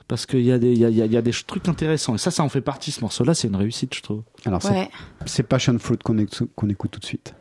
Parce 0.08 0.26
qu'il 0.26 0.40
y, 0.42 0.50
a 0.52 0.58
des- 0.58 0.72
il 0.72 0.78
y, 0.78 0.84
a, 0.84 0.88
il 0.88 0.96
y 0.96 1.02
a- 1.02 1.06
il 1.06 1.12
y 1.12 1.16
a 1.16 1.22
des 1.22 1.30
trucs 1.30 1.68
intéressants. 1.68 2.14
Et 2.16 2.18
ça, 2.18 2.30
ça 2.32 2.42
en 2.42 2.48
fait 2.48 2.60
partie, 2.60 2.90
ce 2.90 3.00
morceau-là. 3.00 3.32
C'est 3.34 3.46
une 3.48 3.54
réussite, 3.56 3.94
je 3.94 4.02
trouve. 4.02 4.22
Alors 4.44 4.60
c'est 4.60 4.70
Ouais. 4.70 4.90
c'est 5.26 5.44
Passion 5.44 5.78
Fruit 5.78 5.98
qu'on 5.98 6.18
écoute 6.68 6.90
tout 6.90 7.00
de 7.00 7.04
suite. 7.04 7.32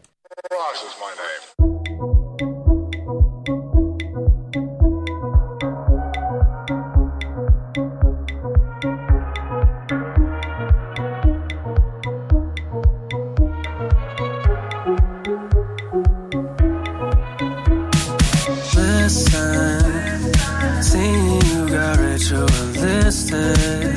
Ritualistic. 23.09 23.95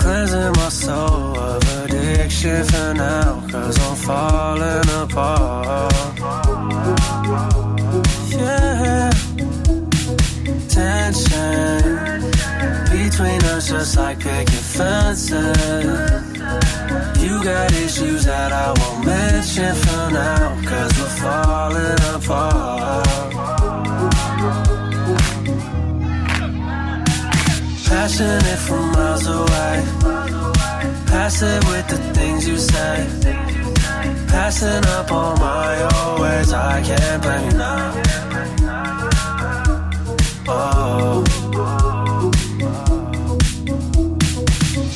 Cleansing 0.00 0.52
my 0.56 0.68
soul 0.68 1.38
of 1.38 1.62
addiction 1.84 2.64
for 2.64 2.94
now, 2.94 3.46
cause 3.50 3.78
I'm 3.78 3.96
falling 3.96 4.88
apart. 5.02 5.92
Yeah, 8.30 9.10
tension 10.68 11.82
between 12.90 13.42
us 13.44 13.68
just 13.68 13.96
like 13.96 14.18
picket 14.20 14.50
fences. 14.50 16.10
You 17.22 17.42
got 17.42 17.72
issues 17.72 18.24
that 18.24 18.52
I 18.52 18.74
won't 18.78 19.06
mention 19.06 19.74
for 19.74 20.10
now, 20.10 20.60
cause 20.68 20.92
we're 20.98 21.16
falling 21.22 22.14
apart. 22.14 23.43
Passionate 28.04 28.58
from 28.58 28.92
miles 28.92 29.26
away. 29.26 29.82
Passive 31.06 31.64
with 31.68 31.88
the 31.88 31.96
things 32.12 32.46
you 32.46 32.58
say. 32.58 32.96
Passing 34.28 34.84
up 34.98 35.10
on 35.10 35.40
my 35.40 35.82
always, 35.94 36.52
I 36.52 36.82
can't 36.82 37.22
blame 37.22 37.50
you 37.50 37.56
now. 37.56 38.02
Oh. 40.46 41.24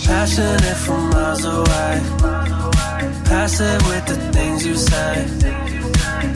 Passionate 0.04 0.76
from 0.76 1.08
miles 1.08 1.44
away. 1.46 1.94
Passive 3.24 3.86
with 3.88 4.04
the 4.04 4.18
things 4.34 4.66
you 4.66 4.76
say. 4.76 5.14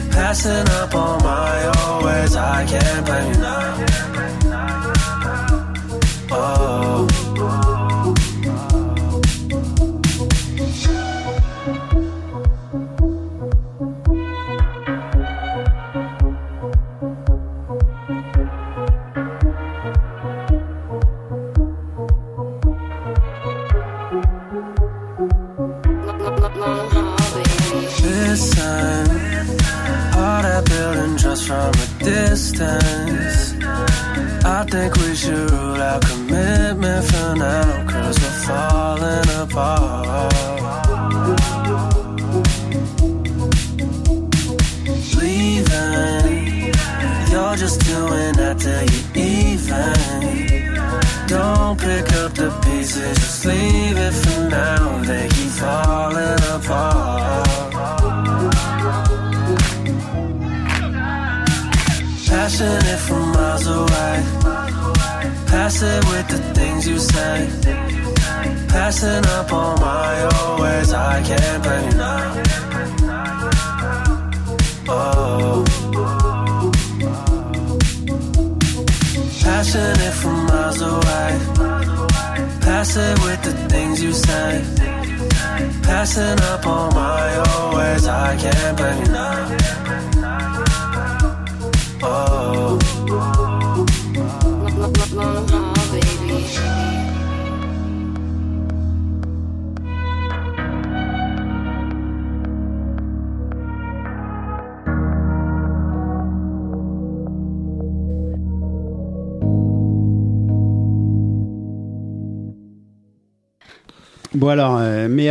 Passing 0.09 0.67
up 0.81 0.95
on 0.95 1.21
my 1.21 1.65
always, 1.85 2.35
I 2.35 2.65
can't 2.65 3.05
blame 3.05 3.31
you 3.31 3.41
now. 3.41 4.42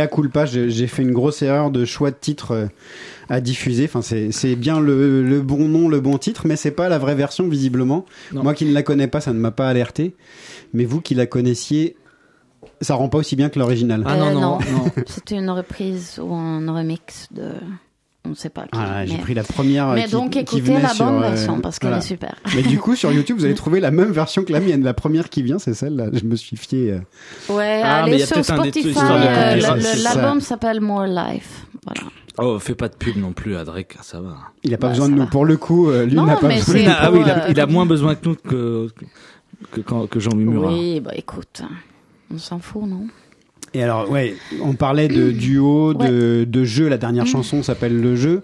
Mea 0.03 0.07
culpa, 0.07 0.45
j'ai 0.45 0.69
j'ai 0.69 0.87
fait 0.87 1.01
une 1.03 1.11
grosse 1.11 1.41
erreur 1.41 1.71
de 1.71 1.85
choix 1.85 2.11
de 2.11 2.15
titre 2.19 2.51
euh, 2.51 2.65
à 3.29 3.41
diffuser. 3.41 3.85
Enfin, 3.85 4.01
c'est 4.01 4.55
bien 4.55 4.79
le, 4.79 5.23
le 5.27 5.41
bon 5.41 5.67
nom, 5.67 5.87
le 5.89 5.99
bon 5.99 6.17
titre, 6.17 6.47
mais 6.47 6.55
c'est 6.55 6.71
pas 6.71 6.89
la 6.89 6.97
vraie 6.99 7.15
version 7.15 7.47
visiblement. 7.47 8.05
Non. 8.31 8.43
Moi 8.43 8.53
qui 8.53 8.65
ne 8.65 8.73
la 8.73 8.83
connais 8.83 9.07
pas, 9.07 9.21
ça 9.21 9.33
ne 9.33 9.39
m'a 9.39 9.51
pas 9.51 9.67
alerté. 9.69 10.15
Mais 10.73 10.85
vous 10.85 11.01
qui 11.01 11.15
la 11.15 11.25
connaissiez, 11.25 11.95
ça 12.81 12.95
rend 12.95 13.09
pas 13.09 13.17
aussi 13.19 13.35
bien 13.35 13.49
que 13.49 13.59
l'original. 13.59 14.03
Ah 14.05 14.17
non, 14.17 14.27
Euh, 14.27 14.33
non, 14.33 14.39
non. 14.41 14.59
C'était 15.07 15.35
une 15.35 15.49
reprise 15.49 16.19
ou 16.21 16.33
un 16.33 16.71
remix 16.73 17.27
de. 17.31 17.51
On 18.25 18.29
ne 18.29 18.35
sait 18.35 18.49
pas 18.49 18.63
qui. 18.63 18.69
Ah, 18.73 19.05
j'ai 19.05 19.17
pris 19.17 19.33
la 19.33 19.43
première 19.43 19.89
euh, 19.89 19.95
Mais 19.95 20.05
qui, 20.05 20.11
donc 20.11 20.31
qui 20.31 20.39
écoutez 20.39 20.61
venait 20.61 20.81
la 20.81 20.89
sur, 20.89 21.05
bonne 21.05 21.15
euh, 21.23 21.29
version 21.29 21.59
parce 21.59 21.77
qu'elle 21.77 21.89
voilà. 21.89 22.01
est 22.03 22.07
super. 22.07 22.35
Mais 22.55 22.61
du 22.61 22.79
coup, 22.79 22.95
sur 22.95 23.11
YouTube, 23.11 23.37
vous 23.37 23.43
allez 23.45 23.53
trouver 23.63 23.81
la 23.81 23.91
même 23.91 24.11
version 24.13 24.45
que 24.45 24.53
la 24.53 24.61
mienne. 24.61 24.81
La 24.83 24.93
première 24.93 25.29
qui 25.29 25.43
vient, 25.43 25.59
c'est 25.59 25.73
celle-là. 25.73 26.05
Je 26.13 26.23
me 26.23 26.35
suis 26.37 26.55
fié. 26.55 26.91
euh, 26.93 27.53
Ouais, 27.53 27.81
Ah, 27.83 28.03
mais 28.05 28.11
il 28.11 28.13
allez 28.13 28.19
y 28.19 28.23
a 28.23 28.27
sur 28.27 28.45
Spotify. 28.45 28.95
euh. 28.97 30.03
L'album 30.03 30.39
s'appelle 30.39 30.79
More 30.79 31.05
Life. 31.05 31.65
Voilà. 31.85 32.09
Oh, 32.39 32.57
fais 32.59 32.75
pas 32.75 32.87
de 32.87 32.95
pub 32.95 33.17
non 33.17 33.33
plus 33.33 33.57
à 33.57 33.63
Drake, 33.65 33.97
ça 34.01 34.21
va. 34.21 34.37
Il 34.63 34.73
a 34.73 34.77
pas 34.77 34.87
Bah, 34.87 34.93
besoin 34.93 35.09
de 35.09 35.13
nous. 35.15 35.19
va. 35.23 35.27
Pour 35.27 35.45
le 35.45 35.57
coup, 35.57 35.89
euh, 35.89 36.05
lui 36.05 36.15
Non, 36.15 36.25
n'a 36.25 36.37
pas 36.37 36.47
mais 36.47 36.55
besoin. 36.55 36.75
c'est- 36.75 36.87
ah 36.87 37.07
pour, 37.07 37.15
oui, 37.15 37.21
il 37.25 37.29
a, 37.29 37.43
euh, 37.43 37.47
il 37.49 37.59
a 37.59 37.65
moins 37.67 37.85
besoin 37.85 38.15
que 38.15 38.27
nous 38.29 38.35
que, 38.35 38.87
que, 39.71 39.81
que, 39.81 40.05
que 40.07 40.19
Jean 40.21 40.33
Mumura. 40.35 40.71
Oui, 40.73 40.99
bah 41.01 41.11
écoute, 41.15 41.61
on 42.33 42.37
s'en 42.39 42.57
fout, 42.59 42.83
non? 42.87 43.07
Et 43.73 43.81
alors, 43.83 44.09
ouais, 44.09 44.35
on 44.61 44.73
parlait 44.73 45.07
de 45.07 45.31
duo, 45.31 45.93
de, 45.93 46.45
de 46.47 46.63
jeu. 46.63 46.87
La 46.89 46.97
dernière 46.97 47.25
chanson 47.25 47.63
s'appelle 47.63 47.99
Le 47.99 48.15
Jeu. 48.15 48.41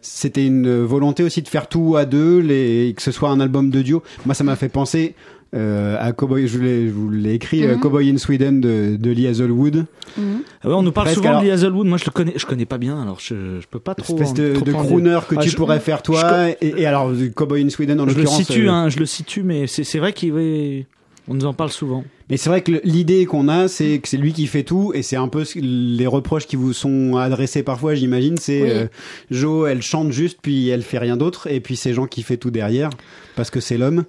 C'était 0.00 0.46
une 0.46 0.82
volonté 0.84 1.24
aussi 1.24 1.42
de 1.42 1.48
faire 1.48 1.68
tout 1.68 1.96
à 1.96 2.04
deux, 2.04 2.38
les, 2.38 2.94
que 2.96 3.02
ce 3.02 3.10
soit 3.10 3.30
un 3.30 3.40
album 3.40 3.70
de 3.70 3.82
duo. 3.82 4.02
Moi, 4.26 4.34
ça 4.34 4.44
m'a 4.44 4.54
fait 4.56 4.68
penser 4.68 5.14
euh, 5.56 5.96
à 5.98 6.12
Cowboy, 6.12 6.46
je, 6.46 6.58
l'ai- 6.58 6.86
je 6.88 6.92
vous 6.92 7.08
l'ai 7.10 7.32
écrit, 7.32 7.64
euh, 7.64 7.74
Mhm. 7.74 7.80
Cowboy 7.80 8.10
in 8.10 8.18
Sweden 8.18 8.60
de, 8.60 8.96
de 8.96 9.10
Lee 9.10 9.26
Hazelwood. 9.26 9.86
Mhm. 10.16 10.42
Ah 10.62 10.68
ouais, 10.68 10.74
on 10.74 10.82
nous 10.82 10.92
parle 10.92 11.06
Presque, 11.06 11.16
souvent 11.18 11.30
alors- 11.30 11.40
de 11.40 11.46
Lee 11.46 11.52
Hazelwood. 11.52 11.86
Moi, 11.86 11.96
je 11.98 12.04
le 12.04 12.10
connais, 12.10 12.34
je 12.36 12.44
connais 12.46 12.66
pas 12.66 12.76
bien, 12.78 13.00
alors 13.02 13.18
je, 13.18 13.58
je 13.60 13.66
peux 13.68 13.78
pas 13.80 13.94
trop. 13.94 14.12
Espèce 14.14 14.30
en- 14.30 14.34
de, 14.34 14.52
trop 14.52 14.64
de 14.66 14.72
crooner 14.72 15.18
que 15.26 15.34
Ah, 15.38 15.40
tu 15.42 15.48
je- 15.48 15.56
pourrais 15.56 15.80
faire 15.80 16.02
toi. 16.02 16.50
Et, 16.60 16.74
et 16.82 16.86
alors, 16.86 17.10
Cowboy 17.34 17.64
in 17.64 17.70
Sweden, 17.70 17.98
en 17.98 18.04
Je 18.04 18.10
le 18.10 18.14
l'occurrence. 18.18 18.36
situe, 18.44 18.68
euh, 18.68 18.72
hein, 18.72 18.88
je 18.90 18.98
le 18.98 19.06
situe, 19.06 19.42
mais 19.42 19.66
c'est 19.66 19.84
c'est 19.84 19.98
vrai 19.98 20.12
qu'il 20.12 20.84
on 21.28 21.34
nous 21.34 21.46
en 21.46 21.54
parle 21.54 21.70
souvent. 21.70 22.04
Mais 22.30 22.36
c'est 22.36 22.50
vrai 22.50 22.62
que 22.62 22.72
l'idée 22.84 23.24
qu'on 23.24 23.48
a, 23.48 23.68
c'est 23.68 24.00
que 24.00 24.08
c'est 24.08 24.18
lui 24.18 24.32
qui 24.34 24.46
fait 24.46 24.62
tout, 24.62 24.92
et 24.94 25.02
c'est 25.02 25.16
un 25.16 25.28
peu 25.28 25.44
les 25.56 26.06
reproches 26.06 26.46
qui 26.46 26.56
vous 26.56 26.72
sont 26.74 27.16
adressés 27.16 27.62
parfois, 27.62 27.94
j'imagine. 27.94 28.36
C'est 28.36 28.62
Oui. 28.62 28.68
euh, 28.70 28.86
Jo, 29.30 29.66
elle 29.66 29.80
chante 29.82 30.12
juste, 30.12 30.38
puis 30.42 30.68
elle 30.68 30.82
fait 30.82 30.98
rien 30.98 31.16
d'autre, 31.16 31.46
et 31.50 31.60
puis 31.60 31.74
c'est 31.76 31.94
Jean 31.94 32.06
qui 32.06 32.22
fait 32.22 32.36
tout 32.36 32.50
derrière, 32.50 32.90
parce 33.34 33.50
que 33.50 33.60
c'est 33.60 33.78
l'homme. 33.78 34.04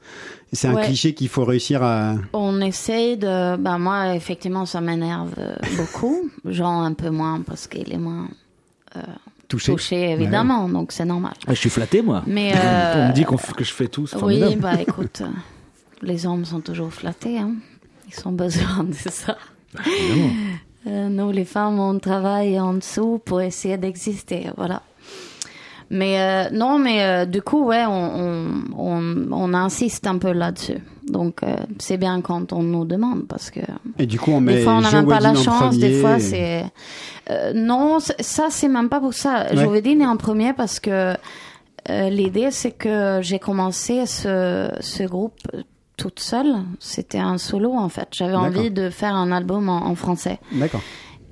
C'est 0.51 0.67
un 0.67 0.73
Ouais. 0.75 0.83
cliché 0.85 1.13
qu'il 1.13 1.29
faut 1.29 1.45
réussir 1.45 1.83
à. 1.83 2.15
On 2.33 2.59
essaie 2.59 3.15
de. 3.17 3.55
Bah, 3.55 3.77
moi, 3.77 4.15
effectivement, 4.15 4.65
ça 4.65 4.81
m'énerve 4.81 5.33
euh, 5.37 5.55
beaucoup. 5.77 6.29
Jean, 6.45 6.81
un 6.81 6.93
peu 6.93 7.09
moins 7.11 7.41
parce 7.41 7.67
qu'il 7.67 7.93
est 7.93 7.97
moins 7.99 8.27
euh, 8.95 9.01
Toucher. 9.47 9.71
touché, 9.73 10.09
évidemment, 10.11 10.67
donc 10.67 10.91
c'est 10.91 11.05
normal. 11.05 11.33
Ah, 11.47 11.53
je 11.53 11.59
suis 11.59 11.69
flatté, 11.69 12.01
moi. 12.01 12.23
Mais. 12.27 12.51
euh, 12.55 12.93
on 13.05 13.07
me 13.09 13.13
dit 13.13 13.23
qu'on 13.23 13.35
f- 13.35 13.53
que 13.53 13.63
je 13.63 13.73
fais 13.73 13.87
tout, 13.87 14.07
c'est 14.07 14.17
Oui, 14.21 14.55
bah 14.57 14.73
écoute, 14.81 15.21
les 16.01 16.25
hommes 16.25 16.45
sont 16.45 16.59
toujours 16.61 16.91
flattés, 16.91 17.37
hein. 17.37 17.53
Ils 18.09 18.27
ont 18.27 18.31
besoin 18.31 18.83
de 18.83 18.93
ça. 18.93 19.37
évidemment. 19.85 20.33
Euh, 20.87 21.09
nous, 21.09 21.31
les 21.31 21.43
femmes, 21.45 21.77
on 21.77 21.99
travaille 21.99 22.59
en 22.59 22.73
dessous 22.73 23.19
pour 23.23 23.41
essayer 23.41 23.77
d'exister, 23.77 24.47
voilà. 24.55 24.81
Mais 25.89 26.19
euh, 26.21 26.49
non, 26.53 26.79
mais 26.79 27.03
euh, 27.03 27.25
du 27.25 27.41
coup, 27.41 27.65
ouais, 27.65 27.83
on, 27.85 27.91
on, 27.91 28.45
on, 28.77 29.31
on 29.31 29.53
insiste 29.53 30.07
un 30.07 30.17
peu 30.17 30.31
là-dessus. 30.31 30.77
Donc, 31.07 31.41
c'est 31.79 31.97
bien 31.97 32.21
quand 32.21 32.53
on 32.53 32.61
nous 32.61 32.85
demande 32.85 33.27
parce 33.27 33.49
que 33.49 33.59
Et 33.97 34.05
du 34.05 34.19
coup, 34.19 34.31
on 34.31 34.39
met 34.39 34.53
des 34.55 34.61
fois, 34.61 34.73
on 34.75 34.81
n'a 34.81 34.91
même 34.91 35.07
pas 35.07 35.19
la 35.19 35.33
chance. 35.33 35.77
Des 35.77 35.99
fois, 35.99 36.19
c'est 36.19 36.63
non, 37.55 37.97
ça, 37.99 38.47
c'est 38.49 38.67
même 38.67 38.87
pas 38.89 38.99
pour 38.99 39.13
ça. 39.13 39.47
Ouais. 39.49 39.57
Joe 39.57 39.73
Wedin 39.73 39.99
est 39.99 40.05
en 40.05 40.17
premier 40.17 40.53
parce 40.53 40.79
que 40.79 41.15
l'idée, 41.89 42.51
c'est 42.51 42.71
que 42.71 43.19
j'ai 43.21 43.39
commencé 43.39 44.05
ce, 44.05 44.69
ce 44.79 45.03
groupe 45.03 45.39
toute 46.03 46.19
seule. 46.21 46.55
C'était 46.79 47.19
un 47.19 47.37
solo, 47.37 47.73
en 47.73 47.89
fait. 47.89 48.07
J'avais 48.11 48.35
envie 48.35 48.71
de 48.71 48.89
faire 48.89 49.13
un 49.15 49.31
album 49.31 49.67
en, 49.69 49.85
en 49.85 49.95
français. 49.95 50.39
D'accord. 50.53 50.81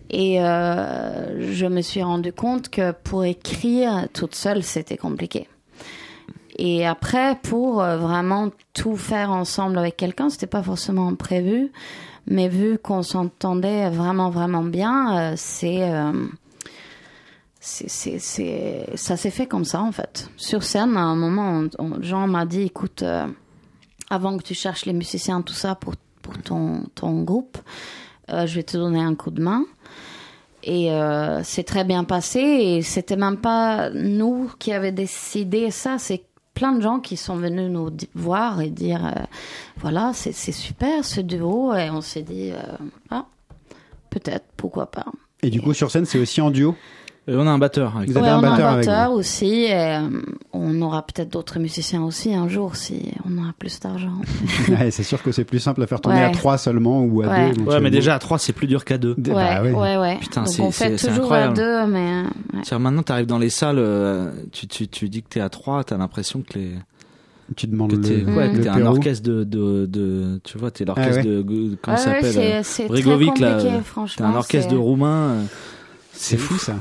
Et 0.09 0.41
euh, 0.41 1.51
je 1.53 1.65
me 1.65 1.81
suis 1.81 2.03
rendu 2.03 2.31
compte 2.33 2.69
que 2.69 2.91
pour 2.91 3.23
écrire 3.23 4.07
toute 4.13 4.35
seule, 4.35 4.61
c'était 4.63 4.97
compliqué. 4.97 5.47
Et 6.57 6.85
après, 6.85 7.37
pour 7.43 7.81
euh, 7.81 7.97
vraiment 7.97 8.49
tout 8.73 8.95
faire 8.97 9.31
ensemble 9.31 9.77
avec 9.77 9.95
quelqu'un, 9.95 10.29
c'était 10.29 10.47
pas 10.47 10.63
forcément 10.63 11.13
prévu. 11.15 11.71
Mais 12.29 12.49
vu 12.49 12.77
qu'on 12.77 13.03
s'entendait 13.03 13.89
vraiment, 13.89 14.29
vraiment 14.31 14.63
bien, 14.63 15.17
euh, 15.17 15.33
c'est, 15.37 15.83
euh, 15.91 16.11
c'est, 17.59 18.19
ça 18.95 19.17
s'est 19.17 19.29
fait 19.29 19.45
comme 19.47 19.65
ça, 19.65 19.81
en 19.81 19.91
fait. 19.91 20.29
Sur 20.37 20.63
scène, 20.63 20.95
à 20.97 21.01
un 21.01 21.15
moment, 21.15 21.63
on- 21.79 21.83
on- 21.83 22.01
Jean 22.01 22.27
m'a 22.27 22.45
dit, 22.45 22.63
écoute, 22.63 23.03
euh, 23.03 23.27
avant 24.09 24.37
que 24.37 24.43
tu 24.43 24.53
cherches 24.53 24.85
les 24.85 24.93
musiciens, 24.93 25.41
tout 25.41 25.53
ça, 25.53 25.75
pour, 25.75 25.95
pour 26.21 26.37
ton, 26.37 26.83
ton 26.95 27.23
groupe, 27.23 27.57
euh, 28.29 28.45
je 28.45 28.55
vais 28.55 28.63
te 28.63 28.77
donner 28.77 29.01
un 29.01 29.15
coup 29.15 29.31
de 29.31 29.41
main. 29.41 29.65
Et 30.63 30.91
euh, 30.91 31.41
c'est 31.43 31.63
très 31.63 31.83
bien 31.83 32.03
passé. 32.03 32.39
Et 32.39 32.81
c'était 32.81 33.15
même 33.15 33.37
pas 33.37 33.89
nous 33.91 34.51
qui 34.59 34.73
avions 34.73 34.91
décidé 34.91 35.71
ça. 35.71 35.97
C'est 35.97 36.23
plein 36.53 36.73
de 36.73 36.81
gens 36.81 36.99
qui 36.99 37.15
sont 37.15 37.35
venus 37.35 37.69
nous 37.69 37.89
voir 38.15 38.61
et 38.61 38.69
dire 38.69 39.05
euh, 39.05 39.23
voilà, 39.77 40.11
c'est 40.13 40.33
super 40.33 41.05
ce 41.05 41.21
duo. 41.21 41.73
Et 41.73 41.89
on 41.89 42.01
s'est 42.01 42.23
dit 42.23 42.51
ah, 43.09 43.25
peut-être, 44.09 44.45
pourquoi 44.57 44.91
pas. 44.91 45.05
Et 45.41 45.49
du 45.49 45.61
coup, 45.61 45.73
sur 45.73 45.91
scène, 45.91 46.05
c'est 46.05 46.19
aussi 46.19 46.41
en 46.41 46.49
duo? 46.49 46.75
On 47.29 47.45
a 47.47 47.49
un 47.51 47.57
batteur. 47.57 47.97
Avec 47.97 48.09
Vous 48.09 48.15
Ouais, 48.15 48.21
avez 48.21 48.29
un 48.31 48.35
on 48.39 48.43
a 48.43 48.49
batteur 48.51 48.67
un 48.69 48.73
avec 48.73 48.85
batteur 48.85 49.11
aussi. 49.11 49.63
Et, 49.63 49.73
euh, 49.75 50.07
on 50.53 50.81
aura 50.81 51.05
peut-être 51.05 51.31
d'autres 51.31 51.59
musiciens 51.59 52.03
aussi 52.03 52.33
un 52.33 52.47
jour 52.47 52.75
si 52.75 53.11
on 53.29 53.37
aura 53.37 53.53
plus 53.57 53.79
d'argent. 53.79 54.13
Ouais, 54.69 54.91
c'est 54.91 55.03
sûr 55.03 55.21
que 55.21 55.31
c'est 55.31 55.43
plus 55.43 55.59
simple 55.59 55.81
à 55.83 55.87
faire 55.87 55.99
tourner 56.01 56.19
Ouais. 56.19 56.25
à 56.25 56.29
3 56.31 56.57
seulement 56.57 57.01
ou 57.03 57.21
à 57.23 57.27
Ouais. 57.27 57.51
2. 57.53 57.63
Ouais, 57.63 57.79
mais 57.81 57.89
déjà 57.91 58.15
à 58.15 58.19
3, 58.19 58.37
c'est 58.39 58.53
plus 58.53 58.67
dur 58.67 58.85
qu'à 58.85 58.97
2. 58.97 59.15
D- 59.17 59.31
ouais, 59.31 59.35
bah 59.35 59.61
ouais, 59.63 59.97
ouais. 59.97 60.17
Putain, 60.19 60.43
Donc 60.43 60.53
c'est- 60.53 60.61
on 60.61 60.71
fait 60.71 60.95
toujours 60.95 61.23
incroyable. 61.25 61.53
à 61.59 61.85
deux, 61.85 61.91
mais 61.91 61.99
euh, 61.99 62.23
ouais. 62.23 62.29
C'est-à-dire, 62.63 62.79
Maintenant, 62.79 63.03
tu 63.03 63.11
arrives 63.11 63.25
dans 63.25 63.39
les 63.39 63.49
salles, 63.49 63.79
euh, 63.79 64.31
tu, 64.51 64.67
tu, 64.67 64.87
tu 64.87 65.09
dis 65.09 65.21
que 65.23 65.29
t'es 65.29 65.41
à 65.41 65.49
3, 65.49 65.83
t'as 65.83 65.97
l'impression 65.97 66.41
que 66.41 66.57
les. 66.59 66.71
Tu 67.55 67.65
demandes 67.67 67.91
Que 67.91 67.95
t'es 67.95 68.17
le, 68.17 68.35
ouais, 68.35 68.51
le 68.51 68.57
que 68.57 68.63
t'es 68.63 68.67
un 68.69 68.85
orchestre 68.85 69.23
de, 69.27 69.43
de, 69.45 69.85
de. 69.85 70.41
Tu 70.43 70.57
vois, 70.57 70.69
t'es 70.69 70.83
l'orchestre 70.83 71.21
Ah 71.23 71.27
ouais. 71.27 71.43
de. 71.43 71.77
Comment 71.81 71.97
Ouais, 71.97 72.03
ça 72.03 72.09
ouais, 72.11 72.15
s'appelle 72.15 72.31
c'est- 72.33 72.53
euh, 72.55 72.59
c'est 72.63 72.83
très 72.87 73.01
Bregovic, 73.01 73.39
là. 73.39 73.51
compliqué, 73.53 73.75
euh, 73.75 73.81
franchement, 73.83 74.27
T'es 74.27 74.33
un 74.33 74.37
orchestre 74.37 74.71
de 74.73 74.77
roumains. 74.77 75.29
euh, 75.29 75.43
C'est 76.11 76.35
fou 76.37 76.57
ça. 76.57 76.73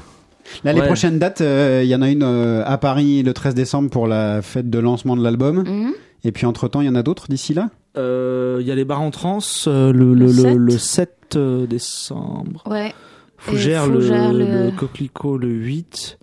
Là, 0.65 0.73
les 0.73 0.81
Ouais. 0.81 0.87
prochaines 0.87 1.19
dates, 1.19 1.41
euh, 1.41 1.81
il 1.85 1.89
y 1.89 1.95
en 1.95 2.03
a 2.03 2.09
une 2.11 2.23
euh, 2.23 2.63
à 2.65 2.79
Paris 2.79 3.23
le 3.23 3.33
13 3.33 3.55
décembre 3.55 3.91
pour 3.91 4.07
la 4.07 4.43
fête 4.43 4.71
de 4.71 4.79
lancement 4.79 5.17
de 5.17 5.23
l'album. 5.23 5.65
Mhm. 5.67 5.93
Et 6.25 6.33
puis 6.33 6.47
entre-temps, 6.47 6.81
il 6.81 6.87
y 6.87 6.91
en 6.91 6.95
a 6.95 7.03
d'autres 7.03 7.29
d'ici 7.29 7.55
là? 7.55 7.71
Euh, 7.97 8.59
Il 8.61 8.67
y 8.67 8.71
a 8.71 8.75
les 8.75 8.85
bars 8.85 9.01
en 9.01 9.11
trans 9.11 9.39
euh, 9.69 9.93
le, 9.93 10.13
le, 10.15 10.27
Le 10.27 10.27
le, 10.27 10.33
7. 10.33 10.57
le 10.57 10.79
7 10.79 11.11
euh, 11.37 11.67
décembre. 11.67 12.63
Ouais. 12.67 12.89
Et 12.89 12.91
le, 13.53 13.57
Fougères, 13.59 13.87
le... 13.87 13.99
le- 14.01 14.71
Coquelicot 14.77 15.39
le 15.39 15.49
8. 15.49 16.19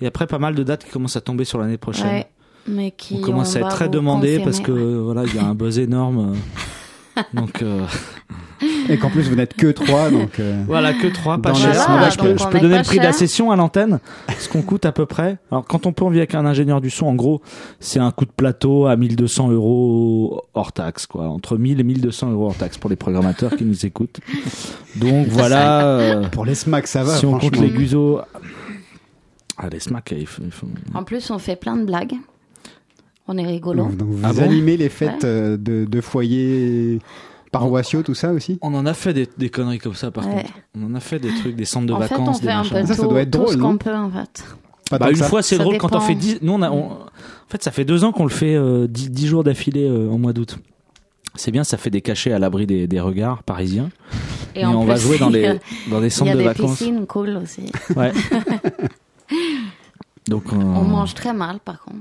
Et 0.00 0.06
après, 0.06 0.26
pas 0.26 0.38
mal 0.38 0.54
de 0.54 0.62
dates 0.62 0.84
qui 0.84 0.90
commencent 0.90 1.16
à 1.16 1.20
tomber 1.20 1.44
sur 1.44 1.58
l'année 1.58 1.76
prochaine. 1.78 2.06
Ouais, 2.08 2.26
mais 2.66 2.90
qui 2.90 3.16
on 3.18 3.20
commence 3.20 3.56
à 3.56 3.60
être 3.60 3.68
très 3.68 3.88
demandé 3.88 4.38
confirmer, 4.38 4.44
parce 4.44 4.60
que 4.60 4.72
ouais. 4.72 5.02
voilà, 5.04 5.24
il 5.24 5.34
y 5.34 5.38
a 5.38 5.44
un 5.46 5.54
buzz 5.54 5.78
énorme. 5.78 6.34
donc 7.34 7.62
euh, 7.62 7.82
Et 8.88 8.98
qu'en 8.98 9.10
plus, 9.10 9.28
vous 9.28 9.34
n'êtes 9.36 9.54
que 9.54 9.66
3, 9.68 10.10
donc... 10.10 10.38
euh, 10.40 10.62
voilà, 10.66 10.92
que 10.92 11.06
3, 11.08 11.38
pas 11.38 11.54
cher. 11.54 11.72
je 12.10 12.18
peux, 12.18 12.36
je 12.36 12.58
donner 12.60 12.78
le 12.78 12.82
prix 12.84 12.98
de 12.98 13.02
la 13.04 13.12
session 13.12 13.50
à 13.50 13.56
l'antenne, 13.56 13.98
ce 14.38 14.48
qu'on 14.48 14.62
coûte 14.62 14.84
à 14.86 14.92
peu 14.92 15.06
près. 15.06 15.38
Alors 15.50 15.64
quand 15.64 15.86
on 15.86 15.92
peut 15.92 16.04
en 16.04 16.08
vivre 16.10 16.20
avec 16.20 16.34
un 16.34 16.46
ingénieur 16.46 16.80
du 16.80 16.90
son, 16.90 17.06
en 17.06 17.14
gros, 17.14 17.40
c'est 17.80 17.98
un 18.00 18.10
coup 18.10 18.24
de 18.24 18.30
plateau 18.30 18.86
à 18.86 18.96
1200 18.96 19.50
euros 19.50 20.42
hors 20.54 20.72
taxe, 20.72 21.06
quoi. 21.06 21.28
Entre 21.28 21.56
1000 21.56 21.80
et 21.80 21.84
1200 21.84 22.30
euros 22.32 22.46
hors 22.46 22.56
taxe 22.56 22.78
pour 22.78 22.90
les 22.90 22.96
programmateurs 22.96 23.56
qui 23.56 23.64
nous 23.64 23.84
écoutent. 23.86 24.20
Donc 24.96 25.26
voilà. 25.28 25.86
euh, 25.86 26.28
Pour 26.28 26.44
les 26.44 26.54
smacks, 26.54 26.86
ça 26.86 27.02
va, 27.04 27.14
si 27.16 27.26
on 27.26 27.38
compte 27.38 27.56
les 27.56 27.70
guzos. 27.70 28.20
Ah, 29.58 29.68
les 29.70 29.80
smacks, 29.80 30.14
il 30.16 30.26
faut. 30.26 30.42
il 30.44 30.50
faut- 30.50 30.66
En 30.94 31.02
plus, 31.02 31.30
on 31.30 31.38
fait 31.38 31.56
plein 31.56 31.76
de 31.76 31.84
blagues. 31.84 32.14
On 33.28 33.36
est 33.38 33.46
rigolo. 33.46 33.84
Donc, 33.84 33.96
donc 33.96 34.08
vous 34.10 34.20
Ah 34.22 34.32
bon 34.32 34.42
animez 34.42 34.76
les 34.76 34.88
fêtes 34.88 35.24
euh, 35.24 35.56
de, 35.56 35.84
de 35.84 36.00
foyers 36.00 37.00
paroissiaux, 37.60 38.02
tout 38.02 38.14
ça 38.14 38.32
aussi 38.32 38.58
On 38.62 38.74
en 38.74 38.86
a 38.86 38.94
fait 38.94 39.12
des, 39.12 39.28
des 39.38 39.48
conneries 39.50 39.78
comme 39.78 39.94
ça, 39.94 40.10
par 40.10 40.26
Ouais. 40.26 40.42
contre. 40.42 40.52
On 40.78 40.86
en 40.86 40.94
a 40.94 41.00
fait 41.00 41.18
des 41.18 41.34
trucs, 41.34 41.56
des 41.56 41.64
centres 41.64 41.86
de 41.86 41.92
en 41.92 42.00
fait, 42.00 42.14
on 42.14 42.18
vacances. 42.18 42.40
des 42.40 42.46
fait 42.48 42.52
un 42.52 42.62
peu 42.62 42.68
Ça, 42.86 42.94
ça 42.94 43.02
tout, 43.02 43.08
doit 43.08 43.20
être 43.22 43.30
tout 43.30 43.38
drôle, 43.38 43.52
ce 43.52 43.56
non 43.58 43.70
qu'on 43.72 43.78
peut, 43.78 43.94
en 43.94 44.10
fait. 44.10 44.44
Pas 44.90 44.98
Bah, 44.98 45.10
une 45.10 45.16
ça. 45.16 45.28
fois, 45.28 45.42
c'est 45.42 45.58
drôle 45.58 45.78
quand 45.78 45.94
on 45.96 46.00
fait 46.00 46.14
10. 46.14 46.38
Nous, 46.42 46.52
on 46.52 46.62
a, 46.62 46.70
on- 46.70 46.92
En 46.92 47.48
fait, 47.48 47.62
ça 47.62 47.70
fait 47.72 47.84
deux 47.84 48.04
ans 48.04 48.12
qu'on 48.12 48.24
le 48.24 48.30
fait 48.30 48.54
euh, 48.54 48.86
10, 48.88 49.10
10 49.10 49.26
jours 49.26 49.44
d'affilée 49.44 49.88
euh, 49.88 50.08
en 50.10 50.18
mois 50.18 50.32
d'août. 50.32 50.58
C'est 51.34 51.50
bien, 51.50 51.64
ça 51.64 51.76
fait 51.76 51.90
des 51.90 52.00
cachets 52.00 52.32
à 52.32 52.38
l'abri 52.38 52.66
des, 52.66 52.86
des 52.86 53.00
regards 53.00 53.42
parisiens. 53.42 53.90
Et, 54.54 54.60
Et, 54.60 54.64
en 54.64 54.74
on 54.80 54.84
va 54.84 54.96
jouer 54.96 55.18
dans 55.18 55.28
les, 55.28 55.44
a- 55.46 55.54
dans 55.90 56.00
des 56.00 56.06
Il 56.06 56.08
y 56.08 56.10
centres 56.10 56.30
a 56.30 56.34
de 56.34 56.38
des 56.38 56.44
vacances. 56.44 56.78
piscines 56.78 57.06
cool 57.06 57.36
aussi. 57.42 57.70
Ouais. 57.94 58.12
Donc, 60.28 60.44
euh, 60.52 60.56
On 60.56 60.82
mange 60.84 61.14
très 61.14 61.32
mal, 61.32 61.60
par 61.60 61.80
contre. 61.80 62.00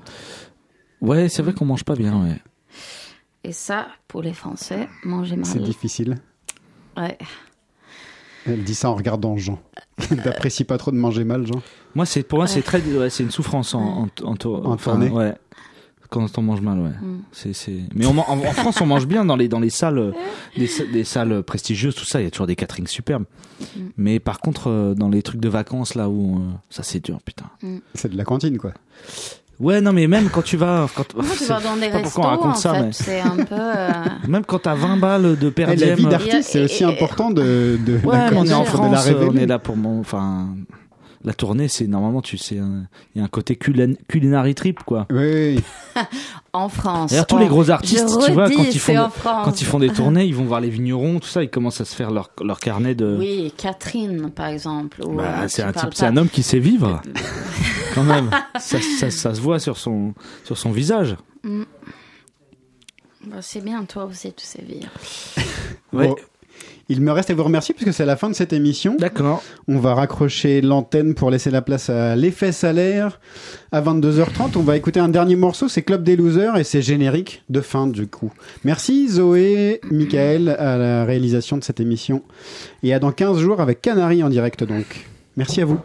Ouais, 1.02 1.30
c'est 1.30 1.42
vrai 1.44 1.54
qu'on 1.54 1.66
mange 1.66 1.84
pas 1.84 1.96
bien, 1.96 2.24
ouais. 2.24 2.38
Et 3.48 3.52
ça, 3.52 3.88
pour 4.08 4.24
les 4.24 4.34
Français, 4.34 4.88
manger 5.04 5.38
C'est 5.44 5.60
mal. 5.60 5.64
difficile. 5.68 6.18
Ouais. 6.98 7.16
Elle 8.48 8.64
dit 8.64 8.74
ça 8.74 8.90
en 8.90 8.96
regardant 8.96 9.38
Jean. 9.38 9.60
T'apprécies 10.24 10.64
pas 10.64 10.80
trop 10.80 10.90
de 10.92 10.98
manger 10.98 11.24
mal, 11.24 11.46
Jean? 11.46 11.62
Moi, 11.94 12.08
c'est, 12.08 12.24
pour 12.24 12.40
moi, 12.40 12.48
c'est 12.48 12.64
très, 12.64 12.82
ouais, 12.82 13.10
c'est 13.12 13.22
une 13.24 13.30
souffrance 13.32 13.76
en, 13.76 13.82
en, 14.04 14.08
en, 14.24 14.36
tour- 14.36 14.66
En 14.68 14.74
enfin, 14.74 14.92
tournée. 14.94 15.10
Ouais. 15.10 15.36
Quand 16.10 16.38
on 16.38 16.42
mange 16.42 16.62
mal, 16.62 16.80
ouais. 16.80 16.90
Mm. 16.90 17.22
C'est, 17.32 17.54
c'est... 17.54 17.82
Mais 17.94 18.06
on 18.08 18.18
en, 18.18 18.30
en 18.30 18.38
France, 18.54 18.82
on 18.82 18.86
mange 18.88 19.06
bien 19.06 19.26
dans 19.26 19.36
les, 19.36 19.48
dans 19.48 19.60
les 19.60 19.70
salles, 19.70 19.98
euh, 20.00 20.12
des, 20.58 20.66
sa- 20.68 20.86
des 20.86 21.04
salles 21.04 21.44
prestigieuses, 21.44 21.94
tout 21.96 22.06
ça. 22.06 22.22
Il 22.22 22.24
y 22.24 22.28
a 22.28 22.32
toujours 22.32 22.48
des 22.48 22.56
caterings 22.56 22.88
superbes. 22.88 23.26
Mm. 23.60 23.80
Mais 23.98 24.20
par 24.20 24.40
contre, 24.40 24.70
euh, 24.72 24.94
dans 24.96 25.10
les 25.10 25.22
trucs 25.22 25.42
de 25.42 25.50
vacances, 25.50 25.94
là 25.94 26.10
où, 26.10 26.38
euh, 26.40 26.52
ça 26.72 26.82
c'est 26.84 27.04
dur, 27.04 27.20
putain. 27.24 27.46
C'est 27.94 28.12
de 28.12 28.18
la 28.18 28.24
cantine, 28.24 28.58
quoi. 28.58 28.74
Ouais, 29.60 29.80
non, 29.80 29.94
mais 29.94 30.08
même 30.08 30.30
quand 30.30 30.42
tu 30.42 30.58
vas, 30.58 30.88
quand, 30.96 31.16
Moi, 31.16 31.26
tu 31.38 31.46
vas 31.46 31.62
dans 31.62 31.76
des 31.78 31.88
restos, 31.88 32.02
pourquoi 32.04 32.26
on 32.26 32.30
raconte 32.30 32.52
en 32.52 32.56
ça, 32.56 32.74
fait. 32.74 32.82
mais- 32.82 32.92
C'est 32.92 33.22
un 33.22 33.38
peu... 33.38 33.56
euh, 33.56 33.92
même 34.28 34.44
quand 34.46 34.60
t'as 34.60 34.76
20 34.76 34.98
balles 34.98 35.38
de 35.38 35.50
per 35.50 35.64
Et 35.72 35.76
la 35.78 35.96
vie 35.96 36.06
euh, 36.06 36.10
d'artiste, 36.10 36.50
c'est 36.52 36.64
aussi 36.66 36.84
Et- 36.84 36.88
et- 36.88 36.90
important 36.90 37.30
de, 37.32 37.80
de 37.86 37.98
Ouais, 38.04 38.18
la 38.18 38.32
mais 38.32 38.38
on 38.38 38.46
est 38.46 38.54
en 38.54 38.66
France, 38.66 39.10
on 39.10 39.36
est 39.38 39.46
là 39.46 39.58
pour 39.60 39.78
mon, 39.78 40.02
enfin, 40.02 40.48
la 41.26 41.34
tournée, 41.34 41.68
c'est 41.68 41.88
normalement, 41.88 42.22
tu 42.22 42.38
sais, 42.38 42.60
un- 42.60 42.88
il 43.14 43.20
y 43.20 43.22
a 43.22 43.26
un 43.26 43.28
côté 43.28 43.56
culin- 43.56 43.96
culinary 44.08 44.56
trip, 44.56 44.84
quoi. 44.84 45.08
Oui, 45.12 45.58
oui. 45.58 45.64
en 46.54 46.70
France. 46.70 47.10
D'ailleurs, 47.10 47.26
tous 47.28 47.36
On- 47.36 47.40
les 47.40 47.48
gros 47.48 47.70
artistes, 47.70 48.08
je 48.22 48.26
tu 48.28 48.32
vois, 48.32 48.50
quand 48.50 48.64
ils 48.64 48.80
font, 48.80 49.10
quand 49.24 49.60
ils 49.62 49.66
font 49.66 49.80
des 49.80 49.90
tournées, 49.90 50.26
ils 50.28 50.36
vont 50.36 50.46
voir 50.46 50.62
les 50.62 50.70
vignerons, 50.70 51.20
tout 51.20 51.28
ça, 51.28 51.44
ils 51.44 51.50
commencent 51.50 51.82
à 51.82 51.86
se 51.86 51.96
faire 51.96 52.12
leur, 52.12 52.30
leur 52.42 52.60
carnet 52.60 52.96
de. 52.96 53.18
Oui, 53.20 53.54
Catherine, 53.58 54.30
par 54.30 54.48
exemple. 54.48 55.02
Bah, 55.10 55.48
c'est 55.48 55.64
un 55.64 55.74
type, 55.74 55.90
c'est 55.94 56.06
un 56.06 56.16
homme 56.18 56.30
qui 56.30 56.44
sait 56.44 56.60
vivre, 56.60 57.02
quand 57.96 58.04
même. 58.04 58.30
Ça, 58.60 58.78
ça, 58.80 59.10
ça 59.10 59.34
se 59.34 59.42
voit 59.42 59.60
sur 59.60 59.78
son, 59.78 60.14
sur 60.44 60.58
son 60.58 60.72
visage. 60.72 61.16
Mm. 61.44 61.64
Bah, 63.28 63.38
c'est 63.42 63.62
bien, 63.62 63.84
toi 63.86 64.06
aussi, 64.06 64.32
tu 64.34 64.46
sais 64.46 64.62
vivre. 64.62 64.90
Ouais. 65.92 66.08
Bon, 66.10 66.16
il 66.90 67.02
me 67.02 67.12
reste 67.12 67.30
à 67.30 67.34
vous 67.34 67.44
remercier 67.44 67.74
puisque 67.74 67.94
c'est 67.94 68.06
la 68.06 68.16
fin 68.16 68.30
de 68.30 68.36
cette 68.36 68.54
émission. 68.54 68.96
D'accord. 69.00 69.44
On 69.68 69.80
va 69.80 69.96
raccrocher 69.96 70.62
l'antenne 70.62 71.16
pour 71.16 71.32
laisser 71.32 71.52
la 71.52 71.62
place 71.62 71.90
à 71.90 72.16
l'effet 72.16 72.52
salaire. 72.52 73.20
À 73.72 73.82
22h30, 73.82 74.58
on 74.58 74.62
va 74.62 74.78
écouter 74.78 75.00
un 75.00 75.10
dernier 75.10 75.36
morceau, 75.36 75.68
c'est 75.68 75.82
Club 75.82 76.04
des 76.04 76.16
Losers 76.16 76.58
et 76.58 76.64
c'est 76.64 76.82
générique 76.82 77.44
de 77.50 77.62
fin 77.62 77.88
du 77.88 78.08
coup. 78.08 78.32
Merci 78.64 79.10
Zoé, 79.10 79.82
Michael 79.92 80.50
à 80.50 80.78
la 80.78 81.06
réalisation 81.06 81.58
de 81.58 81.64
cette 81.64 81.80
émission. 81.80 82.22
Et 82.84 82.94
à 82.94 83.00
dans 83.00 83.12
15 83.12 83.40
jours 83.40 83.62
avec 83.62 83.82
Canary 83.82 84.24
en 84.24 84.30
direct 84.30 84.64
donc. 84.64 85.08
Merci 85.36 85.62
à 85.62 85.66
vous. 85.66 85.80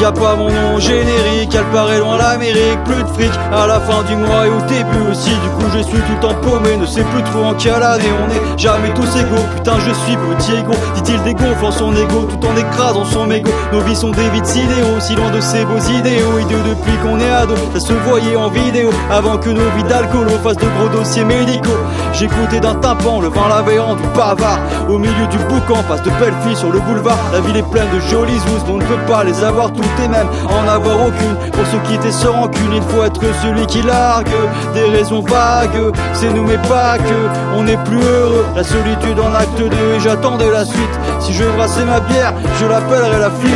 Y'a 0.00 0.12
pas 0.12 0.36
mon 0.36 0.48
nom 0.48 0.78
générique, 0.78 1.52
elle 1.52 1.64
paraît 1.72 1.98
loin 1.98 2.18
l'Amérique, 2.18 2.78
plus 2.84 3.02
de 3.02 3.08
fric 3.08 3.32
à 3.52 3.66
la 3.66 3.80
fin 3.80 4.04
du 4.04 4.14
mois 4.14 4.46
et 4.46 4.48
au 4.48 4.60
début 4.68 5.10
aussi. 5.10 5.30
Du 5.30 5.48
coup, 5.58 5.68
je 5.74 5.82
suis 5.82 5.98
tout 5.98 6.28
le 6.28 6.34
paumé, 6.40 6.76
ne 6.76 6.86
sais 6.86 7.02
plus 7.02 7.22
trop 7.24 7.46
en 7.46 7.54
quelle 7.54 7.82
année 7.82 8.12
on 8.24 8.30
est. 8.30 8.58
Jamais 8.58 8.94
tous 8.94 9.16
égaux, 9.18 9.42
putain, 9.56 9.74
je 9.84 9.92
suis 9.92 10.16
petit 10.16 10.52
et 10.52 10.62
gros, 10.62 10.78
dit-il 10.94 11.20
dégonflant 11.24 11.72
son 11.72 11.96
ego 11.96 12.28
tout 12.30 12.46
en 12.46 12.56
écrasant 12.56 13.04
son 13.04 13.26
mégot. 13.26 13.50
Nos 13.72 13.80
vies 13.80 13.96
sont 13.96 14.12
des 14.12 14.28
vides 14.28 14.46
sidéaux, 14.46 15.00
si 15.00 15.16
loin 15.16 15.30
de 15.30 15.40
ces 15.40 15.64
beaux 15.64 15.80
idéaux. 15.80 16.38
Idiot 16.38 16.58
depuis 16.58 16.96
qu'on 17.02 17.18
est 17.18 17.30
ado, 17.30 17.54
ça 17.74 17.80
se 17.80 17.92
voyait 17.92 18.36
en 18.36 18.50
vidéo 18.50 18.90
avant 19.10 19.36
que 19.36 19.50
nos 19.50 19.68
vies 19.76 19.84
d'alcoolo 19.88 20.30
fassent 20.44 20.58
de 20.58 20.68
gros 20.78 20.88
dossiers 20.96 21.24
médicaux. 21.24 21.76
J'écoutais 22.12 22.60
d'un 22.60 22.76
tympan, 22.76 23.20
le 23.20 23.28
vin 23.28 23.48
l'avait 23.48 23.80
rendu 23.80 24.04
bavard. 24.14 24.60
Au 24.88 24.96
milieu 24.96 25.26
du 25.28 25.38
boucan, 25.38 25.82
passe 25.88 26.02
de 26.02 26.10
belles 26.20 26.34
filles 26.46 26.56
sur 26.56 26.70
le 26.70 26.78
boulevard. 26.78 27.18
La 27.32 27.40
ville 27.40 27.56
est 27.56 27.70
pleine 27.70 27.90
de 27.92 27.98
jolies 28.08 28.38
zouzes, 28.38 28.64
on 28.70 28.76
ne 28.76 28.84
peut 28.84 29.04
pas 29.08 29.24
les 29.24 29.42
avoir 29.42 29.72
tous. 29.72 29.87
Même 30.08 30.28
en 30.48 30.68
avoir 30.68 31.06
aucune. 31.06 31.36
Pour 31.52 31.66
se 31.66 31.76
quitter 31.88 32.12
sans 32.12 32.32
rancune, 32.32 32.72
il 32.74 32.82
faut 32.82 33.04
être 33.04 33.20
celui 33.42 33.66
qui 33.66 33.82
largue 33.82 34.28
des 34.74 34.96
raisons 34.96 35.20
vagues. 35.20 35.92
C'est 36.12 36.32
nous 36.32 36.44
mais 36.44 36.58
pas 36.58 36.98
que, 36.98 37.28
on 37.56 37.66
est 37.66 37.82
plus 37.84 38.02
heureux. 38.02 38.46
La 38.54 38.64
solitude 38.64 39.18
en 39.20 39.34
acte 39.34 39.58
2 39.58 39.66
et 39.66 40.00
j'attendais 40.00 40.50
la 40.50 40.64
suite. 40.64 40.98
Si 41.20 41.32
je 41.32 41.44
brassais 41.44 41.84
ma 41.84 42.00
bière, 42.00 42.32
je 42.60 42.66
l'appellerai 42.66 43.18
la 43.18 43.30
fuite. 43.30 43.54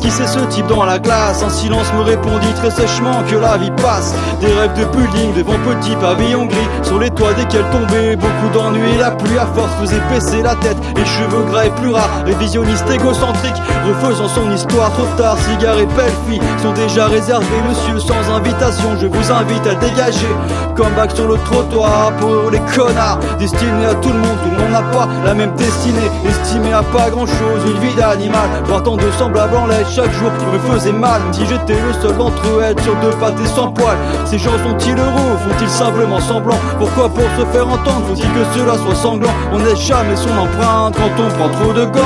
Qui 0.00 0.10
c'est 0.10 0.26
ce 0.26 0.38
type 0.38 0.68
dans 0.68 0.84
la 0.84 1.00
glace 1.00 1.42
Un 1.42 1.48
silence 1.48 1.92
me 1.94 2.02
répondit 2.02 2.52
très 2.54 2.70
sèchement 2.70 3.24
que 3.28 3.34
la 3.34 3.56
vie 3.56 3.72
passe. 3.72 4.14
Des 4.40 4.46
rêves 4.46 4.78
de 4.78 4.84
pudding 4.84 5.34
devant 5.34 5.58
petits 5.68 5.96
pavillons 5.96 6.46
gris. 6.46 6.68
Sur 6.82 7.00
les 7.00 7.10
toits 7.10 7.34
desquels 7.34 7.68
tombaient 7.70 8.14
beaucoup 8.14 8.48
d'ennuis 8.52 8.96
La 9.00 9.10
pluie 9.10 9.36
à 9.36 9.46
force 9.46 9.72
faisait 9.80 10.00
baisser 10.10 10.42
la 10.42 10.54
tête. 10.54 10.76
Les 10.96 11.04
cheveux 11.04 11.42
gras 11.50 11.66
et 11.66 11.70
plus 11.70 11.90
rares, 11.90 12.22
révisionniste 12.24 12.88
égocentrique 12.88 13.60
Refaisant 13.86 14.28
son 14.28 14.52
histoire. 14.52 14.92
Trop 14.92 15.08
tard, 15.16 15.36
cigare 15.38 15.78
et 15.78 15.86
belle 15.86 16.12
fille 16.28 16.40
Sont 16.62 16.72
déjà 16.72 17.06
réservés 17.06 17.62
monsieur 17.68 17.98
sans 17.98 18.32
invitation. 18.32 18.96
Je 19.00 19.08
vous 19.08 19.32
invite 19.32 19.66
à 19.66 19.74
dégager. 19.74 20.34
Comeback 20.76 21.12
sur 21.16 21.26
le 21.26 21.36
trottoir 21.38 22.12
pour 22.18 22.50
les 22.50 22.60
connards. 22.76 23.18
Destiné 23.40 23.86
à 23.86 23.94
tout 23.94 24.10
le 24.10 24.18
monde, 24.18 24.38
tout 24.44 24.50
le 24.50 24.56
monde 24.56 24.72
n'a 24.72 24.82
pas 24.82 25.08
la 25.24 25.34
même 25.34 25.54
destinée. 25.56 26.10
Estimé 26.28 26.72
à 26.72 26.82
pas 26.82 27.10
grand 27.10 27.26
chose, 27.26 27.62
une 27.66 27.80
vie 27.80 27.94
d'animal. 27.94 28.48
Voir 28.66 28.82
tant 28.84 28.96
de 28.96 29.10
semblables 29.18 29.63
chaque 29.94 30.12
jour 30.12 30.30
me 30.52 30.58
faisait 30.72 30.92
mal. 30.92 31.20
Si 31.32 31.46
j'étais 31.46 31.74
le 31.74 31.92
seul 32.00 32.16
d'entre 32.16 32.62
être 32.62 32.82
sur 32.82 32.94
deux 32.96 33.10
pattes 33.18 33.38
et 33.42 33.48
sans 33.48 33.70
poils 33.72 33.96
Ces 34.24 34.38
gens 34.38 34.56
sont-ils 34.62 34.98
heureux? 34.98 35.36
Font-ils 35.44 35.68
simplement 35.68 36.20
semblant? 36.20 36.58
Pourquoi 36.78 37.08
pour 37.08 37.24
se 37.38 37.44
faire 37.52 37.68
entendre 37.68 38.06
faut-il 38.08 38.24
que 38.32 38.44
cela 38.54 38.76
soit 38.78 38.94
sanglant? 38.94 39.34
On 39.52 39.58
n'est 39.58 39.76
jamais 39.76 40.16
son 40.16 40.36
empreinte 40.36 40.96
quand 40.96 41.22
on 41.22 41.28
prend 41.30 41.48
trop 41.48 41.72
de 41.72 41.84
gants 41.86 42.00